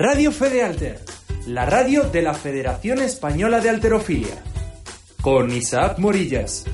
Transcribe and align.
Radio 0.00 0.30
Fede 0.30 0.62
Alter, 0.62 1.00
la 1.48 1.66
radio 1.66 2.04
de 2.04 2.22
la 2.22 2.32
Federación 2.32 3.00
Española 3.00 3.58
de 3.60 3.68
Alterofilia. 3.68 4.44
Con 5.20 5.50
Isaac 5.50 5.98
Morillas. 5.98 6.66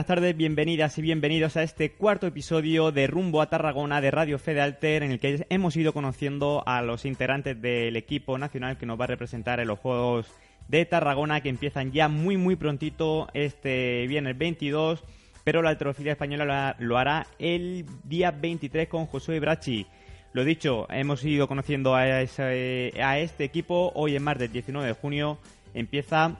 Buenas 0.00 0.06
tardes, 0.16 0.34
bienvenidas 0.34 0.96
y 0.96 1.02
bienvenidos 1.02 1.58
a 1.58 1.62
este 1.62 1.92
cuarto 1.92 2.26
episodio 2.26 2.90
de 2.90 3.06
Rumbo 3.06 3.42
a 3.42 3.50
Tarragona 3.50 4.00
de 4.00 4.10
Radio 4.10 4.38
Fede 4.38 4.62
Alter, 4.62 5.02
en 5.02 5.10
el 5.10 5.20
que 5.20 5.44
hemos 5.50 5.76
ido 5.76 5.92
conociendo 5.92 6.62
a 6.64 6.80
los 6.80 7.04
integrantes 7.04 7.60
del 7.60 7.94
equipo 7.96 8.38
nacional 8.38 8.78
que 8.78 8.86
nos 8.86 8.98
va 8.98 9.04
a 9.04 9.08
representar 9.08 9.60
en 9.60 9.68
los 9.68 9.78
Juegos 9.78 10.26
de 10.68 10.86
Tarragona, 10.86 11.42
que 11.42 11.50
empiezan 11.50 11.92
ya 11.92 12.08
muy 12.08 12.38
muy 12.38 12.56
prontito 12.56 13.28
este 13.34 14.06
viernes 14.06 14.38
22, 14.38 15.04
pero 15.44 15.60
la 15.60 15.68
alterofilia 15.68 16.12
española 16.12 16.76
lo 16.78 16.96
hará 16.96 17.26
el 17.38 17.84
día 18.04 18.30
23 18.30 18.88
con 18.88 19.04
Josué 19.04 19.38
Brachi. 19.38 19.86
Lo 20.32 20.44
dicho, 20.44 20.86
hemos 20.90 21.22
ido 21.26 21.46
conociendo 21.46 21.94
a, 21.94 22.22
ese- 22.22 22.94
a 23.02 23.18
este 23.18 23.44
equipo. 23.44 23.92
Hoy 23.94 24.16
en 24.16 24.22
martes 24.22 24.50
19 24.50 24.86
de 24.88 24.94
junio 24.94 25.36
empieza 25.74 26.38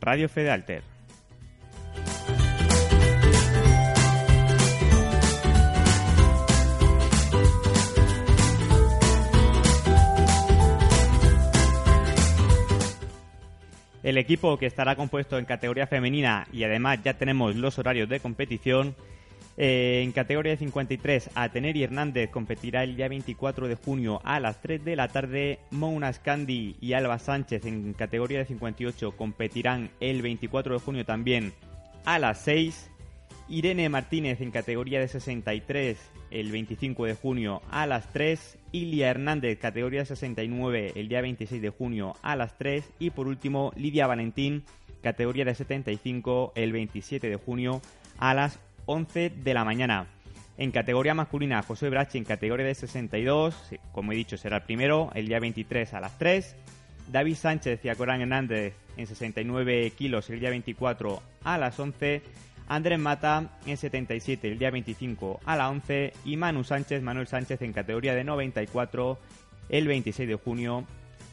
Radio 0.00 0.30
Fede 0.30 0.50
Alter. 0.50 0.91
El 14.02 14.18
equipo 14.18 14.58
que 14.58 14.66
estará 14.66 14.96
compuesto 14.96 15.38
en 15.38 15.44
categoría 15.44 15.86
femenina 15.86 16.48
y 16.52 16.64
además 16.64 16.98
ya 17.04 17.14
tenemos 17.14 17.54
los 17.54 17.78
horarios 17.78 18.08
de 18.08 18.20
competición. 18.20 18.96
Eh, 19.56 20.00
en 20.02 20.12
categoría 20.12 20.52
de 20.52 20.58
53, 20.58 21.30
Ateneri 21.34 21.84
Hernández 21.84 22.30
competirá 22.30 22.82
el 22.84 22.96
día 22.96 23.08
24 23.08 23.68
de 23.68 23.74
junio 23.76 24.20
a 24.24 24.40
las 24.40 24.60
3 24.60 24.84
de 24.84 24.96
la 24.96 25.08
tarde. 25.08 25.60
Mounas 25.70 26.18
Candy 26.18 26.76
y 26.80 26.94
Alba 26.94 27.18
Sánchez 27.18 27.64
en 27.66 27.92
categoría 27.92 28.38
de 28.38 28.46
58 28.46 29.12
competirán 29.12 29.90
el 30.00 30.22
24 30.22 30.74
de 30.74 30.80
junio 30.80 31.04
también 31.04 31.52
a 32.04 32.18
las 32.18 32.40
6. 32.42 32.91
Irene 33.48 33.88
Martínez 33.88 34.40
en 34.40 34.50
categoría 34.50 35.00
de 35.00 35.08
63 35.08 35.98
el 36.30 36.50
25 36.50 37.04
de 37.06 37.14
junio 37.14 37.62
a 37.70 37.86
las 37.86 38.12
3. 38.12 38.58
Ilia 38.72 39.10
Hernández, 39.10 39.58
categoría 39.58 40.00
de 40.00 40.06
69 40.06 40.92
el 40.94 41.08
día 41.08 41.20
26 41.20 41.60
de 41.60 41.70
junio 41.70 42.14
a 42.22 42.36
las 42.36 42.56
3. 42.56 42.88
Y 42.98 43.10
por 43.10 43.26
último, 43.26 43.72
Lidia 43.76 44.06
Valentín, 44.06 44.64
categoría 45.02 45.44
de 45.44 45.54
75 45.54 46.52
el 46.54 46.72
27 46.72 47.28
de 47.28 47.36
junio 47.36 47.82
a 48.18 48.34
las 48.34 48.58
11 48.86 49.30
de 49.30 49.54
la 49.54 49.64
mañana. 49.64 50.06
En 50.58 50.70
categoría 50.70 51.14
masculina, 51.14 51.62
José 51.62 51.88
Brachi 51.88 52.18
en 52.18 52.24
categoría 52.24 52.66
de 52.66 52.74
62, 52.74 53.54
como 53.92 54.12
he 54.12 54.16
dicho, 54.16 54.36
será 54.36 54.58
el 54.58 54.62
primero, 54.62 55.10
el 55.14 55.26
día 55.26 55.40
23 55.40 55.94
a 55.94 56.00
las 56.00 56.18
3. 56.18 56.56
David 57.10 57.34
Sánchez 57.34 57.84
y 57.84 57.88
Acorán 57.88 58.20
Hernández 58.20 58.74
en 58.96 59.06
69 59.06 59.92
kilos 59.96 60.30
el 60.30 60.40
día 60.40 60.50
24 60.50 61.22
a 61.44 61.58
las 61.58 61.78
11. 61.78 62.22
Andrés 62.72 62.98
Mata 62.98 63.50
en 63.66 63.76
77 63.76 64.48
el 64.48 64.58
día 64.58 64.70
25 64.70 65.40
a 65.44 65.56
las 65.56 65.70
11. 65.70 66.14
Y 66.24 66.38
Manu 66.38 66.64
Sánchez, 66.64 67.02
Manuel 67.02 67.26
Sánchez 67.26 67.60
en 67.60 67.74
categoría 67.74 68.14
de 68.14 68.24
94 68.24 69.18
el 69.68 69.86
26 69.86 70.26
de 70.26 70.34
junio 70.36 70.86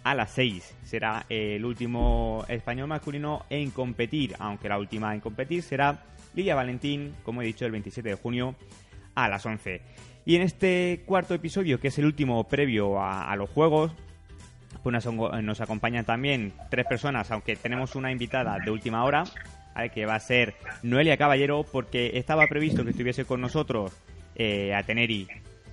a 0.03 0.15
las 0.15 0.31
6. 0.31 0.75
Será 0.83 1.25
el 1.29 1.63
último 1.63 2.43
español 2.49 2.89
masculino 2.89 3.45
en 3.49 3.71
competir, 3.71 4.35
aunque 4.37 4.67
la 4.67 4.77
última 4.77 5.13
en 5.13 5.21
competir 5.21 5.63
será 5.63 6.03
Lidia 6.35 6.55
Valentín, 6.55 7.15
como 7.23 7.41
he 7.41 7.45
dicho, 7.45 7.65
el 7.65 7.71
27 7.71 8.09
de 8.09 8.15
junio 8.15 8.55
a 9.15 9.29
las 9.29 9.45
11. 9.45 9.81
Y 10.25 10.35
en 10.35 10.41
este 10.41 11.03
cuarto 11.05 11.33
episodio, 11.33 11.79
que 11.79 11.87
es 11.87 11.97
el 11.97 12.05
último 12.05 12.49
previo 12.49 12.99
a, 12.99 13.31
a 13.31 13.35
los 13.37 13.49
Juegos, 13.49 13.93
pues 14.83 15.05
nos, 15.05 15.41
nos 15.41 15.61
acompañan 15.61 16.03
también 16.03 16.51
tres 16.69 16.85
personas, 16.85 17.31
aunque 17.31 17.55
tenemos 17.55 17.95
una 17.95 18.11
invitada 18.11 18.57
de 18.59 18.71
última 18.71 19.05
hora, 19.05 19.23
¿vale? 19.75 19.89
que 19.89 20.05
va 20.05 20.15
a 20.15 20.19
ser 20.19 20.55
Noelia 20.83 21.17
Caballero, 21.17 21.65
porque 21.71 22.11
estaba 22.15 22.47
previsto 22.47 22.83
que 22.83 22.91
estuviese 22.91 23.25
con 23.25 23.41
nosotros 23.41 23.91
eh, 24.35 24.73
Ateneri 24.73 25.27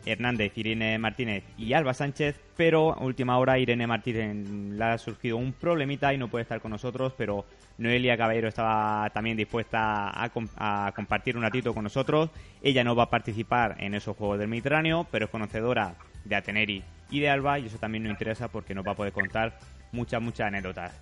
Hernández, 0.06 0.56
Irene 0.56 0.98
Martínez 0.98 1.44
y 1.58 1.72
Alba 1.72 1.92
Sánchez, 1.92 2.36
pero 2.56 2.92
a 2.92 3.02
última 3.02 3.38
hora 3.38 3.58
Irene 3.58 3.86
Martínez 3.86 4.48
le 4.48 4.84
ha 4.84 4.98
surgido 4.98 5.36
un 5.36 5.52
problemita 5.52 6.14
y 6.14 6.18
no 6.18 6.28
puede 6.28 6.42
estar 6.42 6.60
con 6.60 6.70
nosotros, 6.70 7.12
pero 7.18 7.44
Noelia 7.78 8.16
Caballero 8.16 8.48
estaba 8.48 9.10
también 9.10 9.36
dispuesta 9.36 10.08
a, 10.08 10.30
a 10.56 10.92
compartir 10.92 11.36
un 11.36 11.42
ratito 11.42 11.74
con 11.74 11.82
nosotros. 11.82 12.30
Ella 12.62 12.84
no 12.84 12.94
va 12.94 13.04
a 13.04 13.10
participar 13.10 13.76
en 13.78 13.94
esos 13.94 14.16
Juegos 14.16 14.38
del 14.38 14.48
Mediterráneo, 14.48 15.06
pero 15.10 15.26
es 15.26 15.30
conocedora 15.30 15.94
de 16.24 16.36
Ateneri 16.36 16.82
y 17.10 17.20
de 17.20 17.28
Alba 17.28 17.58
y 17.58 17.66
eso 17.66 17.78
también 17.78 18.04
nos 18.04 18.12
interesa 18.12 18.48
porque 18.48 18.74
nos 18.74 18.86
va 18.86 18.92
a 18.92 18.96
poder 18.96 19.12
contar 19.12 19.58
muchas, 19.92 20.22
muchas 20.22 20.48
anécdotas. 20.48 20.92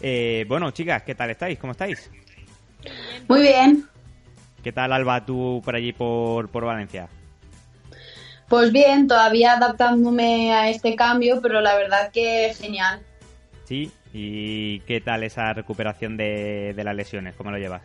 Eh, 0.00 0.44
bueno, 0.48 0.70
chicas, 0.70 1.02
¿qué 1.02 1.14
tal 1.14 1.30
estáis? 1.30 1.58
¿Cómo 1.58 1.72
estáis? 1.72 2.10
Muy 3.28 3.42
bien. 3.42 3.88
¿Qué 4.62 4.72
tal, 4.72 4.92
Alba, 4.92 5.24
tú 5.24 5.62
por 5.64 5.74
allí 5.74 5.92
por, 5.92 6.48
por 6.48 6.64
Valencia? 6.64 7.08
Pues 8.48 8.72
bien, 8.72 9.06
todavía 9.06 9.52
adaptándome 9.52 10.52
a 10.52 10.68
este 10.68 10.96
cambio, 10.96 11.40
pero 11.40 11.60
la 11.60 11.76
verdad 11.76 12.10
que 12.10 12.52
genial. 12.58 13.00
¿Sí? 13.64 13.92
¿Y 14.12 14.80
qué 14.80 15.00
tal 15.00 15.22
esa 15.22 15.52
recuperación 15.52 16.16
de, 16.16 16.74
de 16.74 16.84
las 16.84 16.96
lesiones? 16.96 17.36
¿Cómo 17.36 17.52
lo 17.52 17.58
llevas? 17.58 17.82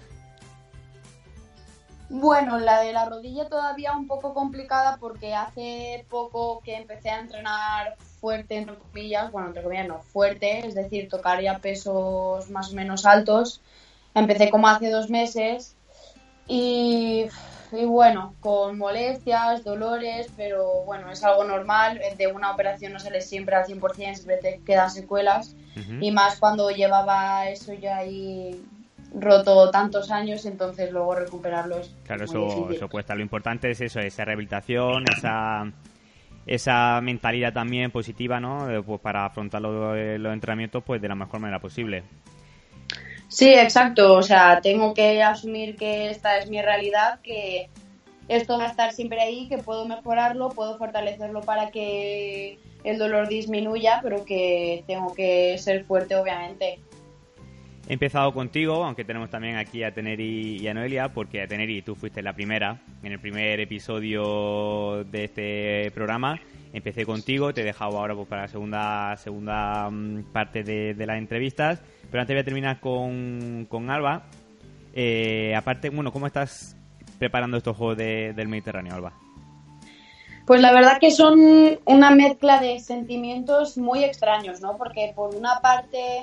Bueno, 2.09 2.59
la 2.59 2.81
de 2.81 2.93
la 2.93 3.05
rodilla 3.05 3.47
todavía 3.49 3.93
un 3.93 4.07
poco 4.07 4.33
complicada 4.33 4.97
porque 4.99 5.33
hace 5.33 6.05
poco 6.09 6.61
que 6.63 6.77
empecé 6.77 7.09
a 7.09 7.19
entrenar 7.19 7.95
fuerte, 8.19 8.57
entre 8.57 8.75
comillas, 8.75 9.31
bueno, 9.31 9.47
entre 9.47 9.63
comillas 9.63 9.87
no, 9.87 9.99
fuerte, 9.99 10.67
es 10.67 10.75
decir, 10.75 11.09
tocar 11.09 11.41
ya 11.41 11.57
pesos 11.57 12.49
más 12.49 12.71
o 12.71 12.75
menos 12.75 13.05
altos. 13.05 13.61
Empecé 14.15 14.49
como 14.49 14.67
hace 14.67 14.89
dos 14.89 15.09
meses 15.09 15.75
y, 16.47 17.25
y 17.71 17.85
bueno, 17.85 18.33
con 18.39 18.77
molestias, 18.77 19.63
dolores, 19.63 20.31
pero 20.37 20.83
bueno, 20.85 21.11
es 21.11 21.23
algo 21.23 21.43
normal. 21.43 21.99
De 22.17 22.27
una 22.27 22.51
operación 22.51 22.93
no 22.93 22.99
sale 22.99 23.21
siempre 23.21 23.55
al 23.55 23.65
100%, 23.65 24.15
siempre 24.15 24.37
te 24.37 24.61
quedan 24.65 24.89
secuelas. 24.89 25.55
Y 25.99 26.11
más 26.11 26.39
cuando 26.39 26.69
llevaba 26.69 27.49
eso 27.49 27.73
ya 27.73 27.97
ahí 27.97 28.63
roto 29.13 29.69
tantos 29.71 30.09
años, 30.11 30.45
entonces 30.45 30.91
luego 30.91 31.15
recuperarlo 31.15 31.79
es 31.79 31.93
Claro, 32.05 32.25
muy 32.25 32.29
eso, 32.29 32.45
difícil. 32.47 32.75
eso 32.77 32.89
cuesta. 32.89 33.13
Lo 33.15 33.21
importante 33.21 33.69
es 33.71 33.81
eso, 33.81 33.99
esa 33.99 34.23
rehabilitación, 34.25 35.07
esa, 35.07 35.69
esa 36.47 37.01
mentalidad 37.01 37.51
también 37.53 37.91
positiva, 37.91 38.39
¿no? 38.39 38.69
Eh, 38.69 38.81
Pues 38.83 39.01
para 39.01 39.25
afrontar 39.25 39.61
los, 39.61 39.97
los 40.19 40.33
entrenamientos 40.33 40.83
pues 40.85 41.01
de 41.01 41.07
la 41.09 41.15
mejor 41.15 41.39
manera 41.41 41.59
posible. 41.59 42.03
Sí, 43.27 43.53
exacto. 43.53 44.13
O 44.13 44.21
sea, 44.21 44.61
tengo 44.61 44.93
que 44.93 45.21
asumir 45.21 45.75
que 45.75 46.09
esta 46.09 46.37
es 46.37 46.49
mi 46.49 46.61
realidad, 46.61 47.19
que 47.21 47.69
esto 48.27 48.57
va 48.57 48.65
a 48.65 48.69
estar 48.69 48.91
siempre 48.91 49.21
ahí, 49.21 49.47
que 49.47 49.57
puedo 49.57 49.87
mejorarlo, 49.87 50.49
puedo 50.49 50.77
fortalecerlo 50.77 51.41
para 51.41 51.69
que 51.69 52.57
el 52.83 52.97
dolor 52.97 53.27
disminuya, 53.27 53.99
pero 54.01 54.25
que 54.25 54.83
tengo 54.87 55.13
que 55.13 55.57
ser 55.57 55.85
fuerte, 55.85 56.15
obviamente. 56.15 56.79
He 57.87 57.93
empezado 57.93 58.33
contigo, 58.33 58.83
aunque 58.83 59.05
tenemos 59.05 59.29
también 59.29 59.57
aquí 59.57 59.83
a 59.83 59.93
Teneri 59.93 60.57
y 60.59 60.67
a 60.67 60.73
Noelia, 60.73 61.09
porque 61.09 61.41
a 61.41 61.47
Teneri 61.47 61.83
tú 61.83 61.95
fuiste 61.95 62.23
la 62.23 62.33
primera, 62.33 62.81
en 63.03 63.11
el 63.11 63.19
primer 63.19 63.59
episodio 63.59 65.03
de 65.03 65.23
este 65.25 65.91
programa. 65.91 66.39
Empecé 66.75 67.05
contigo, 67.05 67.53
te 67.53 67.61
he 67.61 67.63
dejado 67.63 67.97
ahora 67.97 68.13
pues, 68.15 68.27
para 68.27 68.43
la 68.43 68.47
segunda, 68.47 69.17
segunda 69.17 69.89
mm, 69.89 70.23
parte 70.33 70.63
de, 70.63 70.93
de 70.93 71.05
las 71.05 71.17
entrevistas, 71.17 71.81
pero 72.11 72.21
antes 72.21 72.33
voy 72.35 72.41
a 72.41 72.45
terminar 72.45 72.79
con, 72.79 73.65
con 73.69 73.89
Alba. 73.89 74.23
Eh, 74.93 75.53
aparte, 75.55 75.89
bueno, 75.89 76.11
¿cómo 76.11 76.27
estás 76.27 76.75
preparando 77.19 77.57
estos 77.57 77.75
juegos 77.77 77.97
de- 77.97 78.33
del 78.33 78.47
Mediterráneo, 78.47 78.93
Alba? 78.93 79.13
Pues 80.45 80.61
la 80.61 80.71
verdad 80.73 80.99
que 80.99 81.09
son 81.11 81.39
una 81.85 82.11
mezcla 82.11 82.59
de 82.59 82.79
sentimientos 82.79 83.77
muy 83.77 84.03
extraños, 84.03 84.61
¿no? 84.61 84.77
Porque 84.77 85.11
por 85.15 85.33
una 85.33 85.59
parte, 85.59 86.21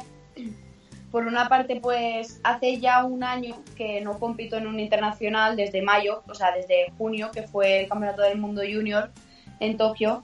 por 1.11 1.27
una 1.27 1.49
parte, 1.49 1.81
pues 1.83 2.41
hace 2.45 2.79
ya 2.79 3.05
un 3.05 3.25
año 3.25 3.57
que 3.77 4.01
no 4.01 4.19
compito 4.21 4.57
en 4.57 4.67
un 4.69 4.79
internacional 4.79 5.57
desde 5.57 5.83
mayo, 5.83 6.23
o 6.29 6.35
sea, 6.35 6.53
desde 6.53 6.93
junio, 6.99 7.31
que 7.35 7.43
fue 7.43 7.81
el 7.83 7.89
Campeonato 7.89 8.23
del 8.23 8.39
Mundo 8.39 8.63
Junior 8.63 9.11
en 9.59 9.77
Tokio. 9.77 10.23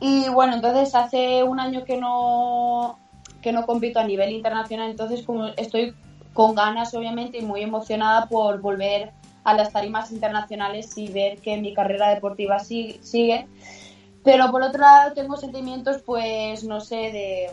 Y 0.00 0.28
bueno, 0.30 0.54
entonces 0.54 0.94
hace 0.94 1.44
un 1.44 1.60
año 1.60 1.84
que 1.84 1.96
no 1.98 2.98
que 3.42 3.52
no 3.52 3.64
compito 3.64 3.98
a 4.00 4.04
nivel 4.04 4.32
internacional, 4.32 4.90
entonces 4.90 5.22
como 5.24 5.46
estoy 5.56 5.94
con 6.34 6.54
ganas 6.54 6.92
obviamente 6.94 7.38
y 7.38 7.42
muy 7.42 7.62
emocionada 7.62 8.26
por 8.26 8.60
volver 8.60 9.12
a 9.44 9.54
las 9.54 9.72
tarimas 9.72 10.12
internacionales 10.12 10.96
y 10.98 11.08
ver 11.08 11.38
que 11.38 11.56
mi 11.56 11.72
carrera 11.72 12.10
deportiva 12.10 12.58
si- 12.58 12.98
sigue. 13.02 13.46
Pero 14.22 14.50
por 14.50 14.62
otro 14.62 14.80
lado 14.82 15.12
tengo 15.14 15.36
sentimientos, 15.36 16.02
pues, 16.04 16.64
no 16.64 16.80
sé, 16.80 16.96
de, 16.96 17.50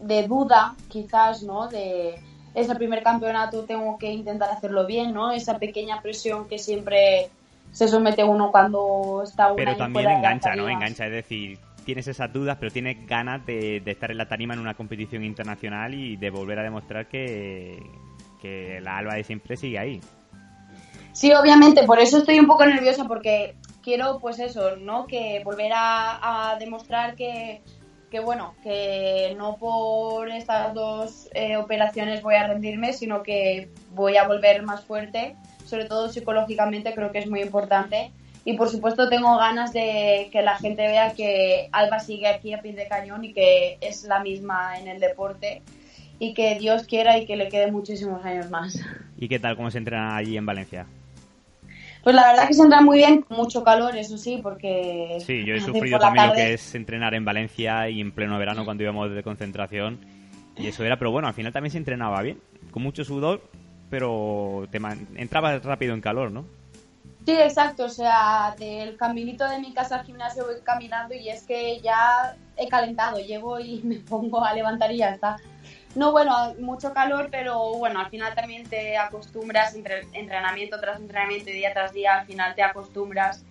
de 0.00 0.26
duda, 0.28 0.76
quizás, 0.88 1.42
¿no? 1.42 1.68
De 1.68 2.20
ese 2.54 2.74
primer 2.74 3.02
campeonato 3.02 3.64
tengo 3.64 3.96
que 3.98 4.12
intentar 4.12 4.50
hacerlo 4.50 4.86
bien, 4.86 5.14
¿no? 5.14 5.30
Esa 5.32 5.58
pequeña 5.58 6.02
presión 6.02 6.46
que 6.46 6.58
siempre 6.58 7.30
se 7.76 7.88
somete 7.88 8.24
uno 8.24 8.50
cuando 8.50 9.22
está 9.22 9.50
un 9.50 9.56
Pero 9.56 9.76
también 9.76 10.08
engancha, 10.08 10.56
¿no? 10.56 10.66
Engancha, 10.66 11.04
es 11.04 11.12
decir, 11.12 11.58
tienes 11.84 12.08
esas 12.08 12.32
dudas, 12.32 12.56
pero 12.58 12.72
tienes 12.72 13.06
ganas 13.06 13.44
de, 13.44 13.82
de 13.84 13.90
estar 13.90 14.10
en 14.10 14.16
la 14.16 14.26
tarima 14.26 14.54
en 14.54 14.60
una 14.60 14.72
competición 14.72 15.22
internacional 15.22 15.92
y 15.92 16.16
de 16.16 16.30
volver 16.30 16.58
a 16.58 16.62
demostrar 16.62 17.06
que, 17.06 17.78
que 18.40 18.80
la 18.80 18.96
Alba 18.96 19.16
de 19.16 19.24
siempre 19.24 19.58
sigue 19.58 19.78
ahí. 19.78 20.00
Sí, 21.12 21.34
obviamente, 21.34 21.82
por 21.82 21.98
eso 21.98 22.16
estoy 22.16 22.40
un 22.40 22.46
poco 22.46 22.64
nerviosa 22.64 23.04
porque 23.04 23.56
quiero, 23.82 24.20
pues 24.20 24.38
eso, 24.38 24.76
¿no? 24.76 25.06
Que 25.06 25.42
volver 25.44 25.72
a, 25.74 26.52
a 26.52 26.56
demostrar 26.56 27.14
que, 27.14 27.60
que, 28.10 28.20
bueno, 28.20 28.54
que 28.62 29.34
no 29.36 29.58
por 29.58 30.30
estas 30.30 30.72
dos 30.72 31.28
eh, 31.34 31.58
operaciones 31.58 32.22
voy 32.22 32.36
a 32.36 32.46
rendirme, 32.46 32.94
sino 32.94 33.22
que 33.22 33.68
voy 33.90 34.16
a 34.16 34.26
volver 34.26 34.62
más 34.62 34.82
fuerte, 34.82 35.36
sobre 35.66 35.84
todo 35.84 36.08
psicológicamente 36.08 36.94
creo 36.94 37.12
que 37.12 37.18
es 37.18 37.28
muy 37.28 37.42
importante. 37.42 38.10
Y 38.44 38.56
por 38.56 38.68
supuesto 38.68 39.08
tengo 39.08 39.36
ganas 39.36 39.72
de 39.72 40.28
que 40.30 40.40
la 40.40 40.56
gente 40.56 40.86
vea 40.86 41.12
que 41.14 41.68
Alba 41.72 41.98
sigue 41.98 42.28
aquí 42.28 42.54
a 42.54 42.62
pie 42.62 42.72
de 42.74 42.86
cañón 42.86 43.24
y 43.24 43.32
que 43.32 43.76
es 43.80 44.04
la 44.04 44.20
misma 44.20 44.78
en 44.78 44.86
el 44.86 45.00
deporte 45.00 45.62
y 46.18 46.32
que 46.32 46.56
Dios 46.58 46.84
quiera 46.84 47.18
y 47.18 47.26
que 47.26 47.36
le 47.36 47.48
quede 47.48 47.72
muchísimos 47.72 48.24
años 48.24 48.48
más. 48.48 48.80
¿Y 49.18 49.28
qué 49.28 49.40
tal? 49.40 49.56
¿Cómo 49.56 49.70
se 49.70 49.78
entrena 49.78 50.16
allí 50.16 50.36
en 50.36 50.46
Valencia? 50.46 50.86
Pues 52.04 52.14
la 52.14 52.28
verdad 52.28 52.46
que 52.46 52.54
se 52.54 52.62
entra 52.62 52.80
muy 52.82 52.98
bien, 52.98 53.22
con 53.22 53.36
mucho 53.36 53.64
calor, 53.64 53.96
eso 53.96 54.16
sí, 54.16 54.38
porque... 54.40 55.18
Sí, 55.26 55.44
yo 55.44 55.56
he 55.56 55.60
sufrido 55.60 55.98
también 55.98 56.28
lo 56.28 56.34
que 56.34 56.54
es 56.54 56.74
entrenar 56.76 57.14
en 57.14 57.24
Valencia 57.24 57.90
y 57.90 58.00
en 58.00 58.12
pleno 58.12 58.38
verano 58.38 58.64
cuando 58.64 58.84
íbamos 58.84 59.12
de 59.12 59.24
concentración. 59.24 59.98
Y 60.56 60.68
eso 60.68 60.84
era, 60.84 61.00
pero 61.00 61.10
bueno, 61.10 61.26
al 61.26 61.34
final 61.34 61.52
también 61.52 61.72
se 61.72 61.78
entrenaba 61.78 62.22
bien, 62.22 62.38
con 62.70 62.84
mucho 62.84 63.02
sudor, 63.02 63.42
pero 63.90 64.66
te 64.70 64.80
man- 64.80 65.06
entrabas 65.16 65.62
rápido 65.64 65.94
en 65.94 66.00
calor, 66.00 66.30
¿no? 66.30 66.44
Sí, 67.24 67.32
exacto, 67.32 67.86
o 67.86 67.88
sea, 67.88 68.54
del 68.56 68.96
caminito 68.96 69.48
de 69.48 69.58
mi 69.58 69.74
casa 69.74 69.96
al 69.96 70.06
gimnasio 70.06 70.44
voy 70.44 70.54
caminando 70.62 71.12
y 71.14 71.28
es 71.28 71.42
que 71.42 71.80
ya 71.80 72.36
he 72.56 72.68
calentado, 72.68 73.18
llego 73.18 73.58
y 73.58 73.80
me 73.84 73.96
pongo 73.96 74.44
a 74.44 74.52
levantar 74.54 74.92
y 74.92 74.98
ya 74.98 75.10
está. 75.10 75.36
No, 75.96 76.12
bueno, 76.12 76.54
mucho 76.60 76.92
calor, 76.92 77.28
pero 77.30 77.74
bueno, 77.78 77.98
al 78.00 78.10
final 78.10 78.34
también 78.34 78.68
te 78.68 78.96
acostumbras, 78.98 79.74
entre 79.74 80.02
entrenamiento 80.12 80.78
tras 80.78 81.00
entrenamiento 81.00 81.50
y 81.50 81.54
día 81.54 81.72
tras 81.72 81.92
día, 81.92 82.18
al 82.20 82.26
final 82.26 82.54
te 82.54 82.62
acostumbras 82.62 83.44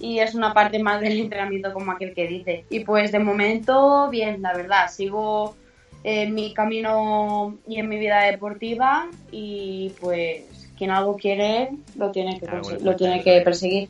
y 0.00 0.18
es 0.18 0.34
una 0.34 0.52
parte 0.52 0.78
más 0.80 1.00
del 1.00 1.18
entrenamiento 1.18 1.72
como 1.72 1.92
aquel 1.92 2.14
que 2.14 2.26
dice. 2.26 2.64
Y 2.68 2.80
pues 2.80 3.12
de 3.12 3.20
momento, 3.20 4.08
bien, 4.10 4.42
la 4.42 4.52
verdad, 4.54 4.88
sigo 4.90 5.56
en 6.04 6.34
mi 6.34 6.54
camino 6.54 7.58
y 7.66 7.78
en 7.80 7.88
mi 7.88 7.98
vida 7.98 8.22
deportiva 8.22 9.08
y 9.30 9.92
pues 10.00 10.44
quien 10.76 10.90
algo 10.90 11.16
quiere 11.16 11.70
lo 11.96 12.10
tiene 12.10 12.38
que, 12.38 12.46
le 12.46 12.80
lo 12.80 12.96
tiene 12.96 13.22
que 13.22 13.40
perseguir. 13.40 13.88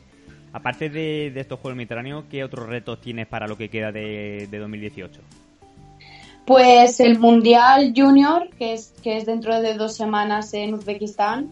Aparte 0.51 0.89
de, 0.89 1.31
de 1.31 1.39
estos 1.39 1.59
Juegos 1.59 1.77
Mediterráneos, 1.77 2.25
¿qué 2.29 2.43
otros 2.43 2.67
retos 2.67 2.99
tienes 3.01 3.27
para 3.27 3.47
lo 3.47 3.55
que 3.55 3.69
queda 3.69 3.91
de, 3.91 4.47
de 4.49 4.57
2018? 4.57 5.21
Pues 6.45 6.99
el 6.99 7.19
Mundial 7.19 7.93
Junior, 7.95 8.49
que 8.57 8.73
es, 8.73 8.95
que 9.03 9.17
es 9.17 9.27
dentro 9.27 9.61
de 9.61 9.75
dos 9.75 9.95
semanas 9.95 10.51
en 10.55 10.73
Uzbekistán, 10.73 11.51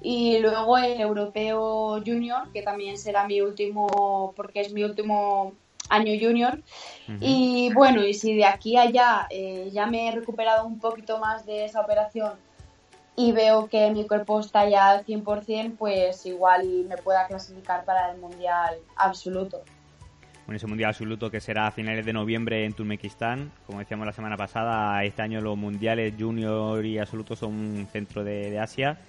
y 0.00 0.38
luego 0.38 0.78
el 0.78 1.00
Europeo 1.00 2.00
Junior, 2.06 2.52
que 2.52 2.62
también 2.62 2.96
será 2.96 3.26
mi 3.26 3.40
último, 3.40 4.32
porque 4.36 4.60
es 4.60 4.72
mi 4.72 4.84
último 4.84 5.54
año 5.88 6.12
junior. 6.20 6.60
Y 7.20 7.72
bueno, 7.72 8.04
y 8.04 8.14
si 8.14 8.34
de 8.34 8.44
aquí 8.44 8.76
a 8.76 8.82
allá 8.82 9.26
eh, 9.30 9.70
ya 9.72 9.86
me 9.86 10.08
he 10.08 10.12
recuperado 10.12 10.66
un 10.66 10.78
poquito 10.80 11.18
más 11.18 11.46
de 11.46 11.64
esa 11.64 11.80
operación 11.80 12.32
y 13.16 13.32
veo 13.32 13.68
que 13.68 13.90
mi 13.90 14.06
cuerpo 14.06 14.40
está 14.40 14.68
ya 14.68 14.90
al 14.90 15.06
100%, 15.06 15.76
pues 15.76 16.26
igual 16.26 16.84
me 16.88 16.96
pueda 16.96 17.26
clasificar 17.26 17.84
para 17.84 18.12
el 18.12 18.18
Mundial 18.18 18.76
absoluto. 18.96 19.62
Bueno, 20.44 20.58
ese 20.58 20.68
Mundial 20.68 20.90
Absoluto 20.90 21.28
que 21.28 21.40
será 21.40 21.66
a 21.66 21.70
finales 21.72 22.06
de 22.06 22.12
noviembre 22.12 22.64
en 22.64 22.72
Turkmenistán. 22.72 23.50
Como 23.66 23.80
decíamos 23.80 24.06
la 24.06 24.12
semana 24.12 24.36
pasada, 24.36 25.02
este 25.02 25.20
año 25.22 25.40
los 25.40 25.56
Mundiales 25.56 26.14
Junior 26.16 26.84
y 26.86 26.98
Absoluto 26.98 27.34
son 27.34 27.54
un 27.54 27.88
centro 27.90 28.22
de, 28.22 28.50
de 28.50 28.60
Asia. 28.60 29.00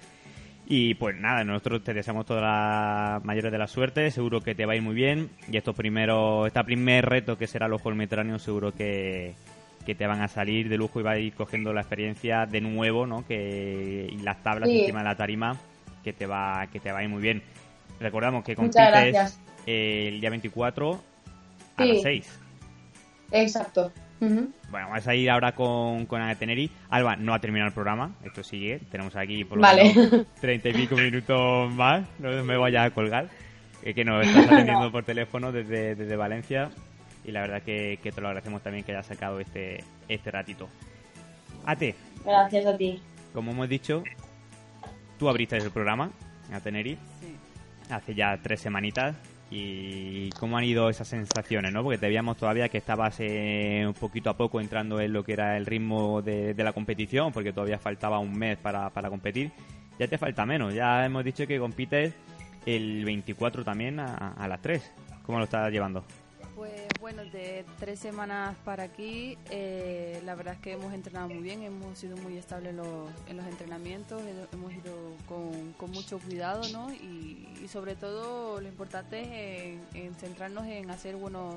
Y 0.70 0.94
pues 0.96 1.16
nada, 1.16 1.44
nosotros 1.44 1.82
te 1.82 1.94
deseamos 1.94 2.26
todas 2.26 2.42
las 2.42 3.24
mayores 3.24 3.50
de 3.50 3.56
la 3.56 3.66
suerte, 3.66 4.10
seguro 4.10 4.42
que 4.42 4.54
te 4.54 4.66
va 4.66 4.74
a 4.74 4.76
ir 4.76 4.82
muy 4.82 4.94
bien. 4.94 5.30
Y 5.50 5.56
estos 5.56 5.74
primeros, 5.74 6.46
este 6.46 6.62
primer 6.62 7.06
reto 7.06 7.38
que 7.38 7.46
será 7.46 7.68
los 7.68 7.80
Juegos 7.80 7.96
Mediterráneos, 7.96 8.42
seguro 8.42 8.72
que, 8.74 9.34
que 9.86 9.94
te 9.94 10.06
van 10.06 10.20
a 10.20 10.28
salir 10.28 10.68
de 10.68 10.76
lujo 10.76 11.00
y 11.00 11.02
vas 11.02 11.14
a 11.16 11.18
ir 11.20 11.32
cogiendo 11.32 11.72
la 11.72 11.80
experiencia 11.80 12.44
de 12.44 12.60
nuevo, 12.60 13.06
¿no? 13.06 13.26
Que, 13.26 14.08
y 14.12 14.18
las 14.18 14.42
tablas 14.42 14.68
Sí. 14.68 14.80
encima 14.80 14.98
de 14.98 15.04
la 15.06 15.16
tarima, 15.16 15.56
que 16.04 16.12
te 16.12 16.26
va, 16.26 16.66
que 16.70 16.80
te 16.80 16.92
va 16.92 16.98
a 16.98 17.02
ir 17.02 17.08
muy 17.08 17.22
bien. 17.22 17.42
Recordamos 17.98 18.44
que 18.44 18.54
compites 18.54 18.88
gracias. 18.90 19.40
el 19.64 20.20
día 20.20 20.28
24 20.28 21.00
a 21.78 21.84
las 21.86 22.02
6. 22.02 22.40
Exacto. 23.32 23.90
Bueno, 24.20 24.88
vamos 24.88 25.06
a 25.06 25.14
ir 25.14 25.30
ahora 25.30 25.52
con, 25.52 26.06
con 26.06 26.20
Ana 26.20 26.34
Teneri. 26.34 26.70
Alba 26.90 27.16
no 27.16 27.34
ha 27.34 27.38
terminado 27.38 27.68
el 27.68 27.74
programa, 27.74 28.12
esto 28.24 28.42
sigue. 28.42 28.80
Tenemos 28.90 29.14
aquí 29.16 29.44
por 29.44 29.58
lo 29.58 29.62
Vale. 29.62 29.94
menos 29.94 30.26
treinta 30.40 30.68
y 30.68 30.72
pico 30.72 30.96
minutos 30.96 31.72
más. 31.72 32.06
No 32.18 32.30
me 32.44 32.56
vaya 32.56 32.84
a 32.84 32.90
colgar. 32.90 33.28
eh, 33.84 33.94
que 33.94 34.04
nos 34.04 34.26
estás 34.26 34.46
atendiendo 34.46 34.90
por 34.90 35.04
teléfono 35.04 35.52
desde, 35.52 35.94
desde 35.94 36.16
Valencia. 36.16 36.70
Y 37.24 37.30
la 37.30 37.42
verdad 37.42 37.62
que, 37.62 37.98
que 38.02 38.10
te 38.10 38.20
lo 38.20 38.28
agradecemos 38.28 38.62
también 38.62 38.84
que 38.84 38.92
hayas 38.92 39.06
sacado 39.06 39.38
este, 39.38 39.84
este 40.08 40.30
ratito. 40.30 40.68
Ate, 41.66 41.94
Gracias 42.24 42.66
a 42.66 42.76
ti. 42.76 43.00
como 43.34 43.50
hemos 43.52 43.68
dicho, 43.68 44.02
tú 45.18 45.28
abriste 45.28 45.56
el 45.58 45.70
programa 45.70 46.10
a 46.52 46.60
Teneri 46.60 46.96
hace 47.90 48.14
ya 48.14 48.36
tres 48.42 48.60
semanitas. 48.60 49.14
¿Y 49.50 50.30
cómo 50.30 50.58
han 50.58 50.64
ido 50.64 50.90
esas 50.90 51.08
sensaciones? 51.08 51.72
¿no? 51.72 51.82
Porque 51.82 51.98
te 51.98 52.06
veíamos 52.06 52.36
todavía 52.36 52.68
que 52.68 52.78
estabas 52.78 53.16
eh, 53.20 53.84
un 53.86 53.94
poquito 53.94 54.28
a 54.30 54.36
poco 54.36 54.60
entrando 54.60 55.00
en 55.00 55.12
lo 55.12 55.24
que 55.24 55.32
era 55.32 55.56
el 55.56 55.64
ritmo 55.64 56.20
de, 56.20 56.54
de 56.54 56.64
la 56.64 56.72
competición, 56.72 57.32
porque 57.32 57.52
todavía 57.52 57.78
faltaba 57.78 58.18
un 58.18 58.36
mes 58.36 58.58
para, 58.58 58.90
para 58.90 59.08
competir. 59.08 59.52
Ya 59.98 60.06
te 60.06 60.18
falta 60.18 60.44
menos, 60.46 60.74
ya 60.74 61.04
hemos 61.04 61.24
dicho 61.24 61.46
que 61.46 61.58
compites 61.58 62.14
el 62.66 63.04
24 63.04 63.64
también 63.64 63.98
a, 64.00 64.32
a 64.32 64.48
las 64.48 64.60
3. 64.60 64.92
¿Cómo 65.24 65.38
lo 65.38 65.44
estás 65.44 65.70
llevando? 65.72 66.04
Pues 66.54 66.87
bueno, 67.00 67.24
de 67.24 67.64
tres 67.78 68.00
semanas 68.00 68.56
para 68.64 68.82
aquí, 68.84 69.38
eh, 69.50 70.20
la 70.24 70.34
verdad 70.34 70.54
es 70.54 70.60
que 70.60 70.72
hemos 70.72 70.92
entrenado 70.92 71.28
muy 71.28 71.38
bien, 71.38 71.62
hemos 71.62 71.96
sido 71.98 72.16
muy 72.16 72.36
estables 72.36 72.70
en 72.70 72.78
los, 72.78 73.10
en 73.28 73.36
los 73.36 73.46
entrenamientos, 73.46 74.20
he- 74.22 74.48
hemos 74.54 74.72
ido 74.72 74.94
con, 75.28 75.92
mucho 75.92 76.18
cuidado, 76.18 76.62
¿no? 76.72 76.92
Y, 76.92 77.46
sobre 77.68 77.94
todo 77.96 78.60
lo 78.62 78.66
importante 78.68 79.20
es 79.20 79.78
en, 79.94 80.06
en 80.06 80.14
centrarnos 80.14 80.64
en 80.66 80.90
hacer 80.90 81.16
buenos 81.16 81.56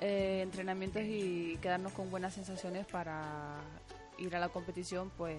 eh, 0.00 0.40
entrenamientos 0.42 1.02
y 1.02 1.58
quedarnos 1.60 1.92
con 1.92 2.10
buenas 2.10 2.32
sensaciones 2.34 2.86
para 2.86 3.56
ir 4.18 4.34
a 4.36 4.38
la 4.38 4.48
competición, 4.50 5.10
pues 5.16 5.36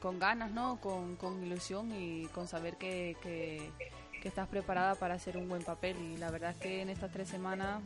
con 0.00 0.18
ganas, 0.20 0.52
¿no? 0.52 0.80
Con, 0.80 1.16
con 1.16 1.42
ilusión 1.44 1.90
y 1.94 2.26
con 2.26 2.46
saber 2.46 2.76
que, 2.76 3.16
que, 3.22 3.70
que 4.24 4.28
estás 4.28 4.48
preparada 4.48 4.94
para 4.94 5.14
hacer 5.14 5.36
un 5.36 5.50
buen 5.50 5.62
papel. 5.62 5.98
Y 6.00 6.16
la 6.16 6.30
verdad 6.30 6.52
es 6.52 6.56
que 6.56 6.80
en 6.80 6.88
estas 6.88 7.12
tres 7.12 7.28
semanas 7.28 7.82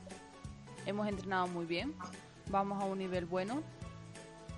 hemos 0.87 1.09
entrenado 1.09 1.49
muy 1.49 1.67
bien, 1.67 1.93
vamos 2.49 2.81
a 2.81 2.87
un 2.87 2.97
nivel 2.99 3.27
bueno. 3.27 3.61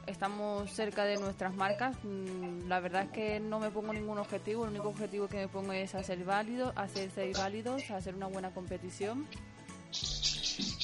estamos 0.07 0.71
cerca 0.71 1.05
de 1.07 1.17
nuestras 1.17 1.55
marcas. 1.55 1.97
Mm, 2.05 2.69
La 2.69 2.81
verdad 2.81 3.05
es 3.05 3.11
que 3.13 3.41
no 3.41 3.59
me 3.61 3.71
pongo 3.71 3.95
ningún 3.95 4.19
objetivo. 4.19 4.65
El 4.65 4.71
único 4.73 4.89
objetivo 4.91 5.27
que 5.27 5.39
me 5.39 5.49
pongo 5.49 5.73
es 5.73 5.95
hacer 5.95 6.23
válido, 6.23 6.75
hacer 6.77 7.11
ser 7.13 7.33
válidos, 7.35 7.91
hacer 7.91 8.15
una 8.15 8.27
buena 8.27 8.51
competición. 8.51 9.27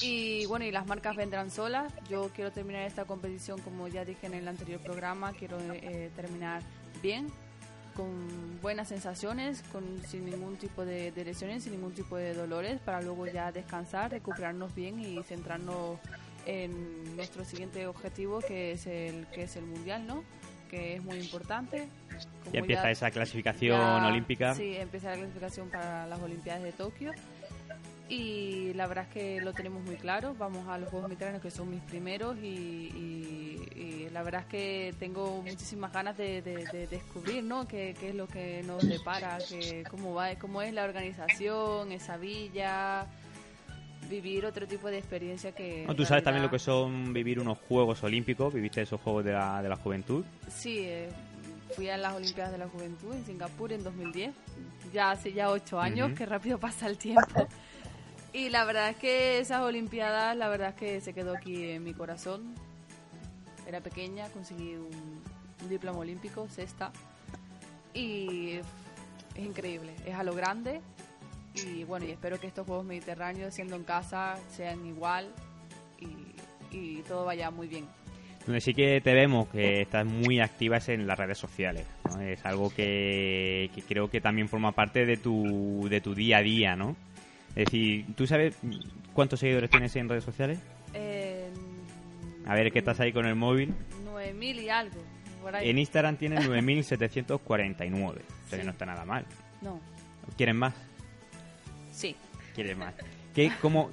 Y 0.01 0.47
bueno, 0.47 0.65
y 0.65 0.71
las 0.71 0.87
marcas 0.87 1.15
vendrán 1.15 1.51
solas. 1.51 1.93
Yo 2.09 2.29
quiero 2.33 2.51
terminar 2.51 2.83
esta 2.83 3.05
competición, 3.05 3.61
como 3.61 3.87
ya 3.87 4.03
dije 4.03 4.25
en 4.25 4.33
el 4.33 4.47
anterior 4.47 4.81
programa, 4.81 5.33
quiero 5.33 5.59
eh, 5.59 6.09
terminar 6.15 6.63
bien, 7.03 7.27
con 7.97 8.61
buenas 8.61 8.87
sensaciones, 8.89 9.63
con, 9.71 9.83
sin 10.07 10.25
ningún 10.25 10.55
tipo 10.57 10.85
de, 10.85 11.11
de 11.11 11.25
lesiones, 11.25 11.63
sin 11.63 11.73
ningún 11.73 11.93
tipo 11.93 12.15
de 12.15 12.33
dolores, 12.35 12.79
para 12.79 13.01
luego 13.01 13.25
ya 13.25 13.51
descansar, 13.51 14.11
recuperarnos 14.11 14.73
bien 14.75 14.99
y 14.99 15.21
centrarnos 15.23 15.99
en 16.45 17.15
nuestro 17.15 17.43
siguiente 17.43 17.87
objetivo, 17.87 18.39
que 18.39 18.71
es 18.73 18.85
el, 18.87 19.25
que 19.33 19.43
es 19.43 19.55
el 19.57 19.65
mundial, 19.65 20.05
¿no? 20.07 20.23
Que 20.69 20.95
es 20.95 21.03
muy 21.03 21.17
importante. 21.17 21.87
Como 22.43 22.53
Ya 22.53 22.59
empieza 22.59 22.83
ya- 22.83 22.91
esa 22.91 23.11
clasificación 23.11 23.79
ya- 23.79 24.07
olímpica. 24.07 24.53
Sí, 24.53 24.75
empieza 24.77 25.09
la 25.09 25.15
clasificación 25.17 25.69
para 25.69 26.05
las 26.07 26.21
Olimpiadas 26.21 26.63
de 26.63 26.71
Tokio. 26.71 27.11
Y 28.09 28.73
la 28.75 28.87
verdad 28.87 29.05
es 29.09 29.13
que 29.13 29.41
lo 29.41 29.51
tenemos 29.53 29.83
muy 29.83 29.95
claro. 29.95 30.33
Vamos 30.39 30.65
a 30.69 30.77
los 30.77 30.89
Juegos 30.89 31.09
Mediterráneos, 31.09 31.41
que 31.43 31.51
son 31.51 31.69
mis 31.69 31.81
primeros. 31.81 32.37
Y, 32.37 32.45
y- 32.47 33.46
y 33.77 34.09
la 34.09 34.23
verdad 34.23 34.41
es 34.41 34.47
que 34.47 34.95
tengo 34.99 35.41
muchísimas 35.43 35.93
ganas 35.93 36.17
de, 36.17 36.41
de- 36.41 36.65
de 36.65 36.87
descubrir 36.87 37.43
¿no? 37.43 37.67
qué, 37.67 37.95
qué 37.99 38.09
es 38.09 38.15
lo 38.15 38.27
que 38.27 38.63
nos 38.63 38.87
depara, 38.87 39.37
que, 39.47 39.83
cómo, 39.89 40.13
va, 40.13 40.33
cómo 40.35 40.61
es 40.61 40.73
la 40.73 40.83
organización, 40.83 41.91
esa 41.91 42.17
villa. 42.17 43.05
Vivir 44.09 44.45
otro 44.45 44.65
tipo 44.67 44.87
de 44.89 44.97
experiencia 44.99 45.51
que. 45.51 45.83
No, 45.85 45.93
tú 45.93 46.05
sabes 46.05 46.23
también 46.23 46.41
lo 46.43 46.49
que 46.49 46.59
son 46.59 47.11
vivir 47.13 47.39
unos 47.41 47.57
Juegos 47.67 48.01
Olímpicos, 48.03 48.53
viviste 48.53 48.81
esos 48.81 49.01
Juegos 49.01 49.25
de 49.25 49.33
la, 49.33 49.61
de 49.61 49.67
la 49.67 49.75
Juventud. 49.75 50.23
Sí, 50.49 50.79
eh, 50.79 51.09
fui 51.75 51.89
a 51.89 51.97
las 51.97 52.13
Olimpiadas 52.15 52.53
de 52.53 52.57
la 52.57 52.69
Juventud 52.69 53.13
en 53.13 53.25
Singapur 53.25 53.73
en 53.73 53.83
2010, 53.83 54.33
ya 54.93 55.11
hace 55.11 55.33
ya 55.33 55.49
ocho 55.49 55.81
años, 55.81 56.07
Ujú. 56.07 56.15
que 56.19 56.25
rápido 56.25 56.57
pasa 56.57 56.87
el 56.87 56.97
tiempo. 56.97 57.47
Y 58.33 58.49
la 58.49 58.65
verdad 58.65 58.89
es 58.89 58.97
que 58.97 59.39
esas 59.39 59.61
Olimpiadas, 59.61 60.35
la 60.37 60.47
verdad 60.47 60.69
es 60.69 60.75
que 60.75 61.01
se 61.01 61.13
quedó 61.13 61.35
aquí 61.35 61.71
en 61.71 61.83
mi 61.83 61.93
corazón. 61.93 62.53
Era 63.67 63.81
pequeña, 63.81 64.29
conseguí 64.29 64.75
un, 64.75 65.21
un 65.61 65.69
diploma 65.69 65.99
olímpico, 65.99 66.47
sexta. 66.49 66.91
Y 67.93 68.59
es 69.35 69.43
increíble, 69.43 69.93
es 70.05 70.15
a 70.15 70.23
lo 70.23 70.33
grande. 70.33 70.81
Y 71.53 71.83
bueno, 71.83 72.05
y 72.05 72.11
espero 72.11 72.39
que 72.39 72.47
estos 72.47 72.65
Juegos 72.67 72.85
Mediterráneos, 72.85 73.53
siendo 73.53 73.75
en 73.75 73.83
casa, 73.83 74.37
sean 74.49 74.85
igual 74.85 75.27
y, 75.99 76.75
y 76.75 77.01
todo 77.03 77.25
vaya 77.25 77.49
muy 77.49 77.67
bien. 77.67 77.85
Donde 78.45 78.61
sí 78.61 78.73
que 78.73 79.01
te 79.01 79.13
vemos 79.13 79.49
que 79.49 79.81
estás 79.81 80.05
muy 80.05 80.39
activa 80.39 80.77
es 80.77 80.87
en 80.89 81.05
las 81.05 81.17
redes 81.19 81.37
sociales. 81.37 81.85
¿no? 82.05 82.21
Es 82.21 82.45
algo 82.45 82.69
que, 82.69 83.69
que 83.75 83.81
creo 83.81 84.09
que 84.09 84.21
también 84.21 84.47
forma 84.47 84.71
parte 84.71 85.05
de 85.05 85.17
tu, 85.17 85.87
de 85.89 85.99
tu 85.99 86.15
día 86.15 86.37
a 86.37 86.41
día, 86.41 86.75
¿no? 86.75 86.95
Es 87.49 87.65
decir, 87.65 88.05
¿tú 88.15 88.27
sabes 88.27 88.55
cuántos 89.13 89.39
seguidores 89.39 89.69
tienes 89.69 89.95
en 89.95 90.07
redes 90.07 90.23
sociales? 90.23 90.59
Eh, 92.47 92.51
A 92.51 92.55
ver, 92.55 92.71
que 92.71 92.79
estás 92.79 92.99
ahí 92.99 93.11
con 93.11 93.25
el 93.25 93.35
móvil. 93.35 93.73
9000 94.05 94.59
y 94.59 94.69
algo. 94.69 95.01
Por 95.41 95.55
ahí. 95.55 95.69
En 95.69 95.77
Instagram 95.77 96.17
tienes 96.17 96.45
9.749. 96.49 98.03
O 98.05 98.13
sea 98.13 98.21
que 98.49 98.57
Sí. 98.57 98.63
no 98.65 98.71
está 98.71 98.85
nada 98.85 99.05
mal. 99.05 99.25
No, 99.61 99.79
¿Quieren 100.35 100.57
más? 100.57 100.73
sí. 101.91 102.15
¿Quieres 102.53 102.75
más? 102.77 102.93
¿Qué, 103.35 103.51
cómo, 103.61 103.91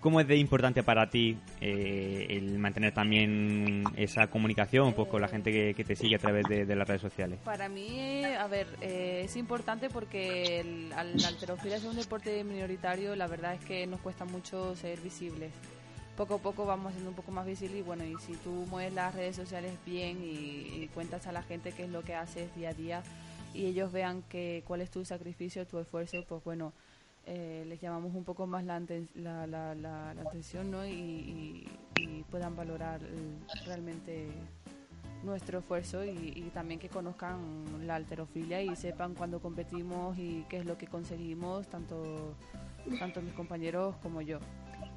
¿Cómo 0.00 0.20
es 0.22 0.26
de 0.26 0.36
importante 0.36 0.82
para 0.82 1.10
ti 1.10 1.36
eh, 1.60 2.26
el 2.30 2.58
mantener 2.58 2.94
también 2.94 3.84
esa 3.96 4.28
comunicación 4.28 4.94
pues, 4.94 5.06
con 5.08 5.20
la 5.20 5.28
gente 5.28 5.52
que, 5.52 5.74
que 5.74 5.84
te 5.84 5.94
sigue 5.94 6.16
a 6.16 6.18
través 6.18 6.46
de, 6.48 6.64
de 6.64 6.76
las 6.76 6.88
redes 6.88 7.02
sociales? 7.02 7.38
Para 7.44 7.68
mí, 7.68 8.24
a 8.24 8.46
ver, 8.46 8.66
eh, 8.80 9.22
es 9.26 9.36
importante 9.36 9.90
porque 9.90 10.60
el, 10.60 10.88
la 10.88 11.28
halterofilia 11.28 11.76
es 11.76 11.84
un 11.84 11.94
deporte 11.96 12.42
minoritario, 12.42 13.14
la 13.16 13.26
verdad 13.26 13.52
es 13.54 13.64
que 13.66 13.86
nos 13.86 14.00
cuesta 14.00 14.24
mucho 14.24 14.74
ser 14.76 14.98
visibles. 15.02 15.52
Poco 16.20 16.34
a 16.34 16.38
poco 16.38 16.66
vamos 16.66 16.92
siendo 16.92 17.08
un 17.08 17.16
poco 17.16 17.32
más 17.32 17.46
visibles 17.46 17.78
y 17.78 17.82
bueno, 17.82 18.04
y 18.04 18.14
si 18.18 18.34
tú 18.34 18.50
mueves 18.68 18.92
las 18.92 19.14
redes 19.14 19.34
sociales 19.34 19.72
bien 19.86 20.18
y, 20.22 20.86
cuentas 20.92 21.26
a 21.26 21.32
la 21.32 21.42
gente 21.42 21.72
qué 21.72 21.84
es 21.84 21.90
lo 21.90 22.02
que 22.02 22.14
haces 22.14 22.54
día 22.54 22.68
a 22.68 22.74
día 22.74 23.02
y 23.54 23.64
ellos 23.64 23.90
vean 23.90 24.22
cuál 24.66 24.82
es 24.82 24.90
tu 24.90 25.02
sacrificio, 25.06 25.66
tu 25.66 25.78
esfuerzo, 25.78 26.22
pues 26.28 26.44
bueno, 26.44 26.74
eh, 27.24 27.64
les 27.66 27.80
llamamos 27.80 28.14
un 28.14 28.24
poco 28.24 28.46
más 28.46 28.64
la, 28.64 28.78
aten- 28.78 29.08
la, 29.14 29.46
la, 29.46 29.74
la- 29.74 30.12
la 30.12 30.20
atención 30.20 30.70
¿no? 30.70 30.86
y, 30.86 31.66
puedan 32.30 32.54
valorar 32.54 33.00
realmente 33.64 34.28
nuestro 35.24 35.60
esfuerzo 35.60 36.04
y, 36.04 36.34
y 36.36 36.50
también 36.52 36.78
que 36.78 36.90
conozcan 36.90 37.86
la 37.86 37.94
alterofilia 37.94 38.60
y 38.62 38.76
sepan 38.76 39.14
cuándo 39.14 39.40
competimos 39.40 40.18
y 40.18 40.44
qué 40.50 40.58
es 40.58 40.66
lo 40.66 40.76
que 40.76 40.86
conseguimos, 40.86 41.66
tanto, 41.68 42.34
tanto 42.98 43.22
mis 43.22 43.32
compañeros 43.32 43.96
como 44.02 44.20
yo. 44.20 44.38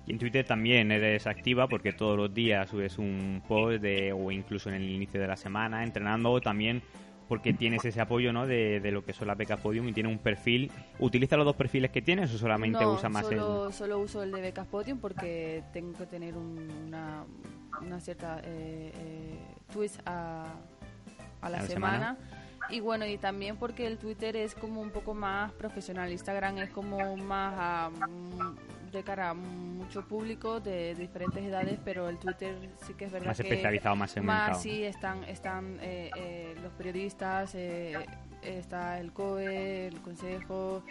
Y 0.05 0.11
en 0.11 0.19
Twitter 0.19 0.45
también 0.45 0.91
eres 0.91 1.27
activa 1.27 1.67
porque 1.67 1.93
todos 1.93 2.17
los 2.17 2.33
días 2.33 2.69
subes 2.69 2.97
un 2.97 3.41
post 3.47 3.81
de, 3.81 4.11
o 4.11 4.31
incluso 4.31 4.69
en 4.69 4.75
el 4.75 4.89
inicio 4.89 5.19
de 5.21 5.27
la 5.27 5.37
semana, 5.37 5.83
entrenando 5.83 6.39
también 6.41 6.81
porque 7.29 7.53
tienes 7.53 7.85
ese 7.85 8.01
apoyo 8.01 8.33
¿no? 8.33 8.45
de, 8.45 8.81
de 8.81 8.91
lo 8.91 9.05
que 9.05 9.13
son 9.13 9.27
las 9.27 9.37
becas 9.37 9.59
Podium 9.61 9.87
y 9.87 9.93
tienes 9.93 10.11
un 10.11 10.19
perfil. 10.19 10.69
¿Utiliza 10.99 11.37
los 11.37 11.45
dos 11.45 11.55
perfiles 11.55 11.89
que 11.89 12.01
tienes 12.01 12.33
o 12.33 12.37
solamente 12.37 12.81
no, 12.83 12.93
usa 12.93 13.07
más 13.07 13.25
solo, 13.25 13.71
solo 13.71 13.99
uso 13.99 14.21
el 14.23 14.31
de 14.33 14.41
becas 14.41 14.67
podium 14.67 14.99
porque 14.99 15.63
tengo 15.71 15.93
que 15.97 16.05
tener 16.05 16.35
un- 16.35 16.69
una, 16.87 17.23
una 17.81 17.99
cierta 18.01 18.39
eh, 18.43 18.91
eh, 18.93 19.39
twist 19.71 20.01
a, 20.05 20.43
a 21.41 21.49
la 21.49 21.57
A 21.59 21.61
la 21.61 21.67
semana. 21.67 22.17
Y 22.69 22.79
bueno, 22.79 23.05
y 23.05 23.17
también 23.17 23.57
porque 23.57 23.85
el 23.87 23.97
Twitter 23.97 24.35
es 24.35 24.55
como 24.55 24.81
un 24.81 24.89
poco 24.89 25.13
más 25.13 25.51
profesional, 25.53 26.11
Instagram 26.11 26.57
es 26.59 26.69
como 26.69 27.17
más 27.17 27.91
mm, 27.91 28.91
de 28.91 29.03
cara 29.03 29.31
a 29.31 29.33
mucho 29.33 30.07
público 30.07 30.59
de 30.59 30.95
diferentes 30.95 31.43
edades, 31.43 31.79
pero 31.83 32.09
el 32.09 32.17
Twitter 32.17 32.55
sí 32.85 32.93
que 32.93 33.05
es 33.05 33.11
verdad 33.11 33.27
más 33.27 33.37
que 33.37 33.43
especializado, 33.43 33.95
más 33.95 34.11
segmentado? 34.11 34.49
más 34.51 34.61
sí 34.61 34.83
están 34.83 35.23
están 35.25 35.77
eh, 35.81 36.09
eh, 36.15 36.55
los 36.61 36.71
periodistas 36.73 37.53
eh, 37.55 37.93
está 38.43 38.99
el 38.99 39.11
COE 39.11 39.87
el 39.87 39.99
consejo 40.01 40.83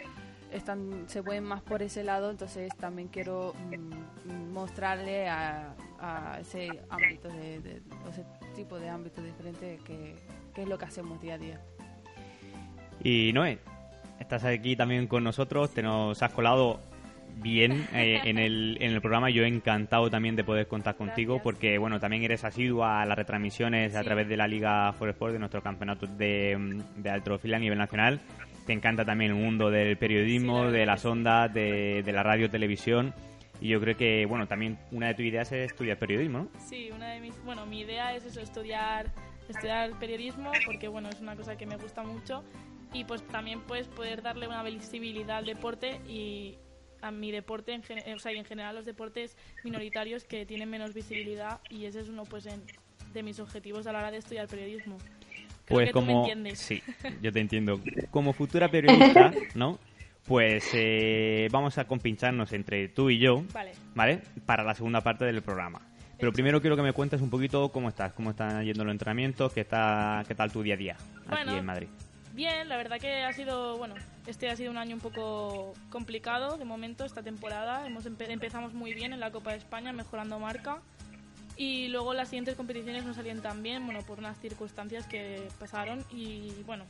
están 0.51 1.05
se 1.07 1.21
ven 1.21 1.43
más 1.45 1.61
por 1.61 1.81
ese 1.81 2.03
lado 2.03 2.29
entonces 2.29 2.69
también 2.77 3.07
quiero 3.07 3.53
mm, 3.71 4.51
mostrarle 4.51 5.27
a, 5.29 5.73
a 5.99 6.39
ese 6.41 6.67
ámbito 6.89 7.29
de, 7.29 7.59
de- 7.61 7.81
ese 8.11 8.25
tipo 8.53 8.77
de 8.79 8.89
ámbito 8.89 9.21
diferente 9.23 9.79
que, 9.85 10.15
que 10.53 10.63
es 10.63 10.67
lo 10.69 10.77
que 10.77 10.85
hacemos 10.85 11.21
día 11.21 11.35
a 11.35 11.37
día 11.37 11.59
Y 13.03 13.31
Noé, 13.33 13.59
estás 14.19 14.43
aquí 14.45 14.75
también 14.75 15.07
con 15.07 15.23
nosotros, 15.23 15.73
te 15.73 15.81
nos 15.81 16.21
has 16.21 16.31
colado 16.31 16.79
bien 17.37 17.87
eh, 17.93 18.21
en, 18.25 18.37
el, 18.37 18.77
en 18.79 18.91
el 18.91 19.01
programa. 19.01 19.29
Yo 19.29 19.43
encantado 19.43 20.09
también 20.09 20.35
de 20.35 20.43
poder 20.43 20.67
contar 20.67 20.95
contigo 20.95 21.33
Gracias. 21.35 21.43
porque, 21.43 21.77
bueno, 21.77 21.99
también 21.99 22.23
eres 22.23 22.43
asidua 22.43 23.01
a 23.01 23.05
las 23.05 23.17
retransmisiones 23.17 23.95
a 23.95 23.99
Sí. 23.99 24.05
través 24.05 24.27
de 24.29 24.37
la 24.37 24.47
Liga 24.47 24.93
For 24.93 25.09
Sport, 25.09 25.33
de 25.33 25.39
nuestro 25.39 25.61
campeonato 25.61 26.05
de, 26.07 26.55
mm, 26.57 27.01
de 27.01 27.09
alterofilia 27.09 27.57
a 27.57 27.59
nivel 27.59 27.77
nacional. 27.79 28.19
Te 28.65 28.71
encanta 28.71 29.03
también 29.03 29.31
el 29.31 29.37
mundo 29.37 29.69
del 29.71 29.97
periodismo, 29.97 30.67
Sí, 30.67 30.71
de 30.71 30.85
las 30.85 31.03
ondas, 31.05 31.53
de, 31.53 32.01
de 32.03 32.11
la 32.13 32.23
radio, 32.23 32.49
televisión. 32.49 33.13
Y 33.59 33.69
yo 33.69 33.79
creo 33.81 33.97
que, 33.97 34.25
bueno, 34.25 34.47
también 34.47 34.77
una 34.91 35.07
de 35.07 35.13
tus 35.15 35.25
ideas 35.25 35.51
es 35.51 35.71
estudiar 35.71 35.97
periodismo, 35.97 36.37
¿no? 36.39 36.47
Sí, 36.59 36.89
una 36.95 37.09
de 37.13 37.19
mis, 37.19 37.33
bueno, 37.43 37.65
mi 37.65 37.81
idea 37.81 38.15
es 38.15 38.23
eso, 38.25 38.39
estudiar, 38.41 39.07
estudiar 39.49 39.97
periodismo, 39.99 40.51
porque 40.65 40.87
bueno, 40.87 41.09
es 41.09 41.19
una 41.21 41.35
cosa 41.35 41.57
que 41.57 41.65
me 41.65 41.77
gusta 41.77 42.03
mucho 42.03 42.43
y 42.93 43.03
pues 43.05 43.21
también 43.27 43.61
pues 43.61 43.87
poder 43.87 44.21
darle 44.21 44.47
una 44.47 44.63
visibilidad 44.63 45.37
al 45.37 45.45
deporte 45.45 45.99
y 46.07 46.57
a 47.01 47.11
mi 47.11 47.31
deporte, 47.31 47.73
en, 47.73 48.13
o 48.15 48.19
sea, 48.19 48.31
y 48.31 48.37
en 48.37 48.45
general 48.45 48.75
los 48.75 48.85
deportes 48.85 49.35
minoritarios 49.63 50.23
que 50.23 50.45
tienen 50.45 50.69
menos 50.69 50.93
visibilidad 50.93 51.59
y 51.69 51.85
ese 51.85 51.99
es 52.01 52.09
uno 52.09 52.23
pues 52.23 52.45
en- 52.45 52.63
de 53.13 53.23
mis 53.23 53.39
objetivos 53.39 53.85
a 53.87 53.91
la 53.91 53.99
hora 53.99 54.11
de 54.11 54.17
estudiar 54.17 54.47
periodismo. 54.47 54.97
Creo 55.65 55.77
Pues 55.77 55.87
que 55.87 55.93
tú 55.93 56.01
me 56.01 56.07
como 56.07 56.19
entiendes. 56.21 56.59
sí, 56.59 56.81
yo 57.21 57.31
te 57.31 57.39
entiendo. 57.39 57.79
Como 58.11 58.33
futura 58.33 58.69
periodista, 58.69 59.33
¿no? 59.55 59.79
Pues 60.27 60.69
eh, 60.73 61.47
vamos 61.51 61.77
a 61.77 61.85
compincharnos 61.85 62.53
entre 62.53 62.87
tú 62.89 63.09
y 63.09 63.17
yo, 63.17 63.43
Vale. 63.53 63.71
¿vale? 63.95 64.21
Para 64.45 64.63
la 64.63 64.73
segunda 64.75 65.01
parte 65.01 65.25
del 65.25 65.41
programa. 65.41 65.81
Pero 66.19 66.31
primero 66.31 66.61
quiero 66.61 66.75
que 66.75 66.81
me 66.83 66.93
cuentes 66.93 67.21
un 67.21 67.29
poquito 67.29 67.69
cómo 67.69 67.89
estás, 67.89 68.13
cómo 68.13 68.29
están 68.31 68.63
yendo 68.63 68.83
los 68.85 68.91
entrenamientos, 68.91 69.51
qué 69.51 69.61
está, 69.61 70.23
qué 70.27 70.35
tal 70.35 70.51
tu 70.51 70.61
día 70.61 70.75
a 70.75 70.77
día 70.77 70.97
aquí 71.27 71.51
en 71.55 71.65
Madrid. 71.65 71.87
Bien, 72.33 72.67
la 72.67 72.77
verdad 72.77 72.97
que 72.99 73.23
ha 73.23 73.33
sido, 73.33 73.77
bueno, 73.77 73.93
este 74.25 74.49
ha 74.49 74.55
sido 74.55 74.71
un 74.71 74.77
año 74.77 74.95
un 74.95 75.01
poco 75.01 75.73
complicado 75.89 76.57
de 76.57 76.65
momento, 76.65 77.05
esta 77.05 77.21
temporada. 77.21 77.85
Hemos 77.85 78.05
empe- 78.05 78.29
empezamos 78.29 78.73
muy 78.73 78.93
bien 78.93 79.13
en 79.13 79.19
la 79.19 79.31
Copa 79.31 79.51
de 79.51 79.57
España, 79.57 79.91
mejorando 79.93 80.39
marca. 80.39 80.79
Y 81.57 81.89
luego 81.89 82.15
las 82.15 82.29
siguientes 82.29 82.55
competiciones 82.55 83.05
no 83.05 83.13
salían 83.13 83.41
tan 83.41 83.61
bien, 83.61 83.85
bueno, 83.85 84.01
por 84.01 84.17
unas 84.17 84.39
circunstancias 84.39 85.05
que 85.05 85.47
pasaron. 85.59 86.03
Y 86.09 86.51
bueno, 86.65 86.85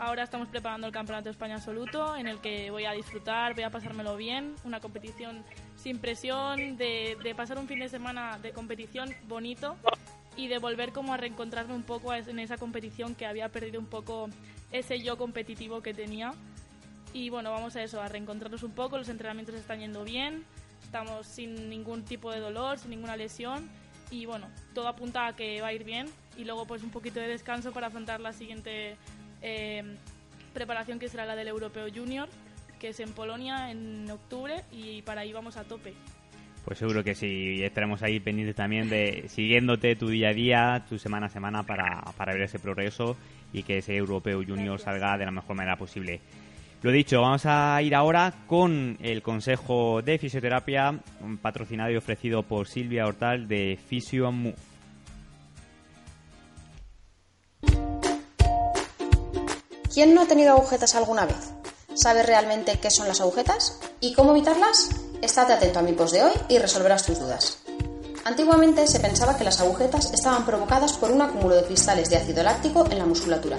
ahora 0.00 0.22
estamos 0.22 0.48
preparando 0.48 0.86
el 0.86 0.92
Campeonato 0.92 1.26
de 1.26 1.32
España 1.32 1.56
Absoluto, 1.56 2.16
en 2.16 2.26
el 2.26 2.40
que 2.40 2.70
voy 2.70 2.86
a 2.86 2.92
disfrutar, 2.92 3.54
voy 3.54 3.64
a 3.64 3.70
pasármelo 3.70 4.16
bien. 4.16 4.54
Una 4.64 4.80
competición 4.80 5.44
sin 5.76 5.98
presión, 5.98 6.78
de, 6.78 7.34
pasar 7.36 7.58
un 7.58 7.68
fin 7.68 7.78
de 7.80 7.88
semana 7.88 8.38
de 8.38 8.52
competición 8.52 9.14
bonito. 9.28 9.76
y 10.36 10.46
de 10.46 10.58
volver 10.58 10.92
como 10.92 11.12
a 11.12 11.16
reencontrarme 11.16 11.74
un 11.74 11.82
poco 11.82 12.14
en 12.14 12.38
esa 12.38 12.56
competición 12.56 13.14
que 13.14 13.26
había 13.26 13.50
perdido 13.50 13.78
un 13.78 13.86
poco 13.86 14.30
ese 14.70 15.00
yo 15.00 15.18
competitivo 15.18 15.82
que 15.82 15.92
tenía. 15.92 16.32
Y 17.12 17.28
bueno, 17.28 17.50
vamos 17.50 17.76
a 17.76 17.82
eso, 17.82 18.00
a 18.00 18.08
reencontrarnos 18.08 18.62
un 18.62 18.72
poco, 18.72 18.96
los 18.96 19.08
entrenamientos 19.08 19.54
están 19.56 19.80
yendo 19.80 20.02
bien, 20.04 20.44
estamos 20.82 21.26
sin 21.26 21.68
ningún 21.68 22.04
tipo 22.04 22.30
de 22.30 22.38
dolor, 22.38 22.78
sin 22.78 22.90
ninguna 22.90 23.16
lesión 23.16 23.68
y 24.10 24.26
bueno, 24.26 24.48
todo 24.74 24.88
apunta 24.88 25.26
a 25.26 25.36
que 25.36 25.60
va 25.60 25.68
a 25.68 25.72
ir 25.72 25.84
bien 25.84 26.08
y 26.36 26.44
luego 26.44 26.64
pues 26.64 26.82
un 26.82 26.90
poquito 26.90 27.20
de 27.20 27.28
descanso 27.28 27.72
para 27.72 27.88
afrontar 27.88 28.20
la 28.20 28.32
siguiente 28.32 28.96
eh, 29.42 29.82
preparación 30.52 30.98
que 30.98 31.08
será 31.08 31.26
la 31.26 31.36
del 31.36 31.48
Europeo 31.48 31.86
Junior, 31.94 32.28
que 32.78 32.88
es 32.88 33.00
en 33.00 33.12
Polonia 33.12 33.70
en 33.70 34.10
octubre 34.10 34.64
y 34.72 35.02
para 35.02 35.22
ahí 35.22 35.32
vamos 35.32 35.56
a 35.56 35.64
tope. 35.64 35.94
Pues 36.64 36.78
seguro 36.78 37.02
que 37.02 37.14
sí, 37.14 37.62
estaremos 37.62 38.02
ahí 38.02 38.20
pendientes 38.20 38.54
también 38.54 38.90
de 38.90 39.24
siguiéndote 39.28 39.96
tu 39.96 40.08
día 40.08 40.28
a 40.28 40.34
día, 40.34 40.84
tu 40.88 40.98
semana 40.98 41.26
a 41.26 41.30
semana 41.30 41.62
para, 41.62 42.02
para 42.16 42.32
ver 42.32 42.42
ese 42.42 42.58
progreso 42.58 43.16
y 43.52 43.62
que 43.62 43.78
ese 43.78 43.96
Europeo 43.96 44.42
Junior 44.46 44.78
salga 44.78 45.16
de 45.16 45.24
la 45.24 45.30
mejor 45.30 45.56
manera 45.56 45.76
posible. 45.76 46.20
Lo 46.82 46.90
dicho, 46.90 47.20
vamos 47.20 47.44
a 47.44 47.80
ir 47.82 47.94
ahora 47.94 48.32
con 48.46 48.96
el 49.02 49.20
consejo 49.20 50.00
de 50.00 50.18
fisioterapia 50.18 50.98
patrocinado 51.42 51.90
y 51.90 51.96
ofrecido 51.96 52.42
por 52.42 52.68
Silvia 52.68 53.06
Hortal 53.06 53.48
de 53.48 53.78
Physio 53.88 54.32
Move. 54.32 54.69
¿Quién 60.00 60.14
no 60.14 60.22
ha 60.22 60.26
tenido 60.26 60.52
agujetas 60.52 60.94
alguna 60.94 61.26
vez? 61.26 61.50
¿Sabes 61.92 62.24
realmente 62.24 62.80
qué 62.80 62.90
son 62.90 63.06
las 63.06 63.20
agujetas? 63.20 63.76
¿Y 64.00 64.14
cómo 64.14 64.30
evitarlas? 64.30 64.88
Estate 65.20 65.52
atento 65.52 65.78
a 65.78 65.82
mi 65.82 65.92
post 65.92 66.14
de 66.14 66.24
hoy 66.24 66.32
y 66.48 66.56
resolverás 66.56 67.04
tus 67.04 67.18
dudas. 67.18 67.58
Antiguamente 68.24 68.86
se 68.86 68.98
pensaba 68.98 69.36
que 69.36 69.44
las 69.44 69.60
agujetas 69.60 70.10
estaban 70.14 70.46
provocadas 70.46 70.94
por 70.94 71.10
un 71.10 71.20
acúmulo 71.20 71.54
de 71.54 71.64
cristales 71.64 72.08
de 72.08 72.16
ácido 72.16 72.42
láctico 72.42 72.86
en 72.90 72.96
la 72.96 73.04
musculatura, 73.04 73.58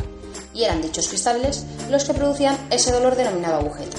y 0.51 0.63
eran 0.63 0.81
dichos 0.81 1.09
cristales 1.09 1.63
los 1.91 2.05
que 2.05 2.15
producían 2.15 2.57
ese 2.71 2.91
dolor 2.91 3.15
denominado 3.15 3.59
agujeta. 3.59 3.97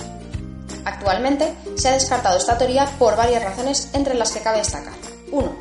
Actualmente 0.85 1.55
se 1.77 1.91
ha 1.91 1.93
descartado 1.93 2.39
esta 2.39 2.59
teoría 2.59 2.87
por 2.99 3.15
varias 3.15 3.45
razones 3.45 3.91
entre 3.93 4.15
las 4.15 4.33
que 4.33 4.41
cabe 4.41 4.59
destacar. 4.59 4.95
1. 5.31 5.57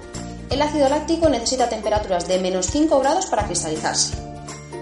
El 0.50 0.62
ácido 0.64 0.90
láctico 0.90 1.30
necesita 1.30 1.70
temperaturas 1.70 2.28
de 2.28 2.40
menos 2.40 2.72
5 2.72 3.00
grados 3.02 3.28
para 3.28 3.46
cristalizarse. 3.46 4.31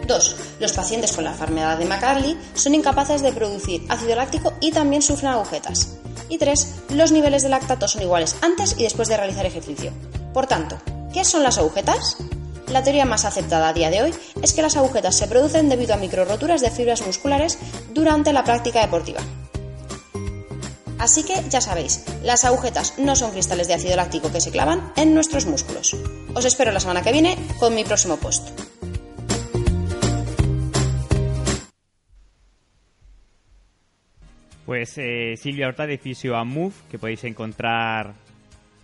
2. 0.09 0.35
Los 0.59 0.73
pacientes 0.73 1.13
con 1.13 1.23
la 1.23 1.31
enfermedad 1.31 1.77
de 1.77 1.85
McCarley 1.85 2.37
son 2.55 2.75
incapaces 2.75 3.21
de 3.21 3.31
producir 3.31 3.85
ácido 3.87 4.15
láctico 4.15 4.53
y 4.59 4.71
también 4.71 5.01
sufren 5.01 5.31
agujetas. 5.31 5.95
Y 6.27 6.37
3. 6.37 6.75
Los 6.89 7.13
niveles 7.13 7.43
de 7.43 7.49
lactato 7.49 7.87
son 7.87 8.01
iguales 8.01 8.35
antes 8.41 8.75
y 8.77 8.83
después 8.83 9.07
de 9.07 9.15
realizar 9.15 9.45
ejercicio. 9.45 9.93
Por 10.33 10.47
tanto, 10.47 10.77
¿qué 11.13 11.23
son 11.23 11.43
las 11.43 11.57
agujetas? 11.57 12.17
La 12.67 12.83
teoría 12.83 13.05
más 13.05 13.23
aceptada 13.23 13.69
a 13.69 13.73
día 13.73 13.89
de 13.89 14.03
hoy 14.03 14.13
es 14.41 14.53
que 14.53 14.61
las 14.61 14.75
agujetas 14.75 15.15
se 15.15 15.27
producen 15.27 15.69
debido 15.69 15.93
a 15.93 15.97
microroturas 15.97 16.61
de 16.61 16.71
fibras 16.71 17.05
musculares 17.05 17.57
durante 17.93 18.33
la 18.33 18.43
práctica 18.43 18.81
deportiva. 18.81 19.21
Así 20.99 21.23
que 21.23 21.41
ya 21.49 21.61
sabéis, 21.61 22.03
las 22.23 22.43
agujetas 22.45 22.95
no 22.97 23.15
son 23.15 23.31
cristales 23.31 23.67
de 23.67 23.75
ácido 23.75 23.95
láctico 23.95 24.31
que 24.31 24.41
se 24.41 24.51
clavan 24.51 24.91
en 24.97 25.13
nuestros 25.13 25.45
músculos. 25.45 25.95
Os 26.35 26.45
espero 26.45 26.71
la 26.71 26.81
semana 26.81 27.01
que 27.01 27.13
viene 27.13 27.37
con 27.57 27.73
mi 27.73 27.85
próximo 27.85 28.17
post. 28.17 28.49
Pues 34.69 34.93
eh, 34.99 35.33
Silvia 35.35 35.67
Horta 35.67 35.87
de 35.87 35.97
Physio 35.97 36.37
and 36.37 36.53
Move, 36.53 36.75
que 36.91 36.99
podéis 36.99 37.23
encontrar 37.23 38.13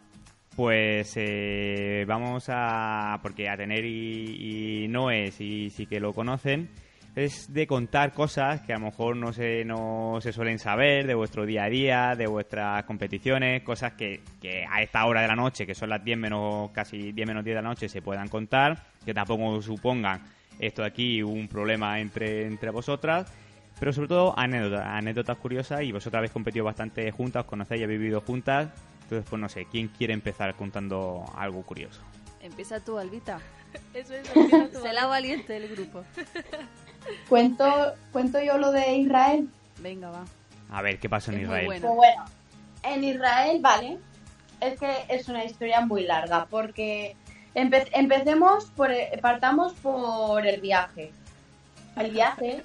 pues 0.56 1.12
eh, 1.16 2.04
vamos 2.06 2.46
a. 2.48 3.18
Porque 3.22 3.48
a 3.48 3.56
tener 3.56 3.84
y, 3.84 4.86
no 4.88 5.10
es, 5.10 5.40
y 5.40 5.70
sí 5.70 5.86
que 5.86 6.00
lo 6.00 6.12
conocen, 6.12 6.68
es 7.16 7.52
de 7.52 7.66
contar 7.66 8.12
cosas 8.12 8.60
que 8.62 8.72
a 8.72 8.78
lo 8.78 8.86
mejor 8.86 9.16
no 9.16 9.32
se, 9.32 9.64
no 9.64 10.18
se 10.20 10.32
suelen 10.32 10.58
saber 10.58 11.06
de 11.06 11.14
vuestro 11.14 11.46
día 11.46 11.64
a 11.64 11.68
día, 11.68 12.14
de 12.16 12.26
vuestras 12.26 12.84
competiciones, 12.84 13.62
cosas 13.62 13.94
que, 13.94 14.20
que 14.40 14.64
a 14.70 14.82
esta 14.82 15.04
hora 15.06 15.22
de 15.22 15.28
la 15.28 15.36
noche, 15.36 15.66
que 15.66 15.74
son 15.74 15.90
las 15.90 16.04
10 16.04 16.18
menos, 16.18 16.70
casi 16.70 17.12
10 17.12 17.28
menos 17.28 17.44
10 17.44 17.56
de 17.56 17.62
la 17.62 17.68
noche, 17.68 17.88
se 17.88 18.02
puedan 18.02 18.28
contar, 18.28 18.82
que 19.04 19.14
tampoco 19.14 19.60
supongan 19.62 20.20
esto 20.58 20.84
aquí 20.84 21.22
un 21.22 21.48
problema 21.48 22.00
entre, 22.00 22.46
entre 22.46 22.70
vosotras. 22.70 23.32
Pero 23.78 23.92
sobre 23.92 24.08
todo 24.08 24.38
anécdotas, 24.38 24.86
anécdotas 24.86 25.36
curiosas 25.38 25.82
y 25.82 25.90
vosotras 25.90 26.20
habéis 26.20 26.32
competido 26.32 26.64
bastante 26.64 27.10
juntas, 27.10 27.42
os 27.42 27.48
conocéis 27.48 27.80
y 27.80 27.84
habéis 27.84 27.98
vivido 27.98 28.20
juntas 28.20 28.68
entonces, 29.04 29.24
pues 29.28 29.40
no 29.40 29.48
sé, 29.48 29.66
¿quién 29.70 29.88
quiere 29.88 30.12
empezar 30.12 30.54
contando 30.56 31.24
algo 31.36 31.62
curioso? 31.62 32.00
Empieza 32.40 32.80
tú, 32.80 32.98
Albita. 32.98 33.38
Eso 33.94 34.14
es, 34.14 34.28
Sé 34.82 34.92
la 34.92 35.06
valiente 35.06 35.52
del 35.54 35.68
grupo. 35.74 36.04
¿Cuento, 37.28 37.94
¿Cuento 38.12 38.40
yo 38.42 38.58
lo 38.58 38.70
de 38.72 38.96
Israel? 38.96 39.48
Venga, 39.80 40.10
va. 40.10 40.24
A 40.70 40.82
ver, 40.82 40.98
¿qué 40.98 41.08
pasa 41.08 41.30
en 41.32 41.38
Es 41.38 41.44
Israel? 41.44 41.66
bueno. 41.66 41.86
Pues 41.88 41.96
bueno, 41.96 42.24
en 42.82 43.04
Israel, 43.04 43.58
vale, 43.60 43.98
es 44.60 44.78
que 44.78 45.04
es 45.08 45.28
una 45.28 45.44
historia 45.44 45.80
muy 45.82 46.04
larga 46.04 46.46
porque 46.46 47.14
empe- 47.54 47.88
empecemos 47.92 48.66
por, 48.76 48.90
partamos 49.20 49.74
por 49.74 50.46
el 50.46 50.60
viaje. 50.60 51.12
El 51.96 52.10
viaje, 52.10 52.64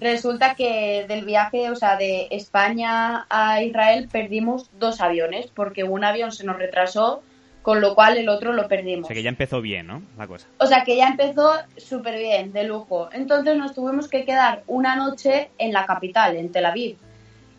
resulta 0.00 0.54
que 0.54 1.04
del 1.08 1.24
viaje, 1.24 1.70
o 1.70 1.76
sea, 1.76 1.96
de 1.96 2.28
España 2.30 3.26
a 3.28 3.62
Israel 3.62 4.08
perdimos 4.10 4.70
dos 4.78 5.00
aviones 5.00 5.48
porque 5.54 5.84
un 5.84 6.04
avión 6.04 6.32
se 6.32 6.44
nos 6.44 6.56
retrasó, 6.56 7.22
con 7.62 7.80
lo 7.80 7.94
cual 7.94 8.16
el 8.16 8.28
otro 8.28 8.52
lo 8.52 8.62
O 8.64 8.68
perdimos. 8.68 9.06
sea, 9.08 9.14
que 9.14 9.22
ya 9.22 9.28
empezó 9.28 9.60
bien, 9.60 9.86
¿no? 9.86 10.02
La 10.16 10.26
cosa. 10.26 10.46
O 10.58 10.66
sea 10.66 10.84
que 10.84 10.96
ya 10.96 11.08
empezó 11.08 11.52
súper 11.76 12.18
bien, 12.18 12.52
de 12.52 12.64
lujo. 12.64 13.10
Entonces 13.12 13.56
nos 13.56 13.74
tuvimos 13.74 14.08
que 14.08 14.24
quedar 14.24 14.62
una 14.66 14.96
noche 14.96 15.50
en 15.58 15.72
la 15.72 15.84
capital, 15.84 16.36
en 16.36 16.50
Tel 16.50 16.66
Aviv. 16.66 16.96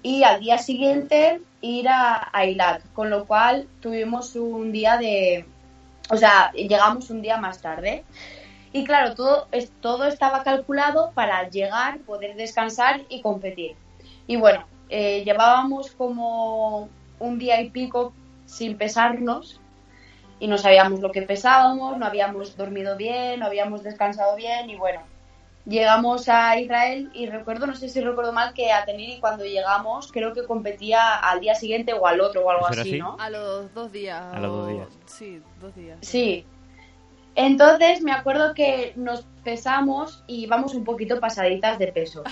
Y 0.02 0.24
al 0.24 0.40
día 0.40 0.58
siguiente 0.58 1.42
ir 1.62 1.90
a, 1.90 2.30
a. 2.32 2.80
Con 2.94 3.10
lo 3.10 3.26
cual 3.26 3.68
tuvimos 3.82 4.36
un 4.36 4.72
día 4.72 4.98
de... 4.98 5.46
O 6.10 6.18
sea, 6.18 6.52
llegamos 6.54 7.10
un 7.10 7.22
día 7.22 7.38
más 7.38 7.62
tarde. 7.62 8.04
Y 8.72 8.84
claro, 8.84 9.16
todo, 9.16 9.48
es- 9.52 9.72
todo 9.82 10.06
estaba 10.06 10.44
calculado 10.44 11.12
para 11.14 11.50
llegar, 11.50 12.00
poder 12.00 12.36
descansar 12.36 13.02
y 13.10 13.22
competir. 13.22 13.76
Y 14.28 14.36
bueno, 14.36 14.66
eh, 14.90 15.24
llevábamos 15.24 15.92
como 15.92 16.90
un 17.20 17.40
día 17.40 17.62
y 17.62 17.70
pico 17.70 18.14
sin 18.46 18.78
pesarnos 18.78 19.60
y 20.40 20.48
no 20.48 20.58
sabíamos 20.58 21.00
lo 21.00 21.12
que 21.12 21.22
pesábamos, 21.24 21.98
no 21.98 22.06
habíamos 22.06 22.56
dormido 22.56 22.96
bien, 22.96 23.40
no 23.40 23.46
habíamos 23.48 23.84
descansado 23.84 24.36
bien 24.36 24.70
y 24.70 24.76
bueno, 24.76 25.02
llegamos 25.66 26.30
a 26.30 26.58
Israel 26.60 27.12
y 27.14 27.28
recuerdo, 27.28 27.68
no 27.68 27.76
sé 27.76 27.90
si 27.90 28.02
recuerdo 28.02 28.34
mal, 28.34 28.54
que 28.54 28.72
a 28.72 28.86
cuando 29.20 29.46
llegamos 29.46 30.12
creo 30.12 30.34
que 30.34 30.46
competía 30.46 31.18
al 31.18 31.40
día 31.42 31.56
siguiente 31.56 31.94
o 31.94 32.08
al 32.08 32.22
otro 32.22 32.46
o 32.46 32.50
algo 32.50 32.66
¿Eso 32.66 32.74
era 32.74 32.82
así, 32.82 32.90
así? 32.92 33.00
¿no? 33.00 33.18
A 33.20 33.30
los 33.30 33.74
dos 33.74 33.92
días. 33.92 34.22
A 34.34 34.40
los 34.40 34.52
dos 34.52 34.66
o- 34.66 34.68
días. 34.68 34.88
Sí, 35.06 35.42
dos 35.60 35.76
días. 35.76 35.98
Sí. 36.02 36.46
Entonces 37.42 38.02
me 38.02 38.12
acuerdo 38.12 38.54
que 38.54 38.92
nos 38.98 39.26
pesamos 39.46 40.24
y 40.28 40.44
íbamos 40.44 40.74
un 40.76 40.84
poquito 40.84 41.22
pasaditas 41.22 41.80
de 41.80 41.88
peso. 41.88 42.24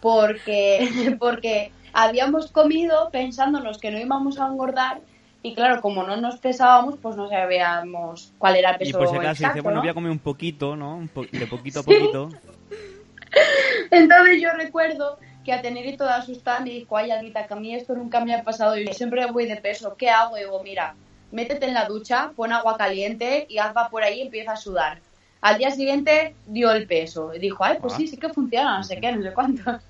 Porque, 0.00 0.88
porque 1.18 1.72
habíamos 1.92 2.52
comido 2.52 3.10
pensándonos 3.10 3.78
que 3.78 3.90
no 3.90 3.98
íbamos 3.98 4.38
a 4.38 4.46
engordar 4.46 5.00
y 5.42 5.54
claro, 5.56 5.82
como 5.82 6.04
no 6.04 6.16
nos 6.18 6.38
pesábamos, 6.38 6.98
pues 7.02 7.16
no 7.16 7.28
sabíamos 7.28 8.32
cuál 8.38 8.54
era 8.56 8.70
el 8.70 8.76
Y 8.76 8.78
peso 8.78 8.98
por 8.98 9.08
si 9.08 9.16
acaso 9.16 9.42
dice, 9.42 9.44
exacto, 9.48 9.62
bueno, 9.64 9.78
¿no? 9.78 9.82
voy 9.82 9.90
a 9.90 9.94
comer 9.94 10.10
un 10.12 10.18
poquito, 10.20 10.76
¿no? 10.76 10.96
Un 10.96 11.08
po- 11.08 11.26
de 11.30 11.46
poquito 11.48 11.80
a 11.80 11.82
Sí. 11.82 11.90
poquito. 11.90 12.30
Entonces 13.90 14.40
yo 14.40 14.50
recuerdo 14.52 15.18
que 15.44 15.52
a 15.52 15.60
tener 15.62 15.96
toda 15.96 16.16
asustada 16.16 16.60
me 16.60 16.70
dijo, 16.70 16.96
ay, 16.96 17.10
Alita, 17.10 17.46
que 17.46 17.54
a 17.54 17.56
mí 17.56 17.74
esto 17.74 17.94
nunca 17.94 18.24
me 18.24 18.34
ha 18.34 18.42
pasado 18.42 18.78
y 18.78 18.86
siempre 18.94 19.26
voy 19.30 19.46
de 19.46 19.56
peso, 19.56 19.96
¿qué 19.98 20.08
hago? 20.10 20.36
Y 20.36 20.40
digo, 20.40 20.62
mira, 20.62 20.96
métete 21.34 21.66
en 21.66 21.74
la 21.74 21.86
ducha, 21.86 22.30
pon 22.36 22.52
agua 22.52 22.76
caliente 22.76 23.46
y 23.48 23.58
haz 23.58 23.74
por 23.90 24.02
ahí 24.02 24.18
y 24.18 24.22
empieza 24.22 24.52
a 24.52 24.56
sudar. 24.56 25.00
Al 25.40 25.58
día 25.58 25.70
siguiente 25.70 26.34
dio 26.46 26.70
el 26.72 26.86
peso 26.86 27.34
y 27.34 27.38
dijo, 27.38 27.62
ay, 27.64 27.76
pues 27.80 27.92
Ah. 27.92 27.96
sí, 27.98 28.06
sí 28.08 28.16
que 28.16 28.30
funciona, 28.30 28.78
no 28.78 28.84
sé 28.84 28.98
qué, 29.00 29.12
no 29.12 29.22
sé 29.22 29.32
cuánto. 29.32 29.62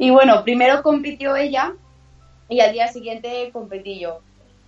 Y 0.00 0.10
bueno, 0.10 0.42
primero 0.44 0.82
compitió 0.82 1.34
ella 1.36 1.72
y 2.48 2.60
al 2.60 2.72
día 2.72 2.88
siguiente 2.88 3.50
competí 3.52 3.98
yo. 3.98 4.20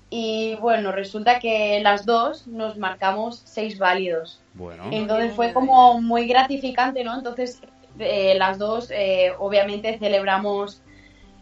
Y 0.08 0.56
bueno, 0.60 0.90
resulta 0.90 1.38
que 1.38 1.80
las 1.82 2.04
dos 2.04 2.46
nos 2.48 2.76
marcamos 2.76 3.42
seis 3.44 3.78
válidos. 3.78 4.40
Bueno, 4.54 4.84
Entonces 4.90 5.32
fue 5.34 5.52
como 5.52 6.00
muy 6.00 6.26
gratificante, 6.26 7.04
¿no? 7.04 7.16
Entonces 7.16 7.60
eh, 7.98 8.34
las 8.36 8.58
dos 8.58 8.90
eh, 8.90 9.32
obviamente 9.38 9.98
celebramos 9.98 10.82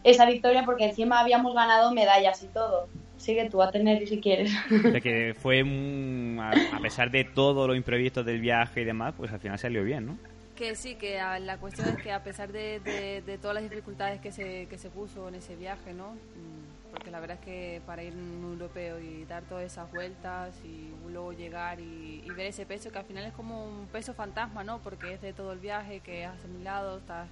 esa 0.04 0.26
victoria 0.26 0.64
porque 0.64 0.84
encima 0.84 1.20
habíamos 1.20 1.54
ganado 1.54 1.92
medallas 1.92 2.42
y 2.42 2.46
todo. 2.48 2.88
Sigue 3.18 3.50
tú 3.50 3.62
a 3.62 3.70
tener 3.70 4.06
si 4.08 4.20
quieres. 4.20 4.50
O 4.88 4.90
sea 4.90 5.00
que 5.00 5.34
fue, 5.38 5.62
un- 5.62 6.38
a, 6.40 6.54
a 6.70 6.80
pesar 6.80 7.10
de 7.10 7.24
todo 7.24 7.66
lo 7.66 7.74
imprevisto 7.74 8.24
del 8.24 8.40
viaje 8.40 8.80
y 8.82 8.84
demás, 8.84 9.14
pues 9.16 9.32
al 9.32 9.40
final 9.40 9.58
salió 9.58 9.84
bien, 9.84 10.06
¿no? 10.06 10.20
Que 10.54 10.74
sí, 10.74 10.96
que 10.96 11.20
a- 11.20 11.38
la 11.38 11.58
cuestión 11.60 11.88
es 11.88 11.98
que 12.00 12.10
a 12.12 12.22
pesar 12.24 12.50
de, 12.52 12.80
de- 12.80 13.22
de 13.22 13.38
todas 13.38 13.54
las 13.54 13.62
dificultades 13.62 14.20
que 14.20 14.32
se, 14.32 14.66
que 14.68 14.76
se 14.78 14.90
puso 14.90 15.28
en 15.28 15.36
ese 15.36 15.54
viaje, 15.56 15.94
¿no? 15.94 16.14
Mm, 16.34 16.90
Porque 16.90 17.10
la 17.12 17.20
verdad 17.20 17.36
es 17.40 17.44
que 17.44 17.82
para 17.86 18.02
ir 18.02 18.12
en 18.14 18.20
un 18.20 18.44
europeo 18.54 18.98
y 18.98 19.24
dar 19.24 19.44
todas 19.44 19.64
esas 19.64 19.90
vueltas 19.92 20.60
y 20.64 20.90
luego 21.08 21.32
llegar 21.32 21.80
y, 21.80 22.22
y 22.24 22.34
ver 22.34 22.46
ese 22.46 22.66
peso, 22.66 22.90
que 22.90 22.98
al 22.98 23.04
final 23.04 23.24
es 23.26 23.32
como 23.34 23.64
un 23.66 23.86
peso 23.88 24.14
fantasma, 24.14 24.64
¿no? 24.64 24.80
Porque 24.82 25.12
es 25.14 25.20
de 25.20 25.32
todo 25.32 25.52
el 25.52 25.60
viaje 25.60 26.00
que 26.00 26.24
has 26.24 26.38
asimilado, 26.38 26.98
estás 26.98 27.28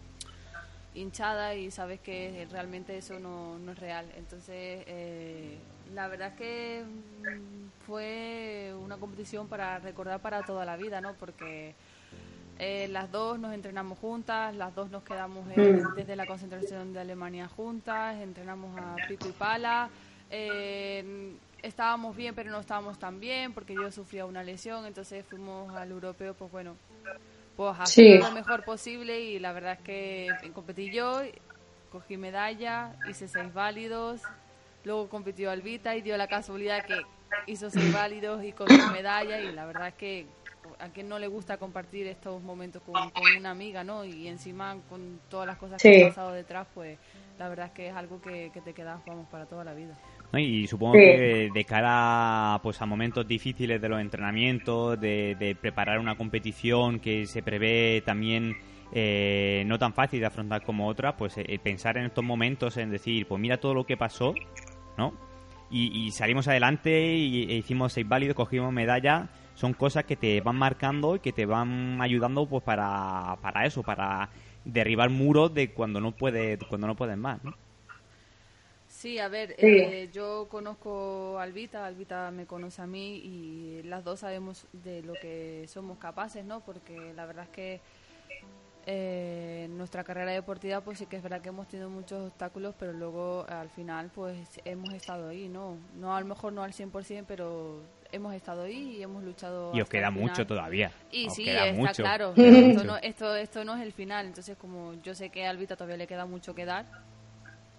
hinchada 0.94 1.54
y 1.54 1.70
sabes 1.70 2.00
que 2.00 2.46
realmente 2.50 2.96
eso 2.96 3.18
no, 3.20 3.58
no 3.58 3.72
es 3.72 3.78
real. 3.78 4.06
Entonces, 4.16 4.84
eh, 4.86 5.58
la 5.94 6.08
verdad 6.08 6.28
es 6.28 6.34
que 6.34 6.84
mm, 6.84 7.86
fue 7.86 8.74
una 8.82 8.96
competición 8.96 9.48
para 9.48 9.78
recordar 9.78 10.20
para 10.20 10.42
toda 10.42 10.64
la 10.64 10.76
vida, 10.76 11.00
¿no? 11.00 11.14
Porque 11.14 11.74
eh, 12.58 12.88
las 12.88 13.10
dos 13.12 13.38
nos 13.38 13.52
entrenamos 13.54 13.98
juntas, 13.98 14.54
las 14.54 14.74
dos 14.74 14.90
nos 14.90 15.02
quedamos 15.02 15.46
eh, 15.50 15.84
desde 15.94 16.16
la 16.16 16.26
concentración 16.26 16.92
de 16.92 17.00
Alemania 17.00 17.48
juntas, 17.48 18.16
entrenamos 18.20 18.74
a 18.78 18.98
Pico 19.06 19.28
y 19.28 19.32
Pala. 19.32 19.88
eh, 20.30 21.34
estábamos 21.62 22.16
bien, 22.16 22.34
pero 22.34 22.50
no 22.50 22.60
estábamos 22.60 22.98
tan 22.98 23.20
bien 23.20 23.52
porque 23.52 23.76
yo 23.76 23.90
sufría 23.90 24.24
una 24.26 24.42
lesión, 24.42 24.86
entonces 24.86 25.24
fuimos 25.26 25.72
al 25.74 25.90
europeo, 25.90 26.34
pues 26.34 26.50
bueno, 26.50 26.76
pues 27.56 27.76
Sí. 27.88 28.18
lo 28.18 28.30
mejor 28.32 28.62
posible 28.64 29.20
y 29.20 29.38
la 29.38 29.52
verdad 29.52 29.72
es 29.74 29.80
que 29.80 30.50
competí 30.54 30.90
yo, 30.90 31.22
cogí 31.90 32.16
medalla, 32.16 32.92
hice 33.08 33.28
seis 33.28 33.52
válidos, 33.52 34.20
luego 34.86 35.08
compitió 35.08 35.50
Albita 35.50 35.96
y 35.96 36.00
dio 36.00 36.16
la 36.16 36.28
casualidad 36.28 36.86
que 36.86 37.04
hizo 37.46 37.68
seis 37.70 37.92
válidos 37.92 38.42
y 38.44 38.52
cogió 38.52 38.86
medalla 38.92 39.40
y 39.40 39.52
la 39.52 39.66
verdad 39.66 39.88
es 39.88 39.94
que 39.94 40.26
a 40.78 40.88
quien 40.88 41.08
no 41.08 41.18
le 41.18 41.26
gusta 41.26 41.58
compartir 41.58 42.06
estos 42.06 42.42
momentos 42.42 42.82
con, 42.82 43.10
con 43.10 43.36
una 43.36 43.50
amiga, 43.50 43.84
¿no? 43.84 44.04
Y 44.04 44.26
encima 44.28 44.76
con 44.88 45.20
todas 45.28 45.46
las 45.46 45.56
cosas 45.58 45.80
que 45.82 46.02
han 46.02 46.08
pasado 46.08 46.32
detrás, 46.32 46.66
pues 46.74 46.98
la 47.38 47.48
verdad 47.48 47.66
es 47.66 47.72
que 47.72 47.88
es 47.88 47.94
algo 47.94 48.20
que, 48.20 48.50
que 48.52 48.60
te 48.60 48.72
quedas, 48.72 49.00
vamos, 49.06 49.28
para 49.28 49.46
toda 49.46 49.64
la 49.64 49.74
vida. 49.74 49.96
¿no? 50.32 50.38
Y 50.38 50.66
supongo 50.66 50.94
Sí. 50.94 51.00
que 51.00 51.50
de 51.52 51.64
cara 51.64 52.58
pues, 52.62 52.80
a 52.82 52.86
momentos 52.86 53.26
difíciles 53.28 53.80
de 53.80 53.88
los 53.88 54.00
entrenamientos, 54.00 55.00
de, 55.00 55.36
de 55.38 55.54
preparar 55.54 55.98
una 55.98 56.16
competición 56.16 56.98
que 57.00 57.26
se 57.26 57.42
prevé 57.42 58.02
también 58.04 58.56
eh, 58.92 59.64
no 59.66 59.78
tan 59.78 59.92
fácil 59.92 60.20
de 60.20 60.26
afrontar 60.26 60.62
como 60.62 60.88
otra, 60.88 61.16
pues 61.16 61.38
eh, 61.38 61.58
pensar 61.62 61.96
en 61.96 62.06
estos 62.06 62.24
momentos, 62.24 62.76
en 62.76 62.90
decir, 62.90 63.26
pues 63.26 63.40
mira 63.40 63.58
todo 63.58 63.74
lo 63.74 63.84
que 63.84 63.96
pasó, 63.96 64.34
¿no? 64.96 65.14
Y, 65.70 66.06
y 66.06 66.12
salimos 66.12 66.46
adelante 66.48 67.14
y, 67.16 67.50
e 67.52 67.56
hicimos 67.56 67.92
seis 67.92 68.06
válidos, 68.08 68.36
cogimos 68.36 68.72
medalla, 68.72 69.28
son 69.54 69.74
cosas 69.74 70.04
que 70.04 70.16
te 70.16 70.40
van 70.40 70.56
marcando 70.56 71.16
y 71.16 71.20
que 71.20 71.32
te 71.32 71.46
van 71.46 72.00
ayudando 72.00 72.46
pues 72.48 72.62
para, 72.62 73.36
para 73.42 73.66
eso, 73.66 73.82
para 73.82 74.30
derribar 74.64 75.10
muros 75.10 75.52
de 75.54 75.72
cuando 75.72 76.00
no 76.00 76.12
puedes 76.12 76.58
cuando 76.64 76.86
no 76.86 76.96
puedes 76.96 77.16
más, 77.18 77.42
¿no? 77.44 77.54
Sí, 78.88 79.18
a 79.18 79.28
ver, 79.28 79.54
Sí. 79.60 79.94
eh, 79.94 80.08
yo 80.12 80.48
conozco 80.48 81.38
a 81.38 81.42
Albita, 81.42 81.84
Albita 81.86 82.30
me 82.30 82.46
conoce 82.46 82.80
a 82.82 82.86
mí 82.86 83.16
y 83.16 83.82
las 83.82 84.04
dos 84.04 84.20
sabemos 84.20 84.66
de 84.72 85.02
lo 85.02 85.18
que 85.18 85.66
somos 85.68 85.98
capaces, 85.98 86.44
¿no? 86.44 86.60
Porque 86.64 87.12
la 87.14 87.26
verdad 87.26 87.44
es 87.44 87.50
que 87.50 87.80
eh, 88.88 89.66
nuestra 89.70 90.04
carrera 90.04 90.30
deportiva, 90.30 90.80
pues 90.80 90.98
sí 90.98 91.06
que 91.06 91.16
es 91.16 91.22
verdad 91.22 91.40
que 91.40 91.48
hemos 91.48 91.66
tenido 91.66 91.90
muchos 91.90 92.28
obstáculos, 92.28 92.74
pero 92.78 92.92
luego 92.92 93.44
al 93.48 93.68
final, 93.70 94.10
pues 94.14 94.60
hemos 94.64 94.92
estado 94.94 95.28
ahí, 95.28 95.48
¿no? 95.48 95.76
No 95.96 96.14
a 96.14 96.20
lo 96.20 96.26
mejor 96.26 96.52
no 96.52 96.62
al 96.62 96.72
100%, 96.72 97.24
pero 97.26 97.82
hemos 98.12 98.32
estado 98.34 98.62
ahí 98.62 98.96
y 98.98 99.02
hemos 99.02 99.24
luchado. 99.24 99.72
Y 99.74 99.80
os 99.80 99.88
queda 99.88 100.10
mucho 100.12 100.46
todavía. 100.46 100.92
Y 101.10 101.26
Os 101.26 101.34
sí, 101.34 101.44
queda 101.44 101.66
está 101.66 101.80
mucho. 101.80 102.02
claro. 102.04 102.32
Esto 102.36 102.84
no, 102.84 102.96
esto, 102.98 103.34
esto 103.34 103.64
no 103.64 103.74
es 103.76 103.82
el 103.82 103.92
final. 103.92 104.26
Entonces, 104.26 104.56
como 104.56 104.94
yo 105.02 105.14
sé 105.16 105.30
que 105.30 105.44
a 105.46 105.50
Albita 105.50 105.74
todavía 105.74 105.96
le 105.96 106.06
queda 106.06 106.24
mucho 106.24 106.54
que 106.54 106.64
dar 106.64 106.86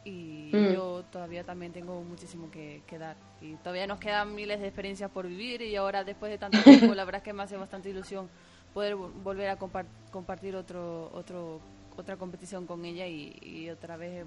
y 0.04 0.52
Mm. 0.54 0.74
yo 0.74 1.04
todavía 1.12 1.44
también 1.44 1.74
tengo 1.74 2.02
muchísimo 2.04 2.50
que, 2.52 2.82
que 2.88 2.98
dar. 2.98 3.16
Y 3.42 3.56
todavía 3.56 3.88
nos 3.88 4.00
quedan 4.00 4.34
miles 4.36 4.60
de 4.60 4.68
experiencias 4.68 5.10
por 5.12 5.28
vivir 5.28 5.62
y 5.62 5.76
ahora, 5.76 6.04
después 6.04 6.32
de 6.32 6.38
tanto 6.38 6.62
tiempo, 6.64 6.94
la 6.96 7.04
verdad 7.06 7.20
es 7.20 7.24
que 7.24 7.34
me 7.34 7.44
hace 7.44 7.58
bastante 7.58 7.90
ilusión 7.90 8.30
poder 8.78 8.94
vo- 9.02 9.12
volver 9.28 9.50
a 9.50 9.58
compar- 9.64 9.90
compartir 10.18 10.54
otro, 10.56 11.10
otro, 11.22 11.60
otra 12.02 12.16
competición 12.24 12.62
con 12.68 12.86
ella 12.86 13.06
y, 13.08 13.22
y 13.42 13.70
otra 13.78 13.98
vez 13.98 14.26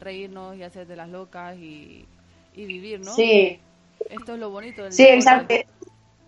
reírnos 0.00 0.56
y 0.56 0.62
hacer 0.64 0.86
de 0.86 0.96
las 0.96 1.08
locas 1.08 1.56
y, 1.56 2.04
y 2.60 2.66
vivir, 2.66 2.98
¿no? 3.00 3.14
Sí, 3.16 3.60
Esto 4.10 4.34
es 4.34 4.40
lo 4.40 4.50
bonito 4.50 4.82
del 4.82 4.92
Sí, 4.92 5.04
deporte. 5.04 5.18
exacto. 5.18 5.54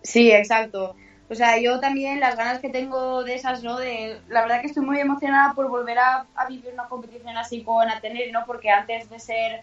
Sí, 0.03 0.31
exacto. 0.31 0.95
O 1.29 1.35
sea, 1.35 1.59
yo 1.59 1.79
también 1.79 2.19
las 2.19 2.37
ganas 2.37 2.59
que 2.59 2.69
tengo 2.69 3.23
de 3.23 3.35
esas, 3.35 3.63
¿no? 3.63 3.77
De, 3.77 4.21
la 4.29 4.41
verdad 4.43 4.61
que 4.61 4.67
estoy 4.67 4.85
muy 4.85 4.99
emocionada 4.99 5.53
por 5.55 5.69
volver 5.69 5.97
a, 5.99 6.27
a 6.35 6.47
vivir 6.47 6.71
una 6.73 6.87
competición 6.87 7.35
así 7.37 7.63
con 7.63 7.89
Ateneri, 7.89 8.31
¿no? 8.31 8.45
Porque 8.45 8.69
antes 8.69 9.09
de 9.09 9.19
ser 9.19 9.61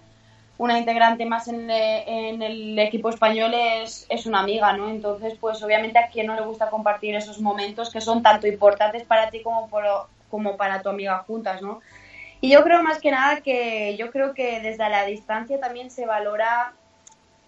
una 0.63 0.79
integrante 0.79 1.27
más 1.27 1.49
en, 1.49 1.69
eh, 1.69 2.29
en 2.29 2.41
el 2.41 2.79
equipo 2.79 3.11
español 3.11 3.53
es, 3.53 4.07
es 4.09 4.27
una 4.27 4.41
amiga, 4.41 4.73
¿no? 4.75 4.91
Entonces, 4.91 5.37
pues 5.41 5.61
obviamente 5.61 5.99
a 5.99 6.07
quien 6.07 6.29
no 6.29 6.37
le 6.37 6.43
gusta 6.43 6.71
compartir 6.71 7.17
esos 7.17 7.41
momentos 7.41 7.91
que 7.91 8.01
son 8.01 8.23
tanto 8.23 8.47
importantes 8.47 9.03
para 9.03 9.29
ti 9.29 9.43
como, 9.43 9.69
por, 9.69 9.83
como 10.31 10.57
para 10.57 10.81
tu 10.81 10.89
amiga 10.89 11.25
juntas, 11.27 11.63
¿no? 11.63 11.81
Y 12.41 12.51
yo 12.51 12.63
creo 12.63 12.81
más 12.81 13.01
que 13.01 13.11
nada 13.11 13.41
que 13.41 13.97
yo 13.97 14.13
creo 14.13 14.35
que 14.35 14.61
desde 14.61 14.89
la 14.89 15.05
distancia 15.05 15.59
también 15.59 15.91
se 15.91 16.07
valora 16.07 16.75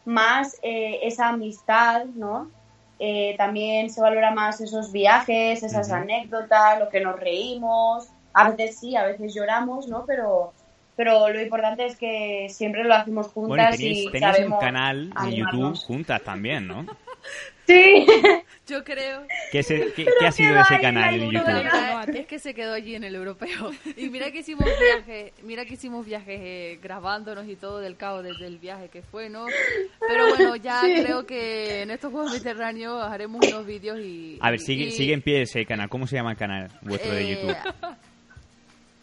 más 0.04 0.58
eh, 0.62 0.98
esa 1.02 1.28
amistad, 1.28 2.06
¿no? 2.16 2.50
Eh, 2.98 3.36
también 3.38 3.90
se 3.90 4.00
valora 4.00 4.32
más 4.32 4.60
esos 4.60 4.90
viajes, 4.90 5.62
esas 5.62 5.92
anécdotas, 5.92 6.80
lo 6.80 6.88
que 6.88 7.00
nos 7.00 7.18
reímos. 7.20 8.08
A 8.32 8.50
veces 8.50 8.76
sí, 8.76 8.96
a 8.96 9.04
veces 9.04 9.34
lloramos, 9.34 9.86
¿no? 9.86 10.04
Pero, 10.04 10.52
pero 10.96 11.28
lo 11.28 11.40
importante 11.40 11.86
es 11.86 11.96
que 11.96 12.46
siempre 12.50 12.84
lo 12.84 12.94
hacemos 12.94 13.32
Bueno, 13.34 13.54
y 13.54 13.66
juntas 13.66 13.78
tenéis, 13.78 13.98
y 14.06 14.10
tenéis 14.10 14.38
un 14.46 14.58
canal 14.58 15.10
de 15.10 15.34
YouTube 15.34 15.76
juntas 15.76 16.22
también, 16.22 16.66
¿no? 16.66 16.86
Sí, 17.66 18.04
Yo 18.66 18.84
creo 18.84 19.26
¿Qué, 19.50 19.62
se- 19.62 19.94
qué- 19.94 20.06
qué 20.20 20.26
ha 20.26 20.30
sido 20.32 20.54
de 20.54 20.60
ese 20.60 20.78
canal 20.80 21.14
en 21.14 21.20
No, 21.28 21.32
YouTube? 21.32 21.46
verdad 21.46 22.10
es 22.14 22.26
que 22.26 22.38
se 22.38 22.52
quedó 22.52 22.74
allí 22.74 22.94
en 22.94 23.04
el 23.04 23.14
europeo. 23.14 23.70
Y 23.96 24.10
mira 24.10 24.30
que 24.30 24.40
hicimos 24.40 24.66
viajes, 24.66 25.32
mira 25.42 25.64
que 25.64 25.72
hicimos 25.72 26.04
viajes 26.04 26.40
eh, 26.42 26.78
grabándonos 26.82 27.48
y 27.48 27.56
todo 27.56 27.78
del 27.78 27.96
cabo 27.96 28.22
desde 28.22 28.46
el 28.46 28.58
viaje 28.58 28.90
que 28.90 29.00
fue, 29.00 29.30
¿no? 29.30 29.46
Pero 30.06 30.28
bueno, 30.28 30.56
ya 30.56 30.82
creo 30.82 31.24
que 31.24 31.80
en 31.80 31.90
estos 31.90 32.12
Juegos 32.12 32.32
Mediterráneos 32.32 33.02
haremos 33.02 33.40
unos 33.46 33.64
vídeos 33.64 33.98
y... 33.98 34.36
A 34.42 34.50
ver, 34.50 34.60
sigue, 34.60 34.84
y- 34.84 34.90
sigue 34.90 35.14
en 35.14 35.22
pie 35.22 35.40
ese 35.40 35.64
canal. 35.64 35.88
¿Cómo 35.88 36.06
se 36.06 36.16
llama 36.16 36.32
el 36.32 36.36
canal 36.36 36.68
vuestro 36.82 37.12
de 37.14 37.22
eh, 37.22 37.34
YouTube? 37.34 37.56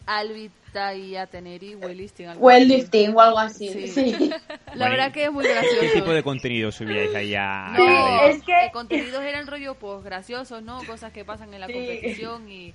Albita 0.06 0.94
y 0.94 1.16
Ateneri, 1.16 1.74
Weightlifting. 1.74 2.26
algo 2.28 2.48
así. 2.50 2.58
weightlifting 2.58 3.14
o 3.16 3.20
algo 3.20 3.38
así. 3.38 3.68
Sí. 3.68 3.88
Sí. 3.88 4.12
La 4.74 4.86
Bueno, 4.86 4.90
verdad 4.90 5.12
que 5.12 5.24
es 5.24 5.32
muy 5.32 5.44
gracioso. 5.44 5.76
¿Qué 5.80 5.88
tipo 5.90 6.10
de 6.12 6.22
contenido 6.22 6.72
subíais 6.72 7.14
ahí 7.14 7.34
a, 7.34 7.66
a 7.66 7.78
No, 7.78 7.78
YouTube? 7.78 8.30
es 8.36 8.42
que- 8.44 8.62
los 8.64 8.72
contenidos 8.72 9.22
eran 9.22 9.46
rollo 9.46 9.74
pues 9.74 10.02
graciosos, 10.02 10.62
¿no? 10.62 10.82
Cosas 10.84 11.12
que 11.12 11.24
pasan 11.24 11.52
en 11.54 11.60
la 11.60 11.66
Sí. 11.66 11.72
competición 11.74 12.50
y, 12.50 12.74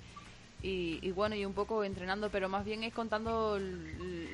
y, 0.62 1.00
y 1.02 1.12
bueno, 1.12 1.36
y 1.36 1.46
un 1.46 1.54
poco 1.54 1.84
entrenando, 1.84 2.30
pero 2.30 2.50
más 2.50 2.66
bien 2.66 2.84
es 2.84 2.94
contando 2.94 3.60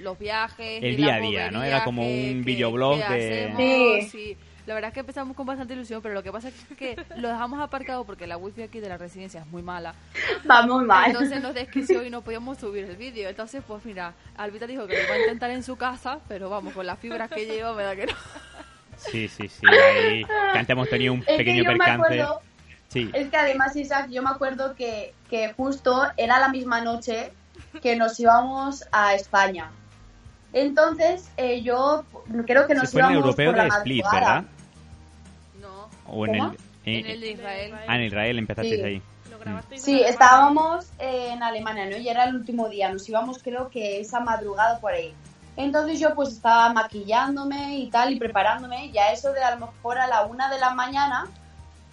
los 0.01 0.19
viajes. 0.19 0.83
El 0.83 0.93
y 0.93 0.95
día 0.97 1.15
a 1.15 1.19
día, 1.19 1.51
¿no? 1.51 1.63
Era 1.63 1.83
como 1.83 2.03
un 2.07 2.43
videoblog 2.43 2.97
de- 2.97 3.03
hacemos, 3.45 4.11
Sí. 4.11 4.17
y 4.31 4.37
La 4.65 4.73
verdad 4.73 4.89
es 4.89 4.93
que 4.93 5.01
empezamos 5.01 5.35
con 5.35 5.45
bastante 5.45 5.73
ilusión, 5.73 6.01
pero 6.01 6.13
lo 6.13 6.23
que 6.23 6.31
pasa 6.31 6.47
es 6.47 6.55
que 6.77 6.95
lo 7.17 7.27
dejamos 7.27 7.59
aparcado 7.59 8.05
porque 8.05 8.27
la 8.27 8.37
wifi 8.37 8.61
aquí 8.63 8.79
de 8.79 8.87
la 8.87 8.97
residencia 8.97 9.41
es 9.41 9.47
muy 9.47 9.61
mala. 9.61 9.93
Va 10.49 10.65
muy 10.65 10.85
mal. 10.85 11.11
Entonces 11.11 11.41
nos 11.41 11.53
desquició 11.53 12.03
y 12.03 12.09
no 12.09 12.21
podíamos 12.21 12.57
subir 12.59 12.85
el 12.85 12.95
vídeo. 12.95 13.27
Entonces, 13.27 13.61
pues 13.67 13.83
mira, 13.85 14.13
Albita 14.37 14.65
dijo 14.65 14.87
que 14.87 14.95
lo 14.97 15.03
iba 15.03 15.13
a 15.15 15.19
intentar 15.19 15.49
en 15.51 15.63
su 15.63 15.75
casa, 15.75 16.19
pero 16.29 16.49
vamos, 16.49 16.73
con 16.73 16.85
las 16.85 16.97
fibras 16.99 17.29
que 17.29 17.45
lleva 17.45 17.73
me 17.73 17.83
da 17.83 17.95
que 17.95 18.05
no. 18.05 18.13
Sí, 18.95 19.27
sí, 19.27 19.49
sí. 19.49 19.65
Ahí, 19.67 20.23
que 20.23 20.31
antes 20.59 20.69
hemos 20.69 20.87
tenido 20.89 21.13
un 21.13 21.19
Es 21.19 21.25
que 21.25 21.37
pequeño 21.37 21.63
percance. 21.65 22.21
acuerdo, 22.21 22.41
Sí. 22.87 23.09
es 23.11 23.29
que 23.29 23.37
además, 23.37 23.75
Isaac, 23.75 24.07
yo 24.11 24.21
me 24.21 24.29
acuerdo 24.29 24.75
que, 24.75 25.13
que 25.29 25.51
justo 25.53 26.03
era 26.15 26.39
la 26.39 26.49
misma 26.49 26.79
noche 26.81 27.33
que 27.81 27.95
nos 27.95 28.17
íbamos 28.19 28.85
a 28.91 29.15
España. 29.15 29.71
Entonces, 30.53 31.29
eh, 31.37 31.63
yo 31.63 32.05
creo 32.45 32.67
que 32.67 32.75
Se 32.75 32.79
nos 32.81 32.91
fue 32.91 33.01
en 33.01 33.07
el 33.07 33.11
íbamos 33.13 33.25
europeo 33.25 33.51
por 33.51 33.57
la 33.57 33.63
de 33.63 33.69
Split, 33.69 34.03
madrugada. 34.03 34.33
¿verdad? 34.35 34.49
O 36.07 36.25
en 36.25 36.35
el, 36.35 36.41
¿Cómo? 36.41 36.53
en- 36.85 36.95
en 37.05 37.05
el 37.11 37.21
de 37.21 37.31
Israel. 37.31 37.73
Ah, 37.87 37.95
en 37.95 38.03
Israel 38.03 38.37
empezasteis 38.39 38.75
Sí. 38.81 38.85
ahí. 38.85 39.01
Sí, 39.75 40.01
estábamos 40.01 40.85
eh, 40.99 41.29
en 41.33 41.43
Alemania, 41.43 41.85
¿no? 41.87 41.97
Y 41.97 42.07
era 42.07 42.25
el 42.25 42.35
último 42.35 42.69
día, 42.69 42.91
nos 42.91 43.07
íbamos 43.09 43.41
creo 43.41 43.69
que 43.69 43.99
esa 43.99 44.19
madrugada 44.19 44.79
por 44.79 44.91
ahí. 44.93 45.13
Entonces 45.57 45.99
yo 45.99 46.13
pues 46.15 46.29
estaba 46.29 46.71
maquillándome 46.73 47.77
y 47.77 47.89
tal 47.89 48.11
y 48.13 48.19
preparándome 48.19 48.87
y 48.87 48.97
a 48.97 49.11
eso 49.11 49.31
de 49.33 49.43
a 49.43 49.55
lo 49.55 49.65
mejor 49.67 49.97
a 49.99 50.07
la 50.07 50.25
una 50.25 50.49
de 50.49 50.59
la 50.59 50.73
mañana 50.73 51.27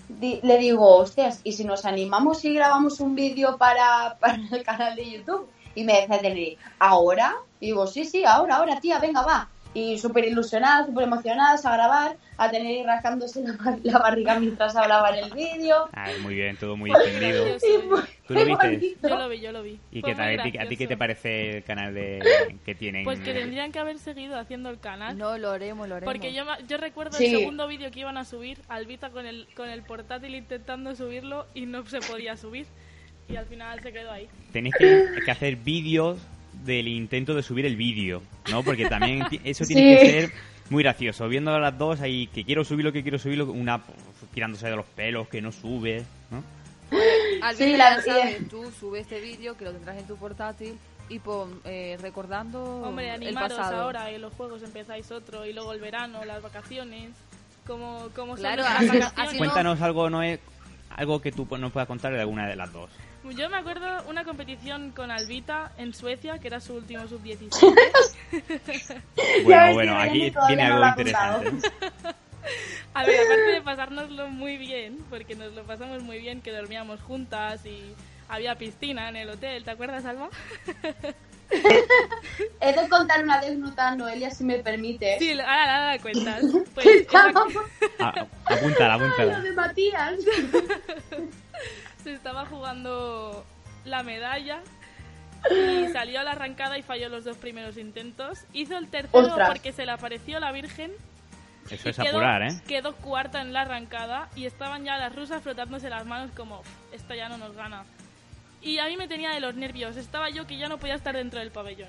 di- 0.08 0.40
le 0.42 0.58
digo, 0.58 0.96
hostias, 0.96 1.40
¿y 1.44 1.52
si 1.52 1.64
nos 1.64 1.84
animamos 1.84 2.44
y 2.44 2.54
grabamos 2.54 3.00
un 3.00 3.14
vídeo 3.14 3.56
para, 3.58 4.16
para 4.20 4.38
el 4.52 4.62
canal 4.62 4.96
de 4.96 5.10
YouTube? 5.10 5.48
Y 5.74 5.84
me 5.84 6.00
dice 6.02 6.18
Teneri, 6.18 6.58
¿ahora? 6.78 7.34
Y 7.60 7.66
digo, 7.66 7.86
sí, 7.86 8.04
sí, 8.04 8.24
ahora, 8.24 8.56
ahora, 8.56 8.80
tía, 8.80 8.98
venga, 8.98 9.22
va. 9.22 9.48
Y 9.72 9.98
súper 9.98 10.24
ilusionada, 10.24 10.84
súper 10.86 11.04
emocionadas 11.04 11.64
a 11.64 11.72
grabar, 11.72 12.16
a 12.36 12.50
Teneri 12.50 12.82
rascándose 12.82 13.40
la, 13.42 13.52
bar- 13.52 13.78
la 13.84 13.98
barriga 13.98 14.40
mientras 14.40 14.74
hablaba 14.74 15.16
en 15.16 15.24
el 15.26 15.32
vídeo. 15.32 15.88
Ah, 15.92 16.08
muy 16.22 16.34
bien, 16.34 16.56
todo 16.56 16.76
muy 16.76 16.90
entendido. 16.90 17.56
Sí. 17.60 17.68
muy 17.88 18.00
¿Tú 18.26 18.34
lo 18.34 18.44
viste? 18.44 18.96
Yo 19.00 19.16
lo 19.16 19.28
vi, 19.28 19.40
yo 19.40 19.52
lo 19.52 19.62
vi. 19.62 19.78
¿Y 19.92 20.00
Fue 20.00 20.10
qué 20.10 20.16
tal? 20.16 20.40
¿A 20.40 20.66
ti, 20.68 20.76
qué 20.76 20.88
te 20.88 20.96
parece 20.96 21.58
el 21.58 21.62
canal 21.62 21.94
de 21.94 22.18
que 22.64 22.74
tienen? 22.74 23.04
Pues 23.04 23.20
que 23.20 23.32
tendrían 23.32 23.70
que 23.70 23.78
haber 23.78 23.98
seguido 24.00 24.36
haciendo 24.38 24.70
el 24.70 24.80
canal. 24.80 25.16
No, 25.16 25.38
lo 25.38 25.50
haremos, 25.50 25.88
lo 25.88 25.94
haremos. 25.96 26.12
Porque 26.12 26.32
yo, 26.34 26.44
yo 26.66 26.76
recuerdo 26.76 27.16
Sí. 27.16 27.26
el 27.26 27.38
segundo 27.38 27.68
vídeo 27.68 27.92
que 27.92 28.00
iban 28.00 28.16
a 28.18 28.24
subir, 28.24 28.58
Albita 28.68 29.10
con 29.10 29.24
el, 29.26 29.46
con 29.54 29.68
el 29.68 29.82
portátil 29.82 30.34
intentando 30.34 30.96
subirlo 30.96 31.46
y 31.54 31.66
no 31.66 31.86
se 31.86 32.00
podía 32.00 32.36
subir. 32.36 32.66
Y 33.28 33.36
al 33.36 33.46
final 33.46 33.80
se 33.80 33.92
quedó 33.92 34.10
ahí. 34.10 34.26
Tenéis 34.52 34.74
que, 34.76 35.06
que 35.24 35.30
hacer 35.30 35.54
vídeos 35.54 36.18
del 36.64 36.88
intento 36.88 37.34
de 37.34 37.42
subir 37.42 37.66
el 37.66 37.76
vídeo, 37.76 38.22
¿no? 38.50 38.62
Porque 38.62 38.86
también 38.88 39.22
eso 39.44 39.64
tiene 39.64 39.98
Sí. 39.98 40.04
que 40.04 40.10
ser 40.10 40.32
muy 40.70 40.82
gracioso. 40.82 41.28
Viendo 41.28 41.52
a 41.54 41.58
las 41.58 41.76
dos 41.78 42.00
ahí 42.00 42.26
que 42.28 42.44
quiero 42.44 42.64
subirlo, 42.64 42.92
que 42.92 43.02
quiero 43.02 43.18
subirlo, 43.18 43.46
una 43.50 43.80
tirándose 44.34 44.68
de 44.68 44.76
los 44.76 44.86
pelos, 44.86 45.28
que 45.28 45.40
no 45.42 45.50
sube, 45.52 46.04
¿no? 46.30 46.42
Al 47.42 47.56
Sí, 47.56 47.64
final 47.72 48.02
la- 48.06 48.48
tú 48.48 48.70
subes 48.78 49.02
este 49.02 49.20
vídeo 49.20 49.56
que 49.56 49.64
lo 49.64 49.72
tendrás 49.72 49.96
en 49.98 50.06
tu 50.06 50.16
portátil 50.16 50.74
y 51.08 51.18
pon 51.18 51.60
eh, 51.64 51.96
recordando 52.00 52.82
Hombre, 52.82 53.08
el 53.14 53.22
animaros 53.22 53.56
pasado. 53.58 53.82
ahora, 53.82 54.10
en 54.10 54.20
los 54.20 54.32
juegos 54.34 54.62
empezáis 54.62 55.10
otro, 55.10 55.46
y 55.46 55.52
luego 55.52 55.72
el 55.72 55.80
verano, 55.80 56.24
las 56.24 56.42
vacaciones. 56.42 57.10
¿Cómo, 57.66 58.08
cómo 58.14 58.32
son 58.36 58.40
Claro, 58.44 58.62
vacaciones? 58.64 59.12
así 59.16 59.34
no- 59.34 59.38
Cuéntanos 59.38 59.80
algo, 59.80 60.10
no 60.10 60.22
es 60.22 60.40
algo 60.90 61.20
que 61.20 61.30
tú 61.32 61.46
pues, 61.46 61.60
nos 61.60 61.72
puedas 61.72 61.86
contar 61.86 62.12
de 62.12 62.20
alguna 62.20 62.46
de 62.48 62.56
las 62.56 62.72
dos. 62.72 62.90
Yo 63.36 63.48
me 63.50 63.56
acuerdo 63.58 63.86
una 64.08 64.24
competición 64.24 64.90
con 64.92 65.10
Albita 65.10 65.72
en 65.76 65.92
Suecia, 65.94 66.38
que 66.38 66.48
era 66.48 66.60
su 66.60 66.74
último 66.74 67.06
sub-17. 67.06 67.74
Bueno, 69.44 69.72
bueno, 69.74 69.98
aquí 69.98 70.32
viene 70.48 70.68
no 70.68 70.74
algo 70.74 70.78
lo 70.78 70.84
ha 70.84 70.88
interesante. 70.90 71.50
contado. 71.50 71.72
¿no? 72.02 72.10
A 72.94 73.04
ver, 73.04 73.20
aparte 73.20 73.50
de 73.52 73.62
pasárnoslo 73.62 74.28
muy 74.28 74.56
bien, 74.56 74.98
porque 75.10 75.34
nos 75.36 75.52
lo 75.54 75.62
pasamos 75.64 76.02
muy 76.02 76.18
bien, 76.18 76.40
que 76.40 76.50
dormíamos 76.52 77.00
juntas 77.02 77.64
y 77.66 77.94
había 78.28 78.56
piscina 78.56 79.08
en 79.08 79.16
el 79.16 79.30
hotel, 79.30 79.62
¿te 79.64 79.70
acuerdas, 79.70 80.04
Alba? 80.04 80.28
He 82.60 82.72
de 82.72 82.88
contar 82.88 83.22
una 83.24 83.34
anécdota, 83.38 83.94
Noelia, 83.96 84.30
si 84.30 84.44
me 84.44 84.58
permite. 84.60 85.18
Sí, 85.18 85.32
ahora, 85.32 85.76
ahora 85.76 85.96
la 85.96 85.98
cuentas. 86.02 86.44
Pues 86.74 87.06
Ah, 87.98 88.26
apúntala, 88.46 88.96
lo 88.96 89.04
apúntala. 89.04 89.40
de 89.40 89.52
Matías. 89.52 90.14
Se 92.00 92.12
estaba 92.12 92.46
jugando 92.46 93.44
la 93.84 94.02
medalla 94.02 94.60
y 95.50 95.88
salió 95.92 96.20
a 96.20 96.22
la 96.22 96.32
arrancada 96.32 96.78
y 96.78 96.82
falló 96.82 97.08
los 97.08 97.24
dos 97.24 97.36
primeros 97.36 97.76
intentos. 97.76 98.40
Hizo 98.52 98.76
el 98.76 98.88
tercero 98.88 99.26
Ostras. 99.26 99.48
porque 99.48 99.72
se 99.72 99.86
le 99.86 99.92
apareció 99.92 100.40
la 100.40 100.52
Virgen. 100.52 100.92
Eso 101.70 101.88
es 101.90 101.96
quedó, 101.96 102.08
apurar, 102.08 102.42
¿eh? 102.42 102.60
quedó 102.66 102.96
cuarta 102.96 103.40
en 103.40 103.52
la 103.52 103.60
arrancada 103.62 104.28
y 104.34 104.46
estaban 104.46 104.84
ya 104.84 104.96
las 104.96 105.14
rusas 105.14 105.42
frotándose 105.42 105.88
las 105.88 106.04
manos 106.04 106.30
como, 106.36 106.60
"Uf, 106.60 106.68
esta 106.92 107.14
ya 107.14 107.28
no 107.28 107.36
nos 107.38 107.54
gana. 107.54 107.84
Y 108.60 108.78
a 108.78 108.86
mí 108.86 108.96
me 108.96 109.06
tenía 109.08 109.30
de 109.30 109.40
los 109.40 109.54
nervios, 109.54 109.96
estaba 109.96 110.30
yo 110.30 110.46
que 110.46 110.56
ya 110.58 110.68
no 110.68 110.78
podía 110.78 110.94
estar 110.94 111.14
dentro 111.14 111.38
del 111.38 111.50
pabellón. 111.50 111.88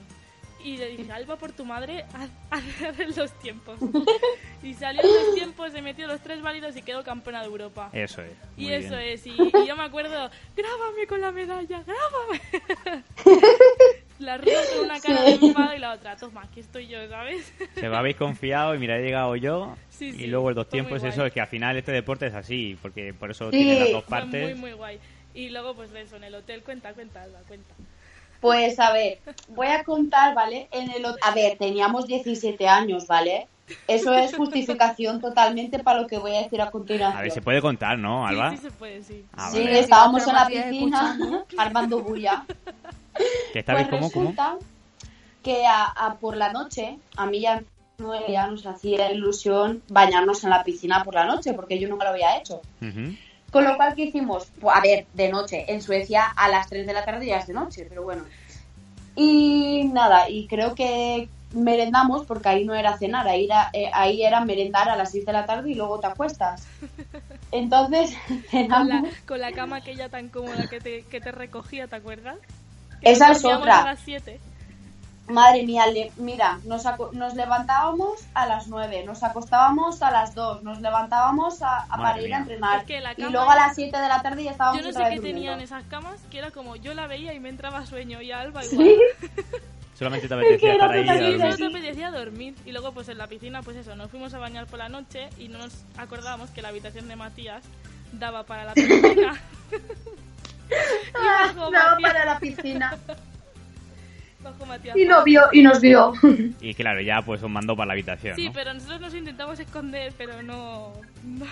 Y 0.63 0.77
le 0.77 0.89
dije, 0.95 1.11
Alba, 1.11 1.35
por 1.37 1.51
tu 1.51 1.65
madre, 1.65 2.05
haz, 2.13 2.63
los 3.17 3.31
tiempos. 3.39 3.79
y 4.63 4.73
salió 4.73 5.01
en 5.01 5.25
los 5.25 5.35
tiempos, 5.35 5.71
se 5.71 5.81
metió 5.81 6.07
los 6.07 6.21
tres 6.21 6.41
válidos 6.41 6.75
y 6.77 6.81
quedó 6.81 7.03
campeona 7.03 7.39
de 7.41 7.47
Europa. 7.47 7.89
Eso 7.93 8.21
es. 8.21 8.31
Y 8.57 8.65
muy 8.65 8.73
eso 8.73 8.95
bien. 8.97 9.09
es, 9.09 9.25
y, 9.27 9.31
y 9.31 9.67
yo 9.67 9.75
me 9.75 9.83
acuerdo, 9.83 10.29
grábame 10.55 11.07
con 11.07 11.21
la 11.21 11.31
medalla, 11.31 11.83
grábame. 11.83 12.41
la 14.19 14.37
rusa 14.37 14.59
con 14.75 14.85
una 14.85 14.99
cara 14.99 15.23
de 15.23 15.31
enfado 15.33 15.75
y 15.75 15.79
la 15.79 15.93
otra, 15.93 16.15
toma, 16.15 16.43
aquí 16.43 16.59
estoy 16.59 16.87
yo, 16.87 17.07
¿sabes? 17.09 17.51
Se 17.75 17.89
me 17.89 17.95
habéis 17.95 18.15
confiado 18.17 18.75
y 18.75 18.77
mira, 18.77 18.97
he 18.99 19.03
llegado 19.03 19.35
yo. 19.35 19.75
Sí, 19.89 20.11
sí, 20.13 20.23
y 20.23 20.27
luego 20.27 20.49
el 20.49 20.55
dos 20.55 20.65
fue 20.67 20.71
tiempos, 20.79 21.03
eso 21.03 21.25
es 21.25 21.33
que 21.33 21.41
al 21.41 21.47
final 21.47 21.77
este 21.77 21.91
deporte 21.91 22.27
es 22.27 22.33
así, 22.33 22.77
porque 22.81 23.13
por 23.13 23.31
eso 23.31 23.49
Sí. 23.51 23.57
tiene 23.57 23.79
las 23.79 23.91
dos 23.91 24.03
Fue 24.05 24.19
partes. 24.19 24.43
muy, 24.43 24.53
muy 24.55 24.71
guay. 24.73 24.99
Y 25.33 25.49
luego, 25.49 25.73
pues 25.75 25.91
eso, 25.95 26.17
en 26.17 26.25
el 26.25 26.35
hotel, 26.35 26.61
cuenta, 26.61 26.93
cuenta, 26.93 27.23
Alba, 27.23 27.39
cuenta. 27.47 27.73
Pues 28.41 28.79
a 28.79 28.91
ver, 28.91 29.19
voy 29.49 29.67
a 29.67 29.83
contar, 29.83 30.33
¿vale? 30.33 30.67
En 30.71 30.89
el 30.91 31.05
A 31.05 31.33
ver, 31.33 31.57
teníamos 31.57 32.07
17 32.07 32.67
años, 32.67 33.07
¿vale? 33.07 33.47
Eso 33.87 34.13
es 34.13 34.35
justificación 34.37 35.21
totalmente 35.21 35.79
para 35.79 36.01
lo 36.01 36.07
que 36.07 36.17
voy 36.17 36.35
a 36.35 36.41
decir 36.41 36.61
a 36.61 36.71
continuación. 36.71 37.19
A 37.19 37.21
ver, 37.21 37.31
se 37.31 37.41
puede 37.41 37.61
contar, 37.61 37.97
¿no, 37.99 38.25
Alba? 38.27 38.49
Sí, 38.51 38.57
sí 38.57 38.63
se 38.63 38.71
puede, 38.71 39.03
sí. 39.03 39.25
Ah, 39.33 39.49
Sí, 39.51 39.59
vale. 39.59 39.79
estábamos 39.79 40.27
en 40.27 40.33
la 40.33 40.47
piscina 40.47 41.17
armando 41.57 42.01
bulla. 42.01 42.43
¿Que 43.53 43.59
estabais 43.59 43.87
pues 43.87 43.99
cómo, 43.99 44.11
cómo? 44.11 44.29
resulta 44.31 44.57
que 45.43 45.65
a, 45.65 45.85
a 45.85 46.15
por 46.15 46.35
la 46.35 46.51
noche, 46.51 46.97
a 47.15 47.25
mí 47.27 47.41
ya 47.41 47.63
Noelia 47.97 48.47
nos 48.47 48.65
hacía 48.65 49.11
ilusión 49.11 49.83
bañarnos 49.89 50.43
en 50.43 50.49
la 50.49 50.63
piscina 50.63 51.03
por 51.03 51.13
la 51.13 51.25
noche, 51.25 51.53
porque 51.53 51.79
yo 51.79 51.87
nunca 51.87 52.05
lo 52.05 52.11
había 52.11 52.37
hecho. 52.37 52.61
Con 53.51 53.65
lo 53.65 53.75
cual, 53.75 53.93
¿qué 53.95 54.03
hicimos? 54.03 54.47
Pues, 54.59 54.75
a 54.75 54.79
ver, 54.81 55.05
de 55.13 55.29
noche. 55.29 55.65
En 55.67 55.81
Suecia 55.81 56.25
a 56.25 56.47
las 56.47 56.67
3 56.69 56.87
de 56.87 56.93
la 56.93 57.03
tarde 57.05 57.25
ya 57.25 57.37
es 57.37 57.47
de 57.47 57.53
noche, 57.53 57.85
pero 57.87 58.03
bueno. 58.03 58.23
Y 59.15 59.89
nada, 59.93 60.29
y 60.29 60.47
creo 60.47 60.73
que 60.73 61.27
merendamos, 61.53 62.25
porque 62.25 62.47
ahí 62.47 62.63
no 62.63 62.73
era 62.73 62.97
cenar, 62.97 63.27
ahí 63.27 63.43
era, 63.45 63.69
eh, 63.73 63.91
ahí 63.93 64.23
era 64.23 64.39
merendar 64.45 64.87
a 64.89 64.95
las 64.95 65.11
6 65.11 65.25
de 65.25 65.33
la 65.33 65.45
tarde 65.45 65.69
y 65.71 65.75
luego 65.75 65.99
te 65.99 66.07
acuestas. 66.07 66.65
Entonces, 67.51 68.15
Con 68.27 68.37
la, 68.41 68.49
cenamos. 68.49 69.09
con 69.27 69.41
la 69.41 69.51
cama 69.51 69.75
aquella 69.77 70.07
tan 70.07 70.29
cómoda 70.29 70.67
que 70.69 70.79
te, 70.79 71.03
que 71.03 71.19
te 71.19 71.31
recogía, 71.33 71.87
¿te 71.87 71.97
acuerdas? 71.97 72.37
Que 73.01 73.11
Esa 73.11 73.31
es 73.31 73.43
otra. 73.43 73.81
a 73.81 73.85
las 73.85 73.99
7. 74.05 74.39
Madre 75.31 75.63
mía, 75.63 75.87
le- 75.87 76.11
mira, 76.17 76.59
nos, 76.65 76.85
aco- 76.85 77.11
nos 77.13 77.33
levantábamos 77.35 78.21
a 78.33 78.45
las 78.45 78.67
9, 78.67 79.03
nos 79.05 79.23
acostábamos 79.23 80.01
a 80.01 80.11
las 80.11 80.35
2, 80.35 80.63
nos 80.63 80.81
levantábamos 80.81 81.61
a, 81.61 81.79
a 81.83 81.97
para 81.97 82.19
ir 82.21 82.27
mía. 82.27 82.37
a 82.37 82.39
entrenar. 82.41 82.79
Es 82.79 82.85
que 82.85 83.03
y 83.17 83.23
luego 83.29 83.49
a 83.49 83.55
las 83.55 83.75
7 83.75 83.97
de 83.97 84.07
la 84.07 84.21
tarde 84.21 84.43
ya 84.43 84.51
estábamos 84.51 84.79
Yo 84.79 84.83
no 84.83 84.89
otra 84.91 85.05
sé 85.05 85.09
vez 85.11 85.21
qué 85.21 85.27
tenían 85.27 85.61
esas 85.61 85.83
camas, 85.85 86.19
que 86.29 86.37
era 86.39 86.51
como 86.51 86.75
yo 86.75 86.93
la 86.93 87.07
veía 87.07 87.33
y 87.33 87.39
me 87.39 87.49
entraba 87.49 87.85
sueño 87.85 88.21
y 88.21 88.31
a 88.31 88.41
Alba 88.41 88.63
Sí. 88.63 88.75
igual. 88.75 88.89
Solamente 89.97 90.27
te 90.27 90.33
apetecía 90.33 90.57
que 90.69 90.71
estar 90.73 90.91
ahí 90.91 91.07
Sí, 91.07 91.37
solo 91.39 91.49
te 91.51 91.57
sí. 91.57 91.63
apetecía 91.65 92.09
dormir. 92.11 92.55
Y 92.65 92.71
luego, 92.71 92.91
pues 92.91 93.07
en 93.09 93.19
la 93.19 93.27
piscina, 93.27 93.61
pues 93.61 93.77
eso, 93.77 93.95
nos 93.95 94.09
fuimos 94.09 94.33
a 94.33 94.39
bañar 94.39 94.65
por 94.65 94.79
la 94.79 94.89
noche 94.89 95.29
y 95.37 95.47
no 95.47 95.59
nos 95.59 95.85
acordábamos 95.95 96.49
que 96.49 96.63
la 96.63 96.69
habitación 96.69 97.07
de 97.07 97.15
Matías 97.15 97.63
daba 98.13 98.43
para 98.43 98.63
la 98.63 98.73
piscina. 98.75 99.39
Ah, 101.13 101.49
y 101.51 101.55
bajo 101.55 101.69
daba 101.71 101.91
Matías, 101.91 102.13
para 102.13 102.25
la 102.25 102.39
piscina. 102.39 102.97
Y 104.95 105.05
nos 105.05 105.23
vio, 105.23 105.41
y 105.51 105.61
nos 105.61 105.79
vio. 105.81 106.13
Y 106.61 106.73
claro, 106.73 107.01
ya 107.01 107.21
pues 107.21 107.41
os 107.43 107.49
mandó 107.49 107.75
para 107.75 107.87
la 107.87 107.93
habitación, 107.93 108.35
Sí, 108.35 108.47
¿no? 108.47 108.53
pero 108.53 108.73
nosotros 108.73 109.01
nos 109.01 109.13
intentamos 109.13 109.59
esconder, 109.59 110.13
pero 110.17 110.41
no. 110.43 110.91
No, 111.23 111.45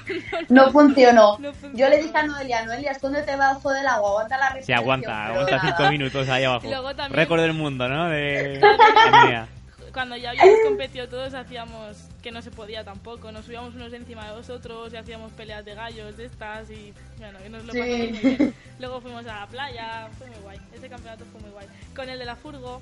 No 0.50 0.72
funcionó. 0.72 1.38
No 1.40 1.52
funcionó. 1.54 1.78
Yo 1.78 1.90
le 1.90 2.02
dije 2.02 2.18
a 2.18 2.24
Noelia, 2.24 2.66
Noelia, 2.66 2.92
escóndete 2.92 3.32
debajo 3.32 3.72
del 3.72 3.86
agua, 3.88 4.10
aguanta 4.10 4.38
la 4.38 4.50
respiración. 4.54 4.78
aguanta, 4.84 5.08
pero 5.28 5.34
aguanta 5.42 5.58
nada. 5.58 5.78
cinco 5.78 5.90
minutos 5.92 6.30
ahí 6.30 6.44
abajo. 6.44 6.68
También- 6.96 7.14
Récord 7.14 7.42
del 7.42 7.54
mundo, 7.54 7.88
¿no? 7.88 8.10
De... 8.10 8.60
Cuando 9.94 10.16
ya 10.18 10.32
habíamos 10.32 10.60
competido 10.66 11.08
todos, 11.08 11.34
hacíamos 11.34 11.98
que 12.22 12.32
no 12.32 12.42
se 12.42 12.52
podía 12.52 12.84
tampoco. 12.84 13.32
Nos 13.32 13.46
subíamos 13.46 13.74
unos 13.76 13.92
encima 13.94 14.28
de 14.30 14.36
los 14.36 14.50
otros 14.50 14.92
y 14.94 14.98
hacíamos 14.98 15.32
peleas 15.34 15.66
de 15.66 15.76
gallos 15.76 16.16
de 16.18 16.26
estas 16.26 16.70
y 16.70 16.94
bueno, 17.18 17.40
que 17.40 17.50
nos 17.50 17.66
lo 17.66 17.74
Sí. 17.74 17.80
pasamos 17.80 18.00
muy 18.24 18.36
bien. 18.36 18.54
Luego 18.80 19.02
fuimos 19.02 19.26
a 19.28 19.40
la 19.42 19.48
playa, 19.48 20.08
fue 20.18 20.28
muy 20.28 20.40
guay. 20.40 20.60
Ese 20.74 20.90
campeonato 20.90 21.26
fue 21.32 21.42
muy 21.42 21.50
guay. 21.52 21.68
Con 21.96 22.10
el 22.10 22.20
de 22.20 22.26
la 22.26 22.36
furgo, 22.36 22.82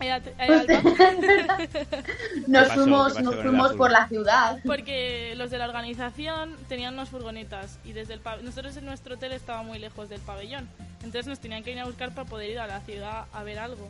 era, 0.00 0.20
era. 0.38 0.64
Nos 2.46 2.68
pasó? 2.68 2.74
fuimos, 2.82 3.12
¿Qué 3.14 3.22
pasó 3.22 3.30
nos 3.30 3.34
fuimos 3.42 3.66
azul? 3.66 3.76
por 3.78 3.90
la 3.90 4.08
ciudad. 4.08 4.58
porque 4.64 5.34
los 5.36 5.50
de 5.50 5.58
la 5.58 5.66
organización 5.66 6.56
tenían 6.68 6.94
unas 6.94 7.08
furgonetas 7.10 7.78
y 7.84 7.92
desde 7.92 8.14
el 8.14 8.22
pab- 8.22 8.40
nosotros 8.40 8.76
en 8.76 8.86
nuestro 8.86 9.14
hotel 9.16 9.32
estaba 9.32 9.62
muy 9.62 9.78
lejos 9.78 10.08
del 10.08 10.20
pabellón. 10.20 10.68
Entonces 11.02 11.26
nos 11.26 11.38
tenían 11.40 11.62
que 11.62 11.72
ir 11.72 11.78
a 11.80 11.84
buscar 11.84 12.14
para 12.14 12.28
poder 12.28 12.50
ir 12.50 12.58
a 12.58 12.66
la 12.66 12.80
ciudad 12.80 13.24
a 13.32 13.42
ver 13.42 13.58
algo. 13.58 13.88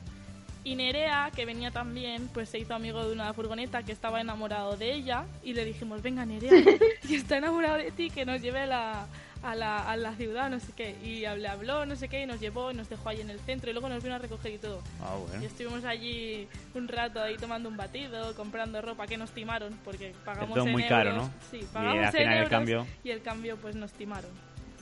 Y 0.62 0.74
Nerea, 0.76 1.30
que 1.34 1.46
venía 1.46 1.70
también, 1.70 2.28
pues 2.34 2.48
se 2.50 2.58
hizo 2.58 2.74
amigo 2.74 3.04
de 3.06 3.12
una 3.12 3.32
furgoneta 3.32 3.82
que 3.82 3.92
estaba 3.92 4.20
enamorado 4.20 4.76
de 4.76 4.92
ella 4.92 5.24
y 5.42 5.54
le 5.54 5.64
dijimos, 5.64 6.02
venga 6.02 6.26
Nerea, 6.26 6.52
y 7.08 7.14
está 7.14 7.38
enamorado 7.38 7.76
de 7.78 7.90
ti, 7.92 8.10
que 8.10 8.26
nos 8.26 8.42
lleve 8.42 8.60
a 8.60 8.66
la, 8.66 9.06
a 9.42 9.54
la, 9.54 9.78
a 9.90 9.96
la 9.96 10.14
ciudad, 10.16 10.50
no 10.50 10.60
sé 10.60 10.72
qué. 10.76 10.96
Y 11.02 11.20
le 11.20 11.48
habló, 11.48 11.86
no 11.86 11.96
sé 11.96 12.10
qué, 12.10 12.22
y 12.22 12.26
nos 12.26 12.40
llevó 12.40 12.70
y 12.70 12.74
nos 12.74 12.90
dejó 12.90 13.08
ahí 13.08 13.22
en 13.22 13.30
el 13.30 13.40
centro 13.40 13.70
y 13.70 13.72
luego 13.72 13.88
nos 13.88 14.02
vino 14.02 14.16
a 14.16 14.18
recoger 14.18 14.52
y 14.52 14.58
todo. 14.58 14.82
Ah, 15.00 15.16
Y 15.40 15.46
estuvimos 15.46 15.82
allí 15.86 16.46
un 16.74 16.88
rato 16.88 17.22
ahí 17.22 17.36
tomando 17.38 17.70
un 17.70 17.78
batido, 17.78 18.34
comprando 18.34 18.82
ropa 18.82 19.06
que 19.06 19.16
nos 19.16 19.30
timaron 19.30 19.78
porque 19.82 20.12
pagamos 20.26 20.54
todo 20.56 20.66
en 20.66 20.72
muy 20.72 20.84
caro, 20.84 21.10
euros. 21.12 21.28
¿no? 21.28 21.32
Sí, 21.50 21.60
Y 21.62 21.64
pagamos 21.72 22.04
al 22.04 22.12
final 22.12 22.26
en 22.26 22.32
el 22.32 22.36
euros 22.36 22.50
cambio- 22.50 22.86
y 23.02 23.10
el 23.10 23.22
cambio 23.22 23.56
pues 23.56 23.76
nos 23.76 23.92
timaron. 23.92 24.30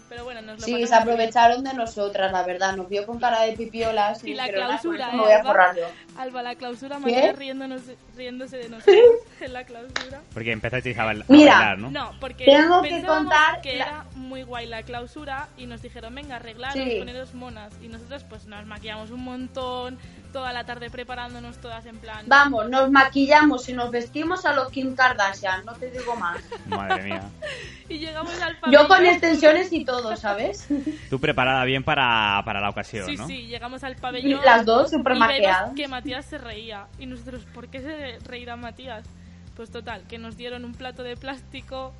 Pero 0.09 0.25
bueno, 0.25 0.41
nos 0.41 0.59
lo 0.61 0.65
Sí, 0.65 0.87
se 0.87 0.95
aprovecharon 0.95 1.63
de 1.65 1.75
nosotras, 1.75 2.33
la 2.33 2.43
verdad. 2.43 2.75
Nos 2.77 2.89
vio 2.89 3.05
con 3.05 3.19
cara 3.19 3.43
de 3.43 3.53
pipiolas 3.53 4.25
y, 4.25 4.31
Y 4.31 4.35
la 4.35 4.45
"Ah, 4.45 4.47
con 4.47 4.55
clausura, 4.55 5.09
¿eh, 5.09 5.13
me 5.17 5.23
voy 5.23 5.33
a 5.33 5.37
Alba? 5.37 5.49
forrar 5.51 5.77
yo. 5.77 5.83
Alba, 6.17 6.43
la 6.43 6.55
clausura, 6.55 6.99
riéndonos, 7.37 7.83
riéndose 8.17 8.57
de 8.57 8.69
nosotros 8.71 8.97
en 9.41 9.53
la 9.53 9.65
clausura. 9.65 10.21
Porque 10.33 10.53
empezasteis 10.53 10.99
a, 10.99 11.05
bail- 11.05 11.23
a 11.23 11.25
Mira, 11.29 11.55
bailar, 11.59 11.79
¿no? 11.79 11.91
No, 11.91 12.11
porque 12.21 12.47
Tengo 12.47 12.81
que 12.83 13.03
contar 13.05 13.61
que 13.61 13.77
la- 13.77 13.85
era 13.85 14.05
muy 14.15 14.43
guay 14.45 14.67
la 14.67 14.83
clausura 14.83 15.49
y 15.59 15.67
nos 15.67 15.83
dijeron, 15.83 16.15
venga, 16.15 16.37
arreglaros, 16.37 16.75
Sí. 16.83 16.97
poneros 16.99 17.35
monas. 17.35 17.73
Y 17.83 17.89
nosotros 17.89 18.25
pues 18.29 18.47
nos 18.47 18.65
maquillamos 18.67 19.11
un 19.11 19.23
montón, 19.25 19.99
toda 20.33 20.53
la 20.53 20.65
tarde 20.65 20.91
preparándonos 20.91 21.59
todas 21.59 21.85
en 21.87 21.99
plan... 21.99 22.25
Vamos, 22.27 22.69
nos 22.71 22.91
maquillamos 22.91 23.69
y 23.69 23.73
nos 23.73 23.91
vestimos 23.91 24.45
a 24.47 24.53
los 24.53 24.71
Kim 24.71 24.95
Kardashian, 24.95 25.65
no 25.65 25.73
te 25.75 25.91
digo 25.91 26.15
más. 26.17 26.39
Madre 26.67 27.03
mía. 27.05 27.23
Y 27.91 27.99
llegamos 28.01 28.39
al 28.43 28.53
Yo 28.55 28.61
pabellón. 28.61 28.87
con 28.89 29.07
extensiones 29.07 29.73
y 29.73 29.83
todo, 29.83 30.15
¿sabes? 30.15 30.69
Tú 31.09 31.19
preparada 31.19 31.65
bien 31.65 31.83
para, 31.83 32.43
para 32.45 32.61
la 32.61 32.69
ocasión, 32.69 33.07
Sí, 33.07 33.17
¿no? 33.17 33.27
sí, 33.27 33.47
llegamos 33.47 33.83
al 33.83 33.97
pabellón. 33.97 34.43
Las 34.45 34.67
dos 34.67 34.91
súper 34.91 35.15
maqueadas. 35.15 35.73
que 35.75 35.89
Matías 35.89 36.27
se 36.27 36.37
reía. 36.37 36.87
Y 36.99 37.07
nosotros, 37.07 37.47
¿por 37.55 37.69
qué 37.69 37.81
se 37.81 38.19
reirá 38.29 38.57
Matías? 38.57 39.07
Pues 39.57 39.71
total, 39.71 40.03
que 40.07 40.19
nos 40.19 40.37
dieron 40.37 40.67
un 40.67 40.75
plato 40.75 41.03
de 41.03 41.17
plástico 41.17 41.95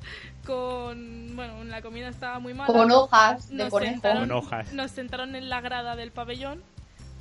con... 0.45 1.35
Bueno, 1.35 1.63
la 1.65 1.81
comida 1.81 2.07
estaba 2.09 2.39
muy 2.39 2.53
mala. 2.53 2.67
Con 2.71 2.91
hojas 2.91 3.49
de 3.49 3.55
nos 3.55 3.69
conejo. 3.69 3.91
sentaron, 3.93 4.27
Con 4.29 4.37
hojas. 4.37 4.71
Nos 4.73 4.91
sentaron 4.91 5.35
en 5.35 5.49
la 5.49 5.59
grada 5.59 5.95
del 5.95 6.11
pabellón. 6.11 6.61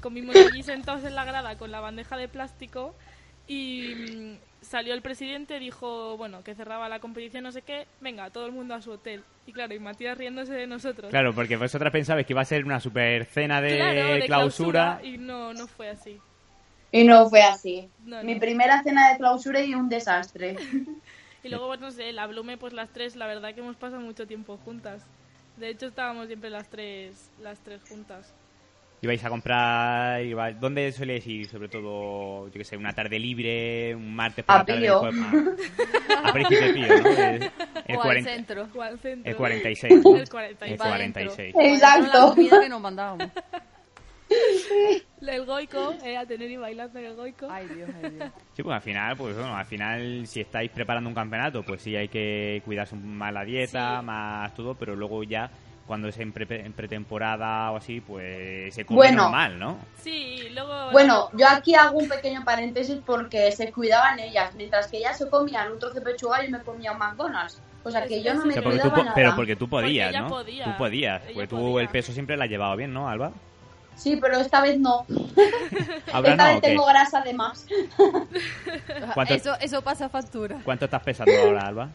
Comimos 0.00 0.37
allí 0.37 0.62
sentados 0.62 1.04
en 1.04 1.14
la 1.14 1.24
grada 1.24 1.56
con 1.56 1.70
la 1.70 1.80
bandeja 1.80 2.16
de 2.16 2.28
plástico. 2.28 2.94
Y 3.46 3.94
mm, 3.94 4.37
salió 4.61 4.94
el 4.94 5.02
presidente, 5.02 5.58
dijo, 5.58 6.16
bueno, 6.16 6.44
que 6.44 6.54
cerraba 6.54 6.88
la 6.88 7.00
competición, 7.00 7.44
no 7.44 7.52
sé 7.52 7.62
qué. 7.62 7.87
Venga, 8.00 8.30
todo 8.30 8.46
el 8.46 8.52
mundo 8.52 8.74
a 8.74 8.82
su 8.82 8.92
hotel. 8.92 9.22
Y 9.46 9.52
claro, 9.52 9.74
y 9.74 9.78
Matías 9.78 10.18
riéndose 10.18 10.52
de 10.52 10.66
nosotros. 10.66 11.11
Claro, 11.11 11.34
porque 11.34 11.56
vosotras 11.56 11.92
pensabais 11.92 12.26
que 12.26 12.32
iba 12.34 12.42
a 12.42 12.44
ser 12.44 12.64
una 12.64 12.80
super 12.80 13.24
cena 13.24 13.61
de, 13.61 13.76
Claro, 13.76 14.14
de 14.14 14.26
clausura. 14.26 15.00
Y 15.02 15.18
no, 15.18 15.54
no 15.54 15.66
fue 15.66 15.88
así. 15.88 16.18
Y 16.92 17.04
no 17.04 17.28
fue 17.28 17.42
así. 17.42 17.88
No, 18.04 18.22
Mi 18.22 18.37
primera 18.37 18.82
cena 18.82 19.11
de 19.11 19.18
clausura 19.18 19.62
y 19.62 19.74
un 19.74 19.88
desastre. 19.88 20.56
Y 21.42 21.48
luego, 21.48 21.68
pues 21.68 21.80
no 21.80 21.90
sé, 21.90 22.12
la 22.12 22.26
Blume, 22.26 22.58
pues 22.58 22.72
las 22.72 22.90
tres, 22.90 23.14
la 23.14 23.26
verdad 23.26 23.54
que 23.54 23.61
hemos 23.61 23.76
pasado 23.76 24.02
mucho 24.02 24.26
tiempo 24.26 24.58
juntas. 24.64 25.02
De 25.56 25.68
hecho, 25.68 25.87
estábamos 25.87 26.26
siempre 26.26 26.50
las 26.50 26.68
tres, 26.68 27.30
las 27.40 27.61
tres 27.61 27.80
juntas. 27.88 28.34
Ibais 29.00 29.24
a 29.24 29.28
comprar... 29.28 30.24
iba- 30.24 30.50
¿Dónde 30.52 30.90
solíais 30.92 31.24
ir? 31.26 31.46
Sobre 31.48 31.68
todo, 31.68 32.46
yo 32.48 32.52
que 32.52 32.64
sé, 32.64 32.76
una 32.76 32.92
tarde 32.92 33.18
libre, 33.18 33.94
un 33.94 34.12
martes 34.14 34.44
por 34.44 34.54
A 34.56 34.58
la 34.58 34.64
tarde. 34.64 34.80
Pío. 34.80 35.00
después- 35.02 35.58
A, 36.24 36.32
Príncipe 36.32 36.72
Pío, 36.74 36.87
¿no? 36.88 37.08
El, 37.08 37.50
el 37.87 37.96
o 37.96 38.00
40 38.00 38.30
al 38.30 38.37
centro. 38.37 38.68
O 38.74 38.82
al 38.82 38.98
centro. 38.98 39.30
el 39.30 39.37
46, 39.37 39.92
¿no? 40.04 40.16
El 40.16 40.28
46. 40.28 40.72
El 40.72 40.76
Pa' 40.78 40.84
46. 40.88 41.37
dentro. 41.54 41.62
Exacto. 41.62 42.18
La 42.18 42.34
comida 42.34 42.61
que 42.61 42.68
nos 42.68 42.80
mandábamos. 42.80 43.28
El 45.20 45.46
Goico, 45.46 45.94
eh, 46.04 46.16
a 46.16 46.26
tener 46.26 46.50
y 46.50 46.56
bailando 46.56 46.98
en 46.98 47.04
el 47.06 47.14
Goico. 47.14 47.48
Ay, 47.50 47.66
Dios, 47.68 47.88
ay, 48.02 48.11
Dios. 48.11 48.30
Sí, 48.54 48.62
pues 48.62 48.74
al 48.74 48.82
final, 48.82 49.16
pues 49.16 49.34
bueno, 49.34 49.56
al 49.56 49.64
final 49.64 50.26
si 50.26 50.40
estáis 50.40 50.70
preparando 50.70 51.08
un 51.08 51.14
campeonato, 51.14 51.62
pues 51.62 51.82
sí 51.82 51.96
hay 51.96 52.08
que 52.08 52.61
cuidarse 52.64 52.94
más 52.96 53.32
la 53.32 53.44
dieta, 53.44 54.00
Sí. 54.00 54.06
más 54.06 54.54
todo, 54.54 54.74
pero 54.74 54.94
luego 54.94 55.22
ya 55.24 55.50
cuando 55.88 56.07
es 56.07 56.16
en, 56.18 56.31
pre- 56.33 56.64
en 56.64 56.72
pretemporada 56.72 57.72
o 57.72 57.77
así, 57.79 58.01
pues 58.01 58.72
se 58.74 58.85
come 58.85 58.96
Bueno. 58.98 59.22
normal, 59.24 59.59
¿no? 59.59 59.79
Sí, 60.03 60.48
luego... 60.53 60.92
Bueno, 60.92 61.31
yo 61.33 61.48
aquí 61.48 61.74
hago 61.74 61.98
un 61.98 62.09
pequeño 62.09 62.44
paréntesis 62.44 62.98
porque 63.05 63.51
se 63.51 63.72
cuidaban 63.72 64.20
ellas. 64.20 64.55
Mientras 64.55 64.87
que 64.87 64.98
ellas 64.98 65.18
se 65.18 65.29
comían 65.29 65.72
un 65.72 65.79
trozo 65.81 65.94
de 65.94 66.03
pechuga, 66.03 66.44
yo 66.44 66.51
me 66.51 66.61
comía 66.61 66.92
un 66.92 66.98
McDonald's. 66.98 67.61
O 67.83 67.90
sea 67.90 68.07
que 68.07 68.22
yo 68.22 68.35
no 68.35 68.44
me 68.44 68.51
O 68.51 68.53
sea, 68.53 68.62
porque 68.62 68.79
tú, 68.79 68.83
cuidaba 68.83 68.96
po- 68.96 69.03
nada. 69.05 69.14
pero 69.14 69.35
porque 69.35 69.57
tú 69.57 69.68
podías, 69.68 70.12
¿no? 70.14 70.29
podía. 70.29 70.64
Tú 70.64 70.70
podías, 70.77 71.22
Ella 71.24 71.35
pues 71.35 71.48
tú 71.48 71.57
podía. 71.57 71.81
el 71.83 71.88
peso 71.88 72.12
siempre 72.12 72.37
la 72.37 72.44
has 72.44 72.51
llevado 72.51 72.77
bien, 72.77 72.92
¿no, 72.92 73.09
Alba? 73.09 73.33
Sí, 73.96 74.16
pero 74.20 74.37
esta 74.38 74.61
vez 74.61 74.79
no. 74.79 75.07
Ahora 76.12 76.31
esta 76.33 76.44
no, 76.46 76.53
vez 76.53 76.61
tengo 76.61 76.85
grasa 76.87 77.20
de 77.22 77.33
más. 77.33 77.66
¿Cuánto- 79.14 79.35
Eso, 79.35 79.55
eso 79.61 79.83
pasa 79.83 80.09
factura. 80.09 80.59
¿Cuánto 80.64 80.85
estás 80.85 81.03
pesando 81.03 81.33
ahora, 81.40 81.66
Alba? 81.66 81.88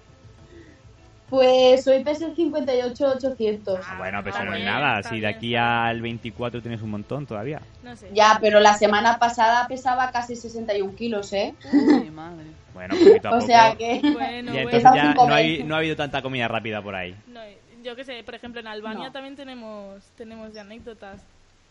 Pues 1.34 1.88
hoy 1.88 2.04
pesé 2.04 2.36
58,800. 2.36 3.80
Ah, 3.90 3.96
bueno, 3.98 4.20
eso 4.20 4.44
no 4.44 4.54
es 4.54 4.64
nada. 4.64 5.02
Si 5.02 5.20
de 5.20 5.26
aquí 5.26 5.56
al 5.56 6.00
24 6.00 6.62
tienes 6.62 6.84
un 6.84 6.92
montón 6.92 7.26
todavía. 7.26 7.60
No 7.82 7.96
sé. 7.96 8.12
Ya, 8.14 8.38
pero 8.40 8.60
la 8.60 8.76
semana 8.76 9.18
pasada 9.18 9.68
pesaba 9.68 10.12
casi 10.12 10.36
61 10.36 10.94
kilos, 10.94 11.34
¿eh? 11.34 11.56
Uy, 11.74 12.12
madre. 12.12 12.44
Bueno, 12.76 12.94
poquito 13.04 13.30
a 13.30 13.32
O 13.32 13.34
poco. 13.38 13.48
sea 13.48 13.76
que... 13.76 14.00
Bueno, 14.04 14.52
bueno. 14.52 14.52
entonces 14.52 14.78
Estás 14.78 14.96
ya 14.96 15.14
no, 15.16 15.34
hay, 15.34 15.64
no 15.64 15.74
ha 15.74 15.80
habido 15.80 15.96
tanta 15.96 16.22
comida 16.22 16.48
rápida 16.48 16.84
por 16.84 16.94
ahí. 16.94 17.16
No, 17.26 17.40
yo 17.84 17.96
qué 17.96 18.04
sé, 18.04 18.24
por 18.24 18.36
ejemplo, 18.36 18.62
en 18.62 18.68
Albania 18.68 19.08
No. 19.08 19.12
también 19.12 19.36
tenemos, 19.36 20.04
tenemos 20.16 20.54
de 20.54 20.60
anécdotas. 20.60 21.20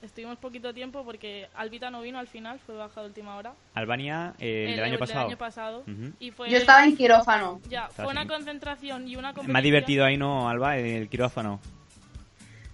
Estuvimos 0.02 0.36
poquito 0.38 0.74
tiempo 0.74 1.04
porque 1.04 1.46
Albita 1.54 1.88
no 1.90 2.00
vino 2.02 2.18
al 2.18 2.26
final, 2.26 2.58
fue 2.58 2.74
bajado 2.74 3.02
a 3.02 3.08
última 3.08 3.36
hora. 3.36 3.52
Albania, 3.74 4.34
eh, 4.40 4.64
el, 4.64 4.70
El 4.70 4.76
del 4.76 4.84
año 4.84 4.98
pasado. 4.98 5.26
año 5.28 5.38
pasado. 5.38 5.78
Ujú. 5.86 6.12
Y 6.18 6.32
fue, 6.32 6.50
Yo 6.50 6.56
estaba 6.58 6.84
en 6.84 6.96
quirófano. 6.96 7.60
Ya, 7.68 7.86
Está 7.86 8.02
fue 8.02 8.12
una 8.12 8.26
concentración 8.26 9.06
y 9.06 9.14
una 9.14 9.28
competición. 9.28 9.52
Me 9.52 9.58
ha 9.60 9.62
divertido 9.62 10.04
ahí, 10.04 10.16
¿no, 10.16 10.48
Alba? 10.48 10.76
El 10.76 11.08
quirófano. 11.08 11.60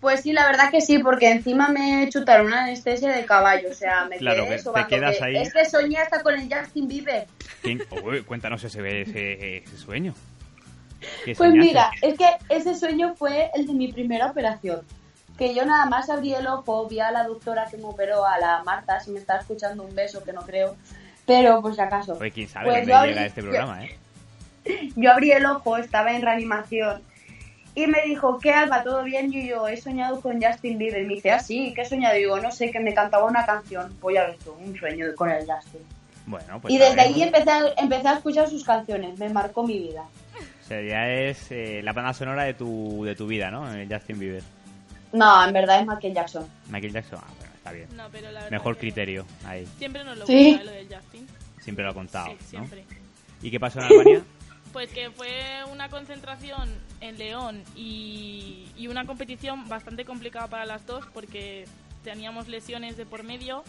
Pues 0.00 0.20
sí, 0.22 0.32
la 0.32 0.46
verdad 0.46 0.70
que 0.70 0.80
sí, 0.80 1.00
porque 1.00 1.30
encima 1.30 1.68
me 1.68 2.08
chutaron 2.08 2.46
una 2.46 2.62
anestesia 2.64 3.10
de 3.12 3.26
caballo, 3.26 3.68
o 3.70 3.74
sea, 3.74 4.06
me 4.06 4.16
Claro, 4.16 4.44
que 4.44 4.48
quedé 4.48 4.56
te 4.58 4.62
sobando, 4.62 4.88
quedas 4.88 5.18
que- 5.18 5.24
ahí. 5.24 5.36
Es 5.36 5.52
que 5.52 5.64
soñé 5.66 5.98
hasta 5.98 6.22
con 6.22 6.34
el 6.38 6.48
Justin 6.52 6.88
Bieber. 6.88 7.26
¿Quién- 7.62 7.82
Uy, 8.04 8.22
cuéntanos 8.22 8.62
ese, 8.64 9.02
ese, 9.02 9.56
ese 9.58 9.76
sueño. 9.76 10.14
¿Qué 11.24 11.34
Pues 11.34 11.50
soñaste? 11.50 11.58
mira, 11.68 11.90
es 12.00 12.16
que 12.16 12.26
ese 12.48 12.74
sueño 12.74 13.14
fue 13.16 13.50
el 13.54 13.66
de 13.66 13.72
mi 13.74 13.92
primera 13.92 14.26
operación. 14.30 14.80
Que 15.38 15.54
yo 15.54 15.64
nada 15.64 15.86
más 15.86 16.10
abrí 16.10 16.34
el 16.34 16.46
ojo, 16.48 16.88
vi 16.88 16.98
a 17.00 17.10
la 17.12 17.22
doctora 17.24 17.66
que 17.70 17.76
me 17.76 17.84
operó, 17.84 18.26
a 18.26 18.38
la 18.40 18.62
Marta, 18.64 18.98
si 19.00 19.12
me 19.12 19.20
está 19.20 19.38
escuchando 19.38 19.84
un 19.84 19.94
beso, 19.94 20.22
que 20.24 20.32
no 20.32 20.42
creo, 20.42 20.76
pero 21.24 21.62
por 21.62 21.74
si 21.74 21.80
acaso. 21.80 22.18
Oye, 22.20 22.32
quién 22.32 22.48
sabe 22.48 22.66
Pues 22.66 22.78
dónde 22.80 22.92
yo 22.92 22.98
abrí- 22.98 23.08
llega 23.10 23.26
este 23.26 23.42
programa, 23.42 23.84
¿eh? 23.84 23.98
Yo 24.96 25.12
abrí 25.12 25.30
el 25.30 25.46
ojo, 25.46 25.76
estaba 25.76 26.12
en 26.12 26.22
reanimación. 26.22 27.02
Y 27.74 27.86
me 27.86 28.02
dijo, 28.02 28.40
¿qué 28.40 28.50
Alba? 28.52 28.82
¿Todo 28.82 29.04
bien? 29.04 29.32
Y 29.32 29.46
yo, 29.48 29.68
he 29.68 29.76
soñado 29.76 30.20
con 30.20 30.42
Justin 30.42 30.78
Bieber. 30.78 31.02
Y 31.02 31.06
me 31.06 31.14
dice, 31.14 31.30
ah, 31.30 31.38
sí, 31.38 31.72
¿qué 31.76 31.82
he 31.82 31.84
soñado? 31.84 32.16
Y 32.16 32.20
digo, 32.20 32.40
no 32.40 32.50
sé, 32.50 32.72
que 32.72 32.80
me 32.80 32.92
cantaba 32.92 33.24
una 33.24 33.46
canción. 33.46 33.96
Pues 34.00 34.16
ya 34.16 34.26
ves 34.26 34.38
tú, 34.40 34.52
un 34.52 34.76
sueño 34.76 35.06
con 35.14 35.30
el 35.30 35.46
Justin. 35.46 35.80
Bueno, 36.26 36.60
pues 36.60 36.74
y 36.74 36.78
desde 36.78 37.00
ahí 37.00 37.22
empecé 37.22 37.50
a, 37.50 37.60
empecé 37.78 38.08
a 38.08 38.14
escuchar 38.14 38.48
sus 38.50 38.64
canciones, 38.64 39.16
me 39.18 39.28
marcó 39.28 39.62
mi 39.64 39.78
vida. 39.78 40.02
O 40.02 40.66
sea, 40.68 40.82
ya 40.82 41.08
es 41.08 41.50
eh, 41.52 41.80
la 41.84 41.92
banda 41.92 42.12
sonora 42.12 42.42
de 42.44 42.54
tu, 42.54 43.04
de 43.04 43.14
tu 43.14 43.26
vida, 43.28 43.50
¿no? 43.50 43.72
El 43.72 43.88
Justin 43.90 44.18
Bieber. 44.18 44.42
No, 45.12 45.44
en 45.46 45.52
verdad 45.52 45.80
es 45.80 45.86
Michael 45.86 46.14
Jackson. 46.14 46.46
Michael 46.68 46.92
Jackson, 46.92 47.18
ah, 47.22 47.30
bueno, 47.38 47.52
está 47.54 47.72
bien. 47.72 47.88
No, 47.96 48.04
pero 48.10 48.26
la 48.30 48.40
verdad 48.40 48.50
Mejor 48.50 48.74
que 48.74 48.80
criterio, 48.80 49.26
ahí. 49.46 49.66
Siempre 49.78 50.04
nos 50.04 50.18
lo 50.18 50.26
Sí. 50.26 50.58
lo 50.64 50.70
del 50.70 50.86
Justin. 50.94 51.26
Siempre 51.60 51.84
lo 51.84 51.90
ha 51.90 51.94
contado, 51.94 52.26
Sí, 52.28 52.36
¿no? 52.40 52.48
siempre. 52.48 52.84
¿Y 53.42 53.50
qué 53.50 53.58
pasó 53.60 53.80
en 53.80 53.86
Albania? 53.86 54.22
Pues 54.72 54.90
que 54.90 55.10
fue 55.10 55.30
una 55.72 55.88
concentración 55.88 56.68
en 57.00 57.16
León 57.16 57.64
y, 57.74 58.66
y 58.76 58.88
una 58.88 59.06
competición 59.06 59.66
bastante 59.66 60.04
complicada 60.04 60.46
para 60.48 60.66
las 60.66 60.84
dos 60.84 61.06
porque 61.14 61.64
teníamos 62.04 62.48
lesiones 62.48 62.98
de 62.98 63.06
por 63.06 63.22
medio 63.22 63.64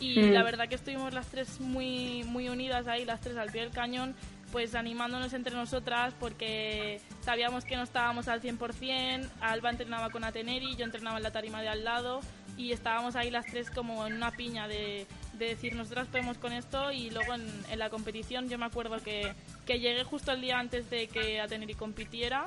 y 0.00 0.18
Mm. 0.18 0.32
la 0.32 0.42
verdad 0.42 0.68
que 0.68 0.74
estuvimos 0.74 1.14
las 1.14 1.28
tres 1.28 1.60
muy, 1.60 2.24
muy 2.24 2.48
unidas 2.48 2.88
ahí, 2.88 3.04
las 3.04 3.20
tres 3.20 3.36
al 3.36 3.52
pie 3.52 3.60
del 3.62 3.70
cañón, 3.70 4.16
pues 4.52 4.74
animándonos 4.74 5.32
entre 5.32 5.54
nosotras 5.54 6.14
porque 6.18 7.00
sabíamos 7.20 7.64
que 7.64 7.76
no 7.76 7.82
estábamos 7.82 8.28
al 8.28 8.40
100%, 8.42 9.28
Alba 9.40 9.70
entrenaba 9.70 10.10
con 10.10 10.24
Ateneri, 10.24 10.76
yo 10.76 10.84
entrenaba 10.84 11.18
en 11.18 11.22
la 11.22 11.30
tarima 11.30 11.62
de 11.62 11.68
al 11.68 11.84
lado 11.84 12.20
y 12.56 12.72
estábamos 12.72 13.16
ahí 13.16 13.30
las 13.30 13.46
tres 13.46 13.70
como 13.70 14.06
en 14.06 14.14
una 14.14 14.32
piña 14.32 14.68
de, 14.68 15.06
de 15.34 15.46
decir 15.46 15.74
nosotras 15.74 16.08
podemos 16.08 16.38
con 16.38 16.52
esto 16.52 16.92
y 16.92 17.10
luego 17.10 17.34
en, 17.34 17.48
en 17.70 17.78
la 17.78 17.90
competición 17.90 18.48
yo 18.48 18.58
me 18.58 18.66
acuerdo 18.66 18.98
que, 19.02 19.32
que 19.66 19.80
llegué 19.80 20.04
justo 20.04 20.32
el 20.32 20.40
día 20.40 20.58
antes 20.58 20.90
de 20.90 21.08
que 21.08 21.40
Ateneri 21.40 21.74
compitiera. 21.74 22.46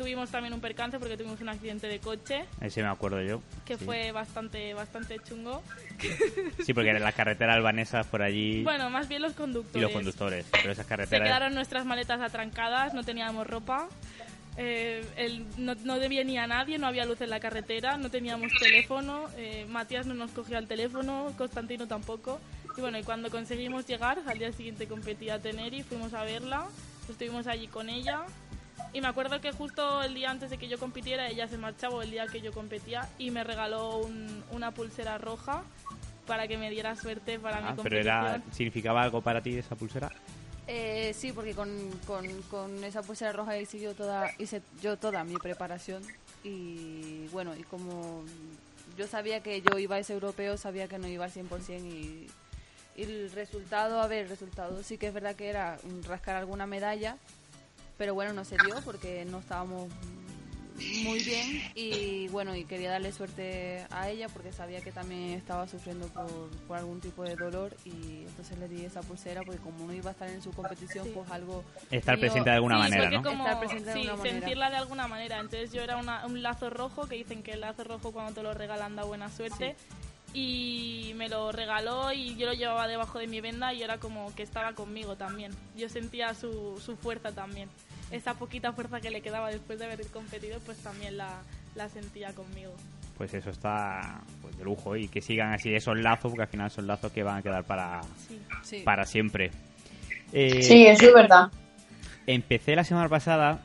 Tuvimos 0.00 0.30
también 0.30 0.54
un 0.54 0.62
percance 0.62 0.98
porque 0.98 1.18
tuvimos 1.18 1.42
un 1.42 1.50
accidente 1.50 1.86
de 1.86 1.98
coche 1.98 2.46
Ese 2.62 2.82
me 2.82 2.88
acuerdo 2.88 3.20
yo. 3.20 3.42
que 3.66 3.76
sí. 3.76 3.84
fue 3.84 4.12
bastante 4.12 4.72
bastante 4.72 5.18
chungo. 5.18 5.62
Sí, 6.64 6.72
porque 6.72 6.88
en 6.88 7.02
las 7.02 7.14
carreteras 7.14 7.56
albanesas 7.56 8.06
por 8.06 8.22
allí 8.22 8.62
Bueno, 8.62 8.88
más 8.88 9.08
bien 9.08 9.20
los 9.20 9.34
conductores. 9.34 9.76
y 9.76 9.80
los 9.82 9.92
conductores. 9.92 10.46
Pero 10.52 10.72
esas 10.72 10.86
Se 10.86 10.88
carreteras... 10.88 11.28
quedaron 11.28 11.54
nuestras 11.54 11.84
maletas 11.84 12.18
atrancadas, 12.22 12.94
no 12.94 13.04
teníamos 13.04 13.46
ropa. 13.46 13.88
eh, 14.56 15.04
el- 15.16 15.44
no, 15.58 15.74
no 15.84 15.98
debía 15.98 16.24
ni 16.24 16.38
a 16.38 16.46
nadie, 16.46 16.78
no 16.78 16.86
había 16.86 17.04
luz 17.04 17.20
en 17.20 17.28
la 17.28 17.38
carretera, 17.40 17.98
no 17.98 18.08
teníamos 18.10 18.50
teléfono. 18.58 19.26
eh, 19.36 19.66
Matías 19.68 20.06
no 20.06 20.14
nos 20.14 20.30
cogía 20.30 20.56
el 20.56 20.66
teléfono, 20.66 21.34
Constantino 21.36 21.86
tampoco. 21.86 22.40
Y 22.74 22.80
bueno, 22.80 22.98
y 22.98 23.02
cuando 23.02 23.28
conseguimos 23.30 23.86
llegar, 23.86 24.18
al 24.26 24.38
día 24.38 24.50
siguiente 24.52 24.86
competía 24.86 25.38
Teneri, 25.38 25.82
fuimos 25.82 26.14
a 26.14 26.24
verla, 26.24 26.68
estuvimos 27.06 27.46
allí 27.46 27.66
con 27.68 27.90
ella. 27.90 28.22
Y 28.92 29.00
me 29.00 29.06
acuerdo 29.08 29.40
que 29.40 29.52
justo 29.52 30.02
el 30.02 30.14
día 30.14 30.30
antes 30.30 30.50
de 30.50 30.58
que 30.58 30.68
yo 30.68 30.78
compitiera, 30.78 31.28
ella 31.28 31.46
se 31.48 31.56
marchaba 31.58 31.94
o 31.96 32.02
el 32.02 32.10
día 32.10 32.26
que 32.26 32.40
yo 32.40 32.52
competía 32.52 33.08
y 33.18 33.30
me 33.30 33.44
regaló 33.44 33.98
un- 33.98 34.42
una 34.50 34.72
pulsera 34.72 35.16
roja 35.18 35.62
para 36.26 36.48
que 36.48 36.58
me 36.58 36.70
diera 36.70 36.96
suerte 36.96 37.38
para 37.38 37.58
mi 37.58 37.68
Ah, 37.68 37.70
pero 37.76 37.76
competición. 37.76 38.02
era, 38.26 38.42
¿significaba 38.52 39.02
algo 39.02 39.20
para 39.20 39.40
ti 39.42 39.56
esa 39.56 39.76
pulsera? 39.76 40.10
Eh, 40.66 41.12
sí, 41.16 41.32
porque 41.32 41.54
con, 41.54 41.68
con, 42.06 42.42
con 42.42 42.82
esa 42.84 43.02
pulsera 43.02 43.32
roja 43.32 43.58
hice 43.58 43.78
yo 43.80 43.94
toda, 43.94 44.30
hice 44.38 44.62
yo 44.82 44.96
toda 44.96 45.24
mi 45.24 45.34
preparación. 45.36 46.02
y 46.42 47.26
bueno, 47.28 47.54
y 47.56 47.62
como 47.64 48.24
yo 48.96 49.06
sabía 49.06 49.42
que 49.42 49.60
yo 49.62 49.78
iba 49.78 49.96
a 49.96 49.98
ese 49.98 50.14
europeo, 50.14 50.56
sabía 50.56 50.88
que 50.88 50.98
no 50.98 51.06
iba 51.06 51.24
al 51.26 51.30
100% 51.30 51.84
y, 51.86 52.28
y 52.96 53.02
el 53.02 53.30
resultado, 53.32 54.00
a 54.00 54.06
ver, 54.06 54.24
el 54.24 54.28
resultado 54.30 54.82
sí 54.82 54.96
que 54.98 55.08
es 55.08 55.14
verdad 55.14 55.36
que 55.36 55.48
era 55.48 55.78
rascar 56.08 56.36
alguna 56.36 56.66
medalla, 56.66 57.18
pero 58.00 58.14
bueno, 58.14 58.32
no 58.32 58.46
se 58.46 58.56
dio 58.64 58.76
porque 58.82 59.26
no 59.26 59.40
estábamos 59.40 59.90
muy 61.04 61.22
bien 61.22 61.62
y 61.74 62.28
bueno, 62.28 62.56
y 62.56 62.64
quería 62.64 62.90
darle 62.92 63.12
suerte 63.12 63.84
a 63.90 64.08
ella 64.08 64.30
porque 64.30 64.52
sabía 64.52 64.80
que 64.80 64.90
también 64.90 65.32
estaba 65.32 65.68
sufriendo 65.68 66.06
por, 66.08 66.26
por 66.66 66.78
algún 66.78 66.98
tipo 67.02 67.22
de 67.24 67.36
dolor 67.36 67.76
y 67.84 68.22
entonces 68.26 68.58
le 68.58 68.68
di 68.68 68.86
esa 68.86 69.02
pulsera 69.02 69.42
porque 69.42 69.60
como 69.60 69.86
no 69.86 69.92
iba 69.92 70.08
a 70.08 70.12
estar 70.12 70.30
en 70.30 70.40
su 70.40 70.50
competición, 70.52 71.04
Sí. 71.04 71.12
pues 71.14 71.30
algo... 71.30 71.62
Estar 71.90 72.14
mío- 72.16 72.20
presente 72.22 72.48
de 72.48 72.56
alguna 72.56 72.76
Sí, 72.76 72.80
manera, 72.90 73.10
¿no? 73.10 73.22
como- 73.22 73.44
Estar 73.44 73.60
presente 73.60 73.90
de 73.90 74.00
sí, 74.00 74.06
manera. 74.08 74.22
sentirla 74.30 74.70
de 74.70 74.76
alguna 74.76 75.06
manera. 75.06 75.36
Entonces 75.36 75.70
yo 75.70 75.82
era 75.82 75.98
una- 75.98 76.24
un 76.24 76.42
lazo 76.42 76.70
rojo, 76.70 77.06
que 77.06 77.16
dicen 77.16 77.42
que 77.42 77.52
el 77.52 77.60
lazo 77.60 77.84
rojo 77.84 78.12
cuando 78.12 78.32
te 78.32 78.42
lo 78.42 78.54
regalan 78.54 78.96
da 78.96 79.04
buena 79.04 79.28
suerte. 79.28 79.76
Y 80.32 81.12
me 81.16 81.28
lo 81.28 81.50
regaló 81.52 82.12
y 82.12 82.36
yo 82.36 82.46
lo 82.46 82.52
llevaba 82.54 82.86
debajo 82.86 83.18
de 83.18 83.26
mi 83.26 83.40
venda 83.42 83.74
y 83.74 83.82
era 83.82 83.98
como 83.98 84.32
que 84.34 84.44
estaba 84.44 84.72
conmigo 84.74 85.16
también. 85.16 85.52
Yo 85.76 85.90
sentía 85.90 86.32
su, 86.34 86.80
su 86.82 86.96
fuerza 86.96 87.32
también. 87.32 87.68
Esa 88.10 88.34
poquita 88.34 88.72
fuerza 88.72 89.00
que 89.00 89.10
le 89.10 89.20
quedaba 89.22 89.50
después 89.50 89.78
de 89.78 89.84
haber 89.86 90.04
competido, 90.08 90.58
pues 90.66 90.78
también 90.78 91.16
la, 91.16 91.42
la 91.76 91.88
sentía 91.88 92.32
conmigo. 92.32 92.72
Pues 93.16 93.34
eso 93.34 93.50
está 93.50 94.20
pues, 94.42 94.56
de 94.58 94.64
lujo 94.64 94.96
y 94.96 95.06
que 95.08 95.20
sigan 95.20 95.52
así 95.52 95.74
esos 95.74 95.98
lazos, 95.98 96.30
porque 96.30 96.42
al 96.42 96.48
final 96.48 96.70
son 96.70 96.86
lazos 96.86 97.12
que 97.12 97.22
van 97.22 97.38
a 97.38 97.42
quedar 97.42 97.64
para, 97.64 98.00
Sí. 98.28 98.40
Sí. 98.62 98.82
para 98.84 99.04
siempre. 99.04 99.50
Eh, 100.32 100.62
Sí, 100.62 100.86
eso 100.86 101.06
es 101.06 101.14
verdad. 101.14 101.50
Empecé 102.26 102.74
la 102.76 102.84
semana 102.84 103.08
pasada 103.08 103.60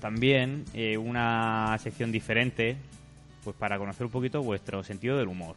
también 0.00 0.64
eh, 0.74 0.96
una 0.98 1.76
sección 1.78 2.12
diferente, 2.12 2.76
pues 3.42 3.56
para 3.56 3.78
conocer 3.78 4.06
un 4.06 4.12
poquito 4.12 4.42
vuestro 4.42 4.82
sentido 4.84 5.16
del 5.16 5.28
humor. 5.28 5.56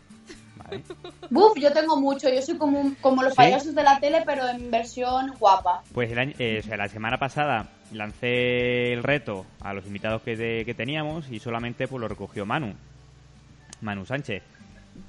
¿vale? 0.56 0.84
Buf, 1.30 1.58
yo 1.58 1.72
tengo 1.74 2.00
mucho. 2.00 2.30
Yo 2.30 2.42
soy 2.42 2.58
como, 2.58 2.80
un- 2.80 2.96
como 2.96 3.24
los 3.24 3.34
¿Sí? 3.34 3.38
payasos 3.38 3.76
de 3.76 3.84
la 3.84 4.00
tele, 4.00 4.24
pero 4.26 4.48
en 4.48 4.72
versión 4.72 5.34
guapa. 5.40 5.84
Pues 5.94 6.12
el 6.12 6.18
año- 6.20 6.34
eh, 6.40 6.62
o 6.64 6.68
sea, 6.68 6.78
la 6.78 6.88
semana 6.88 7.18
pasada 7.18 7.68
lancé 7.92 8.94
el 8.94 9.04
reto 9.04 9.46
a 9.62 9.74
los 9.74 9.86
invitados 9.86 10.22
que, 10.22 10.36
te- 10.36 10.66
que 10.66 10.74
teníamos 10.74 11.30
y 11.32 11.40
solamente 11.40 11.88
pues 11.88 12.02
lo 12.02 12.08
recogió 12.08 12.46
Manu, 12.46 12.74
Manu 13.82 14.06
Sánchez. 14.06 14.44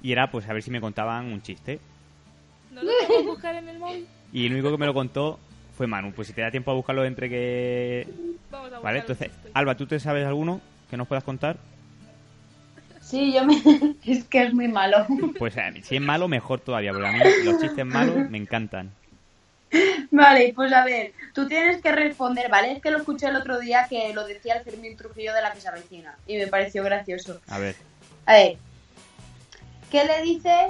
Y 0.03 0.13
era 0.13 0.31
pues 0.31 0.49
a 0.49 0.53
ver 0.53 0.63
si 0.63 0.71
me 0.71 0.81
contaban 0.81 1.27
un 1.27 1.43
chiste. 1.43 1.81
¿No 2.73 2.83
lo 2.83 2.91
puedo 3.09 3.25
buscar 3.25 3.55
en 3.57 3.69
el 3.69 3.79
móvil? 3.79 4.07
Y 4.33 4.47
el 4.47 4.53
único 4.53 4.71
que 4.71 4.79
me 4.79 4.87
lo 4.87 4.95
contó 4.95 5.41
fue 5.77 5.87
Manu. 5.87 6.13
Pues 6.13 6.29
si 6.29 6.35
te 6.35 6.43
da 6.43 6.51
tiempo 6.51 6.71
a 6.71 6.75
buscarlo 6.75 7.05
entre 7.05 7.29
que... 7.29 8.07
Vamos 8.51 8.73
a 8.73 8.79
Vale, 8.81 8.99
entonces. 9.01 9.31
Alba, 9.55 9.77
¿tú 9.77 9.87
te 9.87 9.99
sabes 9.99 10.27
alguno 10.27 10.61
que 10.91 10.97
nos 10.97 11.09
puedas 11.09 11.25
contar? 11.25 11.57
Sí, 13.01 13.33
yo 13.33 13.45
me... 13.45 13.55
es 14.05 14.25
que 14.25 14.43
es 14.43 14.53
muy 14.55 14.69
malo. 14.69 15.07
Pues 15.39 15.57
eh, 15.57 15.73
si 15.83 15.97
es 15.97 16.03
malo, 16.03 16.29
mejor 16.29 16.61
todavía, 16.61 16.93
porque 16.93 17.07
a 17.09 17.13
mí 17.13 17.21
los 17.45 17.59
chistes 17.59 17.87
malos 17.87 18.29
me 18.29 18.37
encantan. 18.39 18.91
Vale, 20.11 20.53
pues 20.55 20.73
a 20.73 20.85
ver, 20.85 21.13
tú 21.35 21.47
tienes 21.47 21.83
que 21.83 21.93
responder, 21.93 22.51
¿vale? 22.51 22.73
Es 22.73 22.83
que 22.83 22.91
lo 22.91 22.99
escuché 22.99 23.27
el 23.27 23.37
otro 23.37 23.59
día 23.59 23.87
que 23.89 24.13
lo 24.15 24.27
decía 24.27 24.55
el 24.57 24.65
Fermín 24.65 24.97
Trujillo 24.97 25.35
de 25.35 25.43
la 25.43 25.53
que 25.53 25.61
se 25.61 25.69
avecina 25.69 26.17
y 26.27 26.37
me 26.37 26.47
pareció 26.47 26.83
gracioso. 26.85 27.41
A 27.49 27.59
ver, 27.59 27.77
A 28.27 28.33
ver, 28.35 28.57
¿qué 29.91 30.05
le 30.05 30.23
dice 30.23 30.69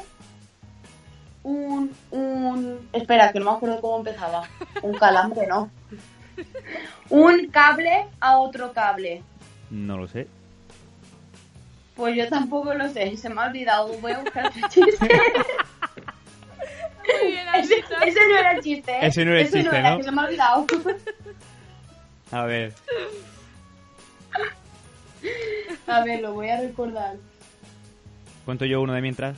un, 1.42 1.94
un... 2.10 2.88
Espera, 2.92 3.32
que 3.32 3.38
no 3.38 3.46
me 3.52 3.56
acuerdo 3.56 3.80
cómo 3.80 3.98
empezaba. 3.98 4.48
Un 4.82 4.94
calambre, 4.94 5.46
¿no? 5.46 5.70
Un 7.08 7.48
cable 7.48 8.06
a 8.20 8.38
otro 8.38 8.72
cable. 8.72 9.22
no 9.70 9.96
lo 9.96 10.08
sé. 10.08 10.28
Pues 11.96 12.14
yo 12.16 12.28
tampoco 12.28 12.74
lo 12.74 12.88
sé, 12.90 13.16
se 13.16 13.28
me 13.28 13.40
ha 13.40 13.46
olvidado. 13.46 13.88
Voy 13.98 14.12
a 14.12 14.20
buscar 14.20 14.46
otro 14.46 14.68
chiste. 14.68 15.08
Ese, 17.90 18.08
ese 18.08 18.28
no 18.28 18.38
era 18.38 18.52
el 18.52 18.62
chiste, 18.62 18.92
¿eh? 18.92 18.98
Ese 19.02 19.24
no 19.24 19.30
era 19.32 19.40
el 19.40 19.50
chiste, 19.50 19.76
era, 19.76 19.90
¿no? 19.90 19.96
que 19.98 20.04
se 20.04 20.10
me 20.12 20.20
ha 20.20 20.24
olvidado. 20.24 20.66
A 22.30 22.44
ver, 22.44 22.74
A 25.86 26.04
ver, 26.04 26.20
lo 26.20 26.32
voy 26.34 26.50
a 26.50 26.60
recordar. 26.60 27.16
cuento 28.44 28.66
yo 28.66 28.82
uno 28.82 28.92
de 28.92 29.00
mientras. 29.00 29.36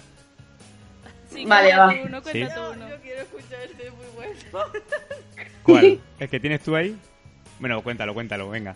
Sí, 1.32 1.44
Vale, 1.46 1.76
va. 1.76 1.94
uno, 2.04 2.20
cuenta 2.22 2.52
tú 2.54 2.60
uno. 2.72 2.86
quiero 3.02 3.20
escuchar 3.22 3.60
este 3.62 3.90
muy 3.92 4.06
bueno. 4.16 4.34
¿Cuál? 5.62 6.00
¿El 6.18 6.28
que 6.28 6.40
tienes 6.40 6.60
tú 6.62 6.74
ahí? 6.74 6.98
Bueno, 7.60 7.80
cuéntalo, 7.82 8.12
cuéntalo, 8.14 8.48
venga. 8.50 8.74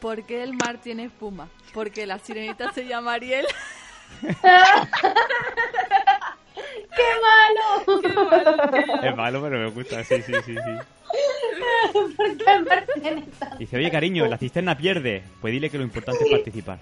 ¿Por 0.00 0.24
qué 0.24 0.42
el 0.42 0.54
mar 0.54 0.78
tiene 0.78 1.04
espuma? 1.04 1.48
Porque 1.74 2.06
la 2.06 2.18
sirenita 2.18 2.72
se 2.72 2.86
llama 2.86 3.12
Ariel. 3.12 3.46
¡Qué 6.96 7.02
malo! 7.22 9.02
Es 9.02 9.16
malo, 9.16 9.42
pero 9.42 9.58
me 9.58 9.70
gusta, 9.70 10.04
sí, 10.04 10.22
sí, 10.22 10.32
sí, 10.44 10.54
sí. 10.54 11.92
¿Por 12.16 12.36
qué 12.36 12.44
tanto? 12.44 12.70
Dice, 13.58 13.76
oye, 13.76 13.90
cariño, 13.90 14.26
la 14.26 14.38
cisterna 14.38 14.76
pierde. 14.76 15.22
Pues 15.40 15.52
dile 15.52 15.70
que 15.70 15.78
lo 15.78 15.84
importante 15.84 16.24
es 16.24 16.30
participar. 16.30 16.78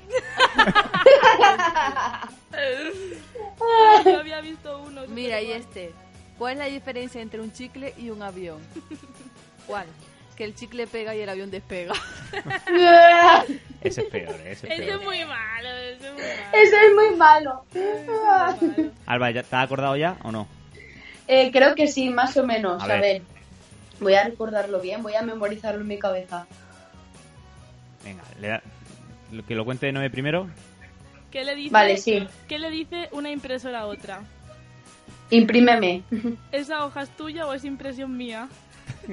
Yo 4.04 4.18
había 4.18 4.40
visto 4.40 4.82
uno. 4.82 5.02
Mira, 5.08 5.40
y 5.40 5.52
este. 5.52 5.92
¿Cuál 6.38 6.54
es 6.54 6.58
la 6.58 6.64
diferencia 6.66 7.20
entre 7.20 7.40
un 7.40 7.52
chicle 7.52 7.94
y 7.98 8.10
un 8.10 8.22
avión? 8.22 8.60
¿Cuál? 9.66 9.86
Que 10.40 10.46
el 10.46 10.54
chicle 10.54 10.86
pega 10.86 11.14
y 11.14 11.20
el 11.20 11.28
avión 11.28 11.50
despega. 11.50 11.92
Ese 13.82 14.00
es 14.00 14.06
peor, 14.08 14.34
ese 14.46 14.72
es 14.72 14.80
Ese 14.80 14.90
es 14.90 15.02
muy 15.02 15.22
malo, 15.26 15.68
ese 15.68 16.06
es 16.06 16.12
muy 16.14 16.22
malo. 16.22 16.54
Eso 16.54 16.76
es 16.76 16.94
muy 16.94 17.16
malo. 17.18 17.64
Malo. 18.24 18.90
Alba, 19.04 19.30
¿ya 19.32 19.42
¿te 19.42 19.54
has 19.56 19.64
acordado 19.64 19.96
ya 19.96 20.16
o 20.22 20.32
no? 20.32 20.48
Eh, 21.28 21.50
creo 21.52 21.74
que 21.74 21.88
sí, 21.88 22.08
más 22.08 22.34
o 22.38 22.46
menos. 22.46 22.80
A 22.82 22.86
A 22.86 22.88
ver. 23.00 23.20
Voy 24.00 24.14
a 24.14 24.24
recordarlo 24.24 24.80
bien, 24.80 25.02
voy 25.02 25.14
a 25.14 25.20
memorizarlo 25.20 25.82
en 25.82 25.88
mi 25.88 25.98
cabeza. 25.98 26.46
Venga, 28.02 28.22
le 28.40 28.48
da... 28.48 28.62
lo- 29.32 29.44
que 29.44 29.54
lo 29.54 29.66
cuente 29.66 29.92
Noé 29.92 30.08
primero. 30.08 30.48
¿Qué 31.30 31.44
le 31.44 31.54
dice? 31.54 31.70
Vale, 31.70 31.98
sí. 31.98 32.26
¿Qué 32.48 32.58
le 32.58 32.70
dice 32.70 33.10
una 33.12 33.30
impresora 33.30 33.80
a 33.80 33.86
otra? 33.86 34.22
Imprímeme. 35.28 36.02
¿Esa 36.50 36.86
hoja 36.86 37.02
es 37.02 37.10
tuya 37.10 37.46
o 37.46 37.52
es 37.52 37.64
impresión 37.66 38.16
mía? 38.16 38.48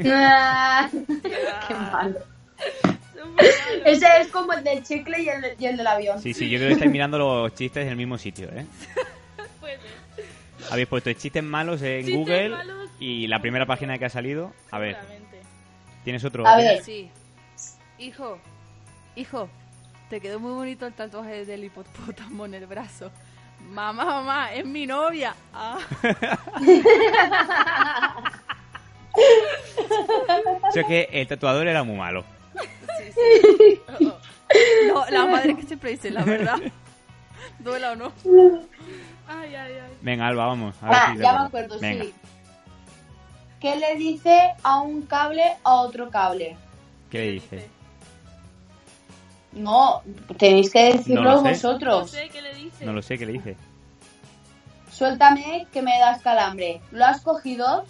Ah, 0.05 0.89
Qué 1.67 1.73
malo. 1.73 2.19
Muy 3.15 3.25
malos. 3.35 3.55
Ese 3.85 4.05
es 4.21 4.27
como 4.29 4.53
el 4.53 4.63
del 4.63 4.83
chicle 4.83 5.21
y 5.21 5.29
el, 5.29 5.45
y 5.59 5.65
el 5.65 5.77
del 5.77 5.87
avión. 5.87 6.21
Sí, 6.21 6.33
sí, 6.33 6.49
yo 6.49 6.57
creo 6.57 6.69
que 6.69 6.73
estáis 6.73 6.91
mirando 6.91 7.17
los 7.17 7.53
chistes 7.55 7.83
en 7.83 7.89
el 7.89 7.95
mismo 7.95 8.17
sitio, 8.17 8.49
¿eh? 8.49 8.65
Puede. 9.59 9.79
Habéis 10.71 10.87
puesto 10.87 11.11
chistes 11.13 11.43
malos 11.43 11.81
en 11.81 12.01
Chistes 12.05 12.15
Google 12.15 12.49
malos. 12.49 12.89
y 12.99 13.27
la 13.27 13.39
primera 13.41 13.65
página 13.65 13.97
que 13.97 14.05
ha 14.05 14.09
salido. 14.09 14.53
A 14.71 14.79
ver, 14.79 14.95
Seguramente. 14.95 15.39
¿tienes 16.03 16.23
otro? 16.25 16.45
A 16.47 16.57
ver. 16.57 16.83
Sí. 16.83 17.09
Hijo, 17.99 18.39
hijo, 19.15 19.49
te 20.09 20.19
quedó 20.21 20.39
muy 20.39 20.51
bonito 20.51 20.85
el 20.85 20.93
tatuaje 20.93 21.45
del 21.45 21.63
hipopótamo 21.63 22.45
en 22.45 22.53
el 22.55 22.65
brazo. 22.67 23.11
Mamá, 23.69 24.05
mamá, 24.05 24.53
es 24.53 24.65
mi 24.65 24.85
novia. 24.85 25.35
Ah. 25.53 25.79
O 29.17 30.71
sea 30.71 30.83
que 30.83 31.09
el 31.11 31.27
tatuador 31.27 31.67
era 31.67 31.83
muy 31.83 31.95
malo. 31.95 32.23
No, 34.87 35.05
la 35.09 35.25
madre 35.25 35.55
que 35.55 35.63
siempre 35.63 35.91
dice 35.91 36.11
la 36.11 36.23
verdad. 36.23 36.57
Duela 37.59 37.91
o 37.91 37.95
no. 37.95 38.11
Ay, 39.27 39.55
ay, 39.55 39.73
ay. 39.73 39.91
Venga, 40.01 40.27
Alba, 40.27 40.45
vamos. 40.47 40.75
A 40.81 40.85
ver 40.89 40.95
Ah, 40.99 41.13
si 41.15 41.21
ya 41.21 41.33
me 41.39 41.45
acuerdo, 41.47 41.79
Venga. 41.79 42.03
sí. 42.05 42.13
¿Qué 43.59 43.75
le 43.75 43.95
dice 43.95 44.53
a 44.63 44.81
un 44.81 45.01
cable 45.03 45.43
a 45.63 45.75
otro 45.75 46.09
cable? 46.09 46.55
¿Qué 47.09 47.17
le 47.19 47.31
dice? 47.31 47.67
No, 49.53 50.03
tenéis 50.37 50.71
que 50.71 50.93
decirlo 50.93 51.23
No 51.23 51.29
lo 51.31 51.37
sé. 51.37 51.43
No 51.43 51.49
vosotros. 51.49 52.11
sé 52.11 52.29
qué 52.29 52.41
le 52.41 52.53
dice. 52.53 52.85
No 52.85 52.93
lo 52.93 53.01
sé, 53.01 53.17
¿qué 53.17 53.25
le 53.25 53.33
dice? 53.33 53.55
Suéltame 54.91 55.67
que 55.73 55.81
me 55.81 55.97
das 55.99 56.21
calambre. 56.21 56.81
¿Lo 56.91 57.05
has 57.05 57.21
cogido? 57.21 57.85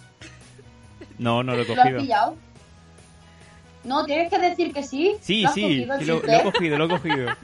No, 1.18 1.42
no 1.42 1.54
lo 1.56 1.62
he 1.62 1.66
¿Lo 1.66 1.72
has 1.74 1.78
cogido. 1.80 2.00
pillado? 2.00 2.36
No, 3.84 4.04
tienes 4.04 4.30
que 4.30 4.38
decir 4.38 4.72
que 4.72 4.82
sí. 4.82 5.16
Sí, 5.20 5.42
¿Lo 5.42 5.48
has 5.48 5.54
sí, 5.54 5.62
cogido 5.62 5.98
sí, 5.98 6.04
lo, 6.04 6.22
he 6.32 6.42
cogido, 6.42 6.78
lo 6.78 6.84
he 6.84 6.88
cogido. 6.88 7.28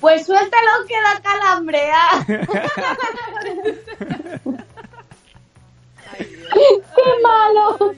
Pues 0.00 0.26
suéltalo 0.26 0.68
que 0.86 0.94
da 1.00 1.22
calambre. 1.22 1.80
ah. 1.94 2.26
¡Qué 6.14 7.22
malo! 7.22 7.94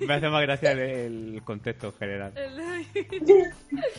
Me 0.00 0.14
hace 0.14 0.28
más 0.28 0.42
gracia 0.42 0.72
el, 0.72 0.80
el 1.34 1.42
contexto 1.44 1.92
general. 1.98 2.32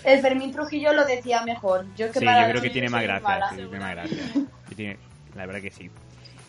El- 0.03 0.22
Fermín 0.22 0.51
Trujillo 0.51 0.93
lo 0.93 1.05
decía 1.05 1.43
mejor. 1.43 1.86
Yo 1.95 2.12
que 2.12 2.20
Sí, 2.20 2.26
para 2.26 2.43
yo 2.45 2.49
creo 2.51 2.62
que 2.62 2.70
tiene 2.70 2.89
más 2.89 3.03
gracia. 3.03 3.49
sí, 3.49 3.55
tiene 3.57 3.80
más 3.80 3.91
gracia. 3.95 4.18
La 5.36 5.45
verdad 5.45 5.62
que 5.62 5.72
sí. 5.72 5.89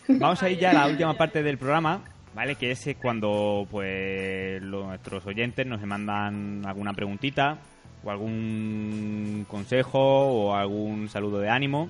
Vamos 0.07 0.41
a 0.41 0.49
ir 0.49 0.59
ya 0.59 0.71
a 0.71 0.73
la 0.73 0.87
última 0.87 1.15
parte 1.17 1.43
del 1.43 1.57
programa, 1.57 2.01
¿vale? 2.33 2.55
Que 2.55 2.71
es 2.71 2.87
eh, 2.87 2.95
cuando 2.95 3.67
pues 3.69 4.61
los- 4.61 4.85
nuestros 4.87 5.25
oyentes 5.25 5.65
nos 5.65 5.81
mandan 5.83 6.63
alguna 6.65 6.93
preguntita 6.93 7.57
o 8.03 8.09
algún 8.11 9.45
consejo 9.47 9.99
o 9.99 10.55
algún 10.55 11.09
saludo 11.09 11.39
de 11.39 11.49
ánimo. 11.49 11.89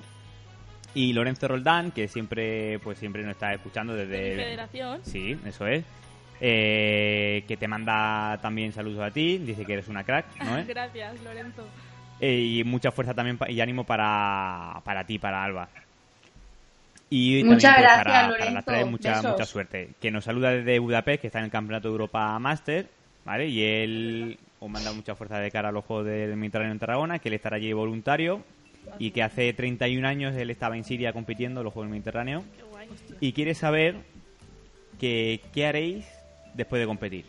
Y 0.94 1.14
Lorenzo 1.14 1.48
Roldán, 1.48 1.90
que 1.90 2.06
siempre 2.08 2.78
pues 2.80 2.98
siempre 2.98 3.22
nos 3.22 3.32
está 3.32 3.54
escuchando 3.54 3.94
De 3.94 4.06
desde... 4.06 4.36
federación. 4.36 5.00
Sí, 5.04 5.38
eso 5.46 5.66
es. 5.66 5.84
Eh, 6.44 7.44
que 7.46 7.56
te 7.56 7.68
manda 7.68 8.38
también 8.42 8.72
saludos 8.72 9.00
a 9.00 9.10
ti, 9.12 9.38
dice 9.38 9.64
que 9.64 9.74
eres 9.74 9.88
una 9.88 10.02
crack, 10.04 10.26
¿no 10.44 10.58
es? 10.58 10.66
Gracias, 10.66 11.22
Lorenzo. 11.22 11.64
Eh, 12.20 12.34
y 12.60 12.64
mucha 12.64 12.90
fuerza 12.90 13.14
también 13.14 13.38
y 13.48 13.60
ánimo 13.60 13.84
para, 13.84 14.80
para 14.84 15.04
ti, 15.06 15.18
para 15.18 15.42
Alba. 15.44 15.68
Y 17.14 17.44
Muchas 17.44 17.74
también, 17.74 17.74
pues, 17.74 18.04
gracias, 18.04 18.04
para, 18.04 18.04
para 18.04 18.28
Lorenzo. 18.28 18.54
las 18.54 18.64
tres, 18.64 18.86
mucha, 18.86 19.08
Besos. 19.16 19.32
mucha 19.32 19.44
suerte. 19.44 19.90
Que 20.00 20.10
nos 20.10 20.24
saluda 20.24 20.50
desde 20.50 20.78
Budapest, 20.78 21.20
que 21.20 21.26
está 21.26 21.40
en 21.40 21.44
el 21.46 21.50
Campeonato 21.50 21.88
de 21.88 21.92
Europa 21.92 22.38
Master, 22.38 22.88
¿vale? 23.24 23.48
Y 23.48 23.62
él 23.62 24.38
os 24.60 24.70
manda 24.70 24.92
mucha 24.92 25.14
fuerza 25.14 25.38
de 25.38 25.50
cara 25.50 25.68
a 25.68 25.72
los 25.72 25.84
Juegos 25.84 26.06
del 26.06 26.36
Mediterráneo 26.36 26.72
en 26.72 26.78
Tarragona, 26.78 27.18
que 27.18 27.28
él 27.28 27.34
estará 27.34 27.56
allí 27.56 27.72
voluntario 27.72 28.42
y 28.98 29.10
que 29.10 29.22
hace 29.22 29.52
31 29.52 30.06
años 30.08 30.34
él 30.36 30.50
estaba 30.50 30.76
en 30.76 30.84
Siria 30.84 31.12
compitiendo 31.12 31.60
en 31.60 31.64
los 31.64 31.72
Juegos 31.74 31.88
del 31.88 31.92
Mediterráneo 31.92 32.44
Qué 32.56 32.62
guay. 32.62 32.88
y 33.20 33.32
quiere 33.32 33.54
saber 33.54 33.96
que, 34.98 35.40
qué 35.52 35.66
haréis 35.66 36.06
después 36.54 36.80
de 36.80 36.86
competir. 36.86 37.24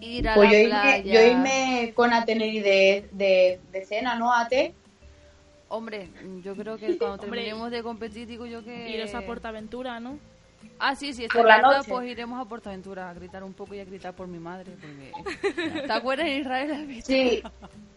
Ir 0.00 0.28
a 0.28 0.34
Pues 0.34 0.50
la 0.50 0.52
yo 0.52 0.58
irme, 0.60 0.70
playa. 0.70 1.02
yo 1.12 1.20
irme 1.32 1.92
con 1.94 2.12
Ateneri 2.12 2.60
de, 2.60 3.08
de, 3.12 3.58
de 3.72 3.84
cena, 3.86 4.14
¿no, 4.16 4.32
Ate? 4.32 4.74
Hombre, 5.68 6.08
yo 6.42 6.54
creo 6.54 6.76
que 6.76 6.96
cuando 6.96 7.14
Hombre. 7.24 7.28
terminemos 7.30 7.70
de 7.70 7.82
competir, 7.82 8.26
digo 8.26 8.46
yo 8.46 8.62
que... 8.64 8.88
Iros 8.90 9.14
a 9.14 9.22
Portaventura, 9.22 9.98
¿no? 10.00 10.18
Ah, 10.78 10.94
sí, 10.94 11.12
sí, 11.12 11.24
está 11.24 11.38
Por 11.38 11.46
la 11.46 11.54
abierta, 11.54 11.78
noche. 11.78 11.90
pues 11.90 12.08
iremos 12.08 12.40
a 12.40 12.48
Portaventura 12.48 13.10
a 13.10 13.14
gritar 13.14 13.42
un 13.42 13.52
poco 13.54 13.74
y 13.74 13.80
a 13.80 13.84
gritar 13.84 14.14
por 14.14 14.26
mi 14.28 14.38
madre. 14.38 14.72
Porque... 14.80 15.82
¿Te 15.86 15.92
acuerdas 15.92 16.26
en 16.26 16.40
Israel? 16.40 17.02
Sí, 17.04 17.42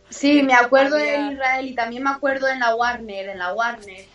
sí, 0.09 0.43
me 0.43 0.53
acuerdo 0.53 0.97
en 0.97 1.33
Israel 1.33 1.67
y 1.67 1.75
también 1.75 2.03
me 2.03 2.09
acuerdo 2.09 2.47
en 2.47 2.59
la 2.59 2.75
Warner, 2.75 3.29
en 3.29 3.37
la 3.39 3.53
Warner, 3.53 4.05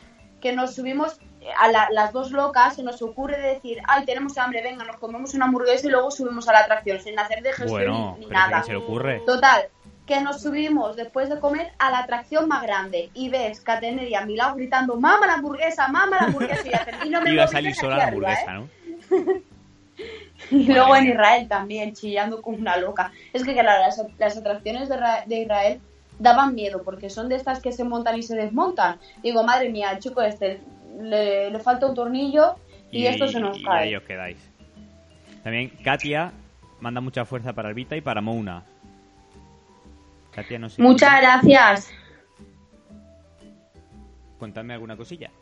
que 0.40 0.52
nos 0.52 0.74
subimos 0.74 1.18
a 1.58 1.68
la- 1.70 1.88
las 1.90 2.12
dos 2.12 2.30
locas, 2.32 2.74
se 2.76 2.82
nos 2.82 3.02
ocurre 3.02 3.38
decir, 3.40 3.78
ay, 3.86 4.04
tenemos 4.06 4.36
hambre, 4.38 4.62
venga, 4.62 4.84
nos 4.84 4.96
comemos 4.96 5.34
una 5.34 5.44
hamburguesa 5.44 5.86
y 5.86 5.90
luego 5.90 6.10
subimos 6.10 6.48
a 6.48 6.52
la 6.52 6.60
atracción, 6.60 7.00
sin 7.00 7.18
hacer 7.18 7.42
de 7.42 7.50
gestión 7.50 7.70
Bueno, 7.70 8.14
ni, 8.18 8.24
ni 8.24 8.26
pero 8.26 8.40
¿qué 8.46 8.50
nada. 8.50 8.62
se 8.62 8.72
le 8.72 8.78
ocurre? 8.78 9.20
Total, 9.26 9.62
que 10.06 10.20
nos 10.20 10.42
subimos 10.42 10.96
después 10.96 11.30
de 11.30 11.40
comer 11.40 11.72
a 11.78 11.90
la 11.90 12.00
atracción 12.00 12.46
más 12.46 12.62
grande 12.62 13.10
y 13.14 13.30
ves 13.30 13.60
que 13.60 13.72
a 13.72 13.80
y 13.82 14.26
mi 14.26 14.36
lado 14.36 14.56
gritando, 14.56 14.96
mama 14.96 15.26
la 15.26 15.34
hamburguesa, 15.34 15.88
mama 15.88 16.16
la 16.20 16.26
hamburguesa 16.26 16.68
y, 16.68 16.72
hacen, 16.72 16.94
y 17.06 17.10
no 17.10 17.22
me 17.22 17.32
Iba 17.32 17.44
a 17.44 17.48
salir 17.48 17.74
sola 17.74 17.96
la 17.96 18.04
arriba, 18.04 18.34
hamburguesa, 18.34 18.54
¿eh? 18.54 19.24
¿no? 19.24 19.54
Y 20.50 20.64
luego 20.64 20.94
en. 20.96 21.06
Israel 21.06 21.48
también, 21.48 21.94
chillando 21.94 22.42
como 22.42 22.58
una 22.58 22.76
loca. 22.76 23.12
Es 23.32 23.44
que 23.44 23.52
claro, 23.52 23.80
las, 23.80 24.02
las 24.18 24.36
atracciones 24.36 24.88
de, 24.88 24.96
de 25.26 25.40
Israel 25.40 25.80
daban 26.18 26.54
miedo, 26.54 26.82
porque 26.82 27.08
son 27.08 27.28
de 27.28 27.36
estas 27.36 27.60
que 27.60 27.72
se 27.72 27.84
montan 27.84 28.18
y 28.18 28.22
se 28.22 28.36
desmontan. 28.36 28.98
Digo, 29.22 29.42
madre 29.44 29.70
mía, 29.70 29.98
chico 29.98 30.20
este 30.22 30.60
le, 31.00 31.50
le 31.50 31.58
falta 31.60 31.86
un 31.86 31.94
tornillo 31.94 32.56
y, 32.90 33.06
esto 33.06 33.26
se 33.26 33.40
nos 33.40 33.58
y 33.58 33.64
cae. 33.64 33.84
ahí 33.84 33.96
os 33.96 34.02
quedáis. 34.02 34.38
También 35.42 35.70
Katia 35.82 36.32
manda 36.80 37.00
mucha 37.00 37.24
fuerza 37.24 37.52
para 37.52 37.68
Albita 37.68 37.96
y 37.96 38.00
para 38.00 38.20
Mouna. 38.20 38.64
Katia, 40.34 40.58
no 40.58 40.68
sé. 40.68 40.82
Muchas 40.82 41.20
gracias. 41.20 41.90
Contadme 44.38 44.74
alguna 44.74 44.96
cosilla. 44.96 45.30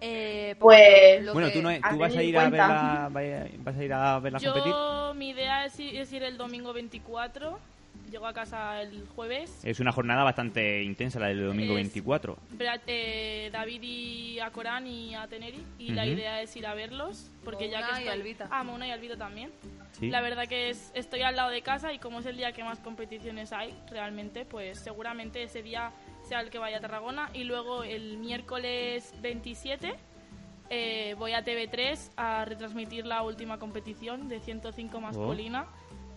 Eh, 0.00 0.54
Pues, 0.60 1.24
lo 1.24 1.32
Bueno, 1.32 1.48
que- 1.48 1.54
tú, 1.54 1.62
no, 1.62 1.70
tú 1.90 1.98
vas 1.98 2.14
a 2.14 2.22
ir 2.22 2.38
a 2.38 2.48
verla, 2.48 3.08
vas 3.10 3.76
a 3.76 3.84
ir 3.84 3.92
a 3.92 4.18
verla 4.20 4.38
competir. 4.38 4.70
Yo, 4.72 5.12
mi 5.16 5.30
idea 5.30 5.64
es 5.64 5.80
ir, 5.80 5.96
es 5.96 6.12
ir 6.12 6.22
el 6.22 6.36
domingo 6.38 6.72
24. 6.72 7.58
Llego 8.10 8.26
a 8.26 8.32
casa 8.32 8.80
el 8.80 9.06
jueves. 9.08 9.60
Es 9.64 9.80
una 9.80 9.92
jornada 9.92 10.24
bastante 10.24 10.82
intensa 10.82 11.20
la 11.20 11.26
del 11.26 11.46
domingo 11.46 11.72
Es- 11.72 11.76
24. 11.76 12.38
Bra- 12.56 12.80
eh, 12.86 13.50
David 13.52 13.82
y 13.82 14.40
a 14.40 14.50
Corán 14.50 14.86
y 14.86 15.14
a 15.14 15.26
Teneri. 15.28 15.62
Y 15.78 15.92
la 15.92 16.06
idea 16.06 16.40
es 16.40 16.54
ir 16.56 16.66
a 16.66 16.74
verlos. 16.74 17.30
Porque 17.44 17.68
ya 17.68 17.78
que 17.86 17.92
y 17.92 18.04
estoy... 18.04 18.08
Albita. 18.08 18.48
Ah, 18.50 18.64
Mona 18.64 18.86
y 18.86 18.90
Albita 18.90 19.16
también. 19.16 19.50
Sí. 19.92 20.08
La 20.10 20.20
verdad 20.20 20.46
que 20.48 20.70
es, 20.70 20.90
estoy 20.94 21.22
al 21.22 21.36
lado 21.36 21.50
de 21.50 21.60
casa 21.62 21.92
y 21.92 21.98
como 21.98 22.20
es 22.20 22.26
el 22.26 22.36
día 22.36 22.52
que 22.52 22.62
más 22.64 22.78
competiciones 22.78 23.52
hay, 23.52 23.74
realmente, 23.90 24.44
pues 24.44 24.78
seguramente 24.78 25.42
ese 25.42 25.62
día 25.62 25.92
sea 26.28 26.40
el 26.40 26.50
que 26.50 26.58
vaya 26.58 26.78
a 26.78 26.80
Tarragona. 26.80 27.30
Y 27.34 27.44
luego 27.44 27.82
el 27.82 28.16
miércoles 28.18 29.12
27 29.20 29.94
eh, 30.70 31.14
voy 31.18 31.32
a 31.32 31.42
TV3 31.44 32.10
a 32.16 32.44
retransmitir 32.44 33.06
la 33.06 33.22
última 33.22 33.58
competición 33.58 34.28
de 34.28 34.40
105 34.40 35.00
masculina. 35.00 35.66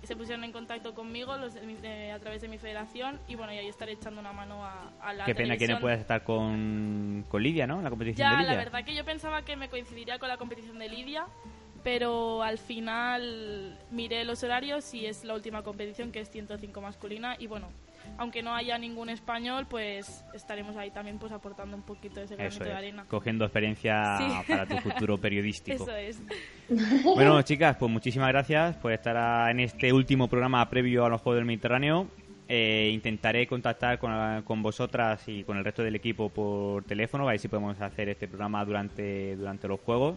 Se 0.04 0.16
pusieron 0.16 0.44
en 0.44 0.52
contacto 0.52 0.94
conmigo 0.96 1.38
los 1.38 1.54
de 1.54 1.62
mi- 1.62 1.76
de- 1.76 2.12
a 2.12 2.20
través 2.20 2.42
de 2.42 2.48
mi 2.48 2.58
federación 2.58 3.20
y 3.28 3.36
bueno, 3.36 3.54
y 3.54 3.58
ahí 3.60 3.68
estaré 3.68 3.92
echando 3.94 4.20
una 4.20 4.34
mano 4.34 4.66
a, 4.66 4.92
a 5.02 5.14
la 5.14 5.26
Qué 5.26 5.36
pena 5.36 5.58
que 5.58 5.68
no 5.68 5.80
puedas 5.80 6.00
estar 6.00 6.24
con, 6.24 7.24
con 7.30 7.44
Lidia, 7.44 7.68
¿no? 7.68 7.78
En 7.78 7.84
la 7.84 7.90
competición 7.92 8.28
Ya, 8.28 8.32
de 8.32 8.42
Lidia. 8.44 8.52
la 8.54 8.58
verdad 8.64 8.84
que 8.84 8.96
yo 8.96 9.06
pensaba 9.06 9.44
que 9.44 9.56
me 9.56 9.70
coincidiría 9.70 10.18
con 10.20 10.28
la 10.30 10.38
competición 10.38 10.80
de 10.80 10.90
Lidia, 10.90 11.26
pero 11.84 12.42
al 12.44 12.58
final 12.58 13.78
miré 13.92 14.24
los 14.26 14.44
horarios 14.44 14.94
y 14.94 15.06
es 15.06 15.24
la 15.24 15.34
última 15.36 15.62
competición 15.64 16.12
que 16.12 16.20
es 16.22 16.30
105 16.30 16.82
masculina 16.82 17.36
y 17.40 17.48
bueno, 17.48 17.70
aunque 18.18 18.42
no 18.44 18.54
haya 18.54 18.78
ningún 18.78 19.10
español, 19.10 19.66
pues 19.70 20.24
estaremos 20.34 20.76
ahí 20.78 20.92
también 20.92 21.18
pues 21.18 21.32
aportando 21.32 21.76
un 21.76 21.84
poquito 21.84 22.20
de 22.20 22.26
ese 22.26 22.36
granito 22.36 22.64
de 22.64 22.74
arena. 22.74 23.06
Cogiendo 23.08 23.46
experiencia 23.46 24.18
Sí. 24.18 24.52
para 24.52 24.66
tu 24.66 24.78
futuro 24.78 25.18
periodístico. 25.18 25.84
Eso 25.84 25.96
es. 25.96 26.22
Bueno, 27.04 27.42
chicas, 27.42 27.76
pues 27.78 27.92
muchísimas 27.92 28.30
gracias 28.30 28.78
por 28.78 28.94
estar 28.94 29.50
en 29.52 29.60
este 29.60 29.92
último 29.92 30.28
programa 30.30 30.70
previo 30.70 31.06
a 31.06 31.10
los 31.10 31.20
Juegos 31.22 31.40
del 31.40 31.46
Mediterráneo. 31.46 32.08
Eh, 32.48 32.92
intentaré 32.94 33.48
contactar 33.48 33.98
con, 34.00 34.42
con 34.44 34.62
vosotras 34.62 35.24
y 35.28 35.44
con 35.44 35.58
el 35.58 35.64
resto 35.66 35.84
del 35.84 35.96
equipo 35.96 36.30
por 36.30 36.84
teléfono, 36.84 37.28
a 37.28 37.32
ver 37.32 37.40
si 37.40 37.48
podemos 37.48 37.80
hacer 37.82 38.10
este 38.10 38.28
programa 38.28 38.64
durante, 38.66 39.36
durante 39.36 39.68
los 39.68 39.80
Juegos. 39.82 40.16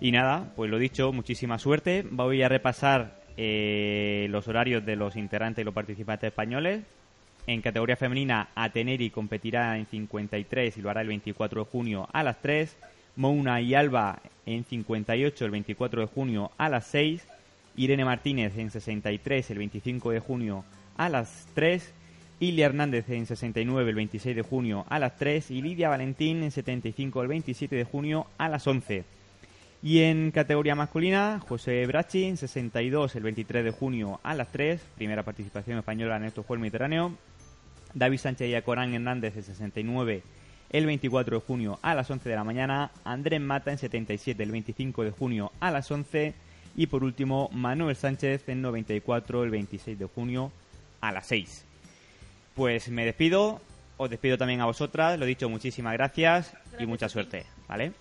Y 0.00 0.10
nada, 0.12 0.52
pues 0.56 0.70
lo 0.70 0.78
dicho, 0.78 1.12
muchísima 1.12 1.58
suerte. 1.58 2.04
Voy 2.10 2.42
a 2.42 2.48
repasar 2.48 3.20
eh, 3.40 4.26
los 4.30 4.48
horarios 4.48 4.84
de 4.84 4.96
los 4.96 5.14
integrantes 5.14 5.62
y 5.62 5.64
los 5.64 5.72
participantes 5.72 6.26
españoles. 6.26 6.82
En 7.46 7.62
categoría 7.62 7.94
femenina, 7.94 8.48
Ateneri 8.56 9.10
competirá 9.10 9.78
en 9.78 9.86
53 9.86 10.76
y 10.76 10.82
lo 10.82 10.90
hará 10.90 11.02
el 11.02 11.08
24 11.08 11.64
de 11.64 11.70
junio 11.70 12.08
a 12.12 12.24
las 12.24 12.42
3. 12.42 12.76
Mouna 13.14 13.60
y 13.60 13.76
Alba 13.76 14.20
en 14.44 14.64
58 14.64 15.44
el 15.44 15.50
24 15.52 16.00
de 16.00 16.06
junio 16.08 16.50
a 16.58 16.68
las 16.68 16.86
6. 16.88 17.24
Irene 17.76 18.04
Martínez 18.04 18.58
en 18.58 18.72
63 18.72 19.50
el 19.52 19.58
25 19.58 20.10
de 20.10 20.18
junio 20.18 20.64
a 20.96 21.08
las 21.08 21.46
3. 21.54 21.94
Ilia 22.40 22.66
Hernández 22.66 23.08
en 23.08 23.24
69 23.24 23.90
el 23.90 23.96
26 23.96 24.34
de 24.34 24.42
junio 24.42 24.84
a 24.88 24.98
las 24.98 25.16
3. 25.16 25.52
Y 25.52 25.62
Lidia 25.62 25.88
Valentín 25.88 26.42
en 26.42 26.50
75 26.50 27.22
el 27.22 27.28
27 27.28 27.76
de 27.76 27.84
junio 27.84 28.26
a 28.36 28.48
las 28.48 28.66
11. 28.66 29.04
Y 29.82 30.00
en 30.00 30.32
categoría 30.32 30.74
masculina, 30.74 31.40
José 31.46 31.86
Brachi 31.86 32.24
en 32.24 32.36
62 32.36 33.14
el 33.14 33.22
23 33.22 33.64
de 33.64 33.70
junio 33.70 34.18
a 34.24 34.34
las 34.34 34.50
3, 34.50 34.80
primera 34.96 35.22
participación 35.22 35.78
española 35.78 36.16
en 36.16 36.24
estos 36.24 36.44
Juegos 36.44 36.62
Mediterráneos. 36.62 37.12
David 37.94 38.18
Sánchez 38.18 38.48
y 38.48 38.54
Acorán 38.54 38.92
Hernández 38.92 39.36
en 39.36 39.44
69 39.44 40.22
el 40.70 40.84
24 40.84 41.38
de 41.38 41.46
junio 41.46 41.78
a 41.80 41.94
las 41.94 42.10
11 42.10 42.28
de 42.28 42.34
la 42.34 42.44
mañana. 42.44 42.90
Andrés 43.04 43.40
Mata 43.40 43.70
en 43.70 43.78
77 43.78 44.42
el 44.42 44.50
25 44.50 45.04
de 45.04 45.10
junio 45.12 45.52
a 45.60 45.70
las 45.70 45.90
11. 45.90 46.34
Y 46.76 46.86
por 46.88 47.04
último, 47.04 47.48
Manuel 47.52 47.96
Sánchez 47.96 48.48
en 48.48 48.62
94 48.62 49.44
el 49.44 49.50
26 49.50 49.98
de 49.98 50.06
junio 50.06 50.52
a 51.00 51.12
las 51.12 51.26
6. 51.28 51.64
Pues 52.54 52.88
me 52.88 53.04
despido, 53.04 53.60
os 53.96 54.10
despido 54.10 54.36
también 54.36 54.60
a 54.60 54.66
vosotras, 54.66 55.18
lo 55.18 55.24
dicho, 55.24 55.48
muchísimas 55.48 55.92
gracias, 55.94 56.54
y 56.78 56.86
mucha 56.86 57.08
suerte, 57.08 57.46
¿vale? 57.68 57.92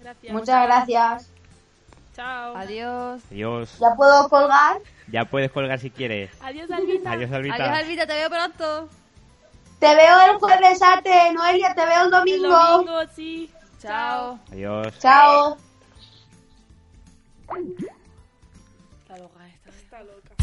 Gracias. 0.00 0.32
Muchas 0.32 0.66
gracias. 0.66 1.30
Chao. 2.14 2.56
Adiós. 2.56 3.22
Adiós. 3.30 3.78
¿Ya 3.80 3.94
puedo 3.96 4.28
colgar? 4.28 4.78
Ya 5.08 5.24
puedes 5.24 5.50
colgar 5.50 5.78
si 5.78 5.90
quieres. 5.90 6.30
Adiós, 6.42 6.70
Albita. 6.70 7.12
Adiós, 7.12 7.32
Albita. 7.32 7.54
Adiós, 7.54 7.78
Alvita, 7.78 8.06
te 8.06 8.14
veo 8.14 8.30
pronto. 8.30 8.88
Te 9.78 9.94
veo 9.94 10.20
el 10.30 10.38
jueves, 10.38 10.80
Ate. 10.82 11.32
Noelia, 11.32 11.74
te 11.74 11.86
veo 11.86 12.00
el 12.00 12.04
El 12.06 12.10
domingo. 12.10 12.48
domingo, 12.48 13.00
sí. 13.14 13.50
Chao. 13.80 14.38
Adiós. 14.52 14.98
Chao. 14.98 15.56
Está 19.02 19.16
loca 19.16 19.46
esta. 19.48 19.70
Está 19.70 20.02
loca. 20.02 20.34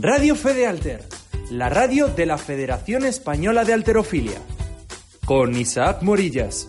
Radio 0.00 0.34
Fede 0.36 0.66
Alter, 0.66 1.04
la 1.50 1.68
radio 1.68 2.06
de 2.06 2.26
la 2.26 2.38
Federación 2.38 3.04
Española 3.04 3.64
de 3.64 3.72
Alterofilia. 3.72 4.40
Con 5.26 5.56
Isaac 5.56 6.02
Morillas. 6.02 6.68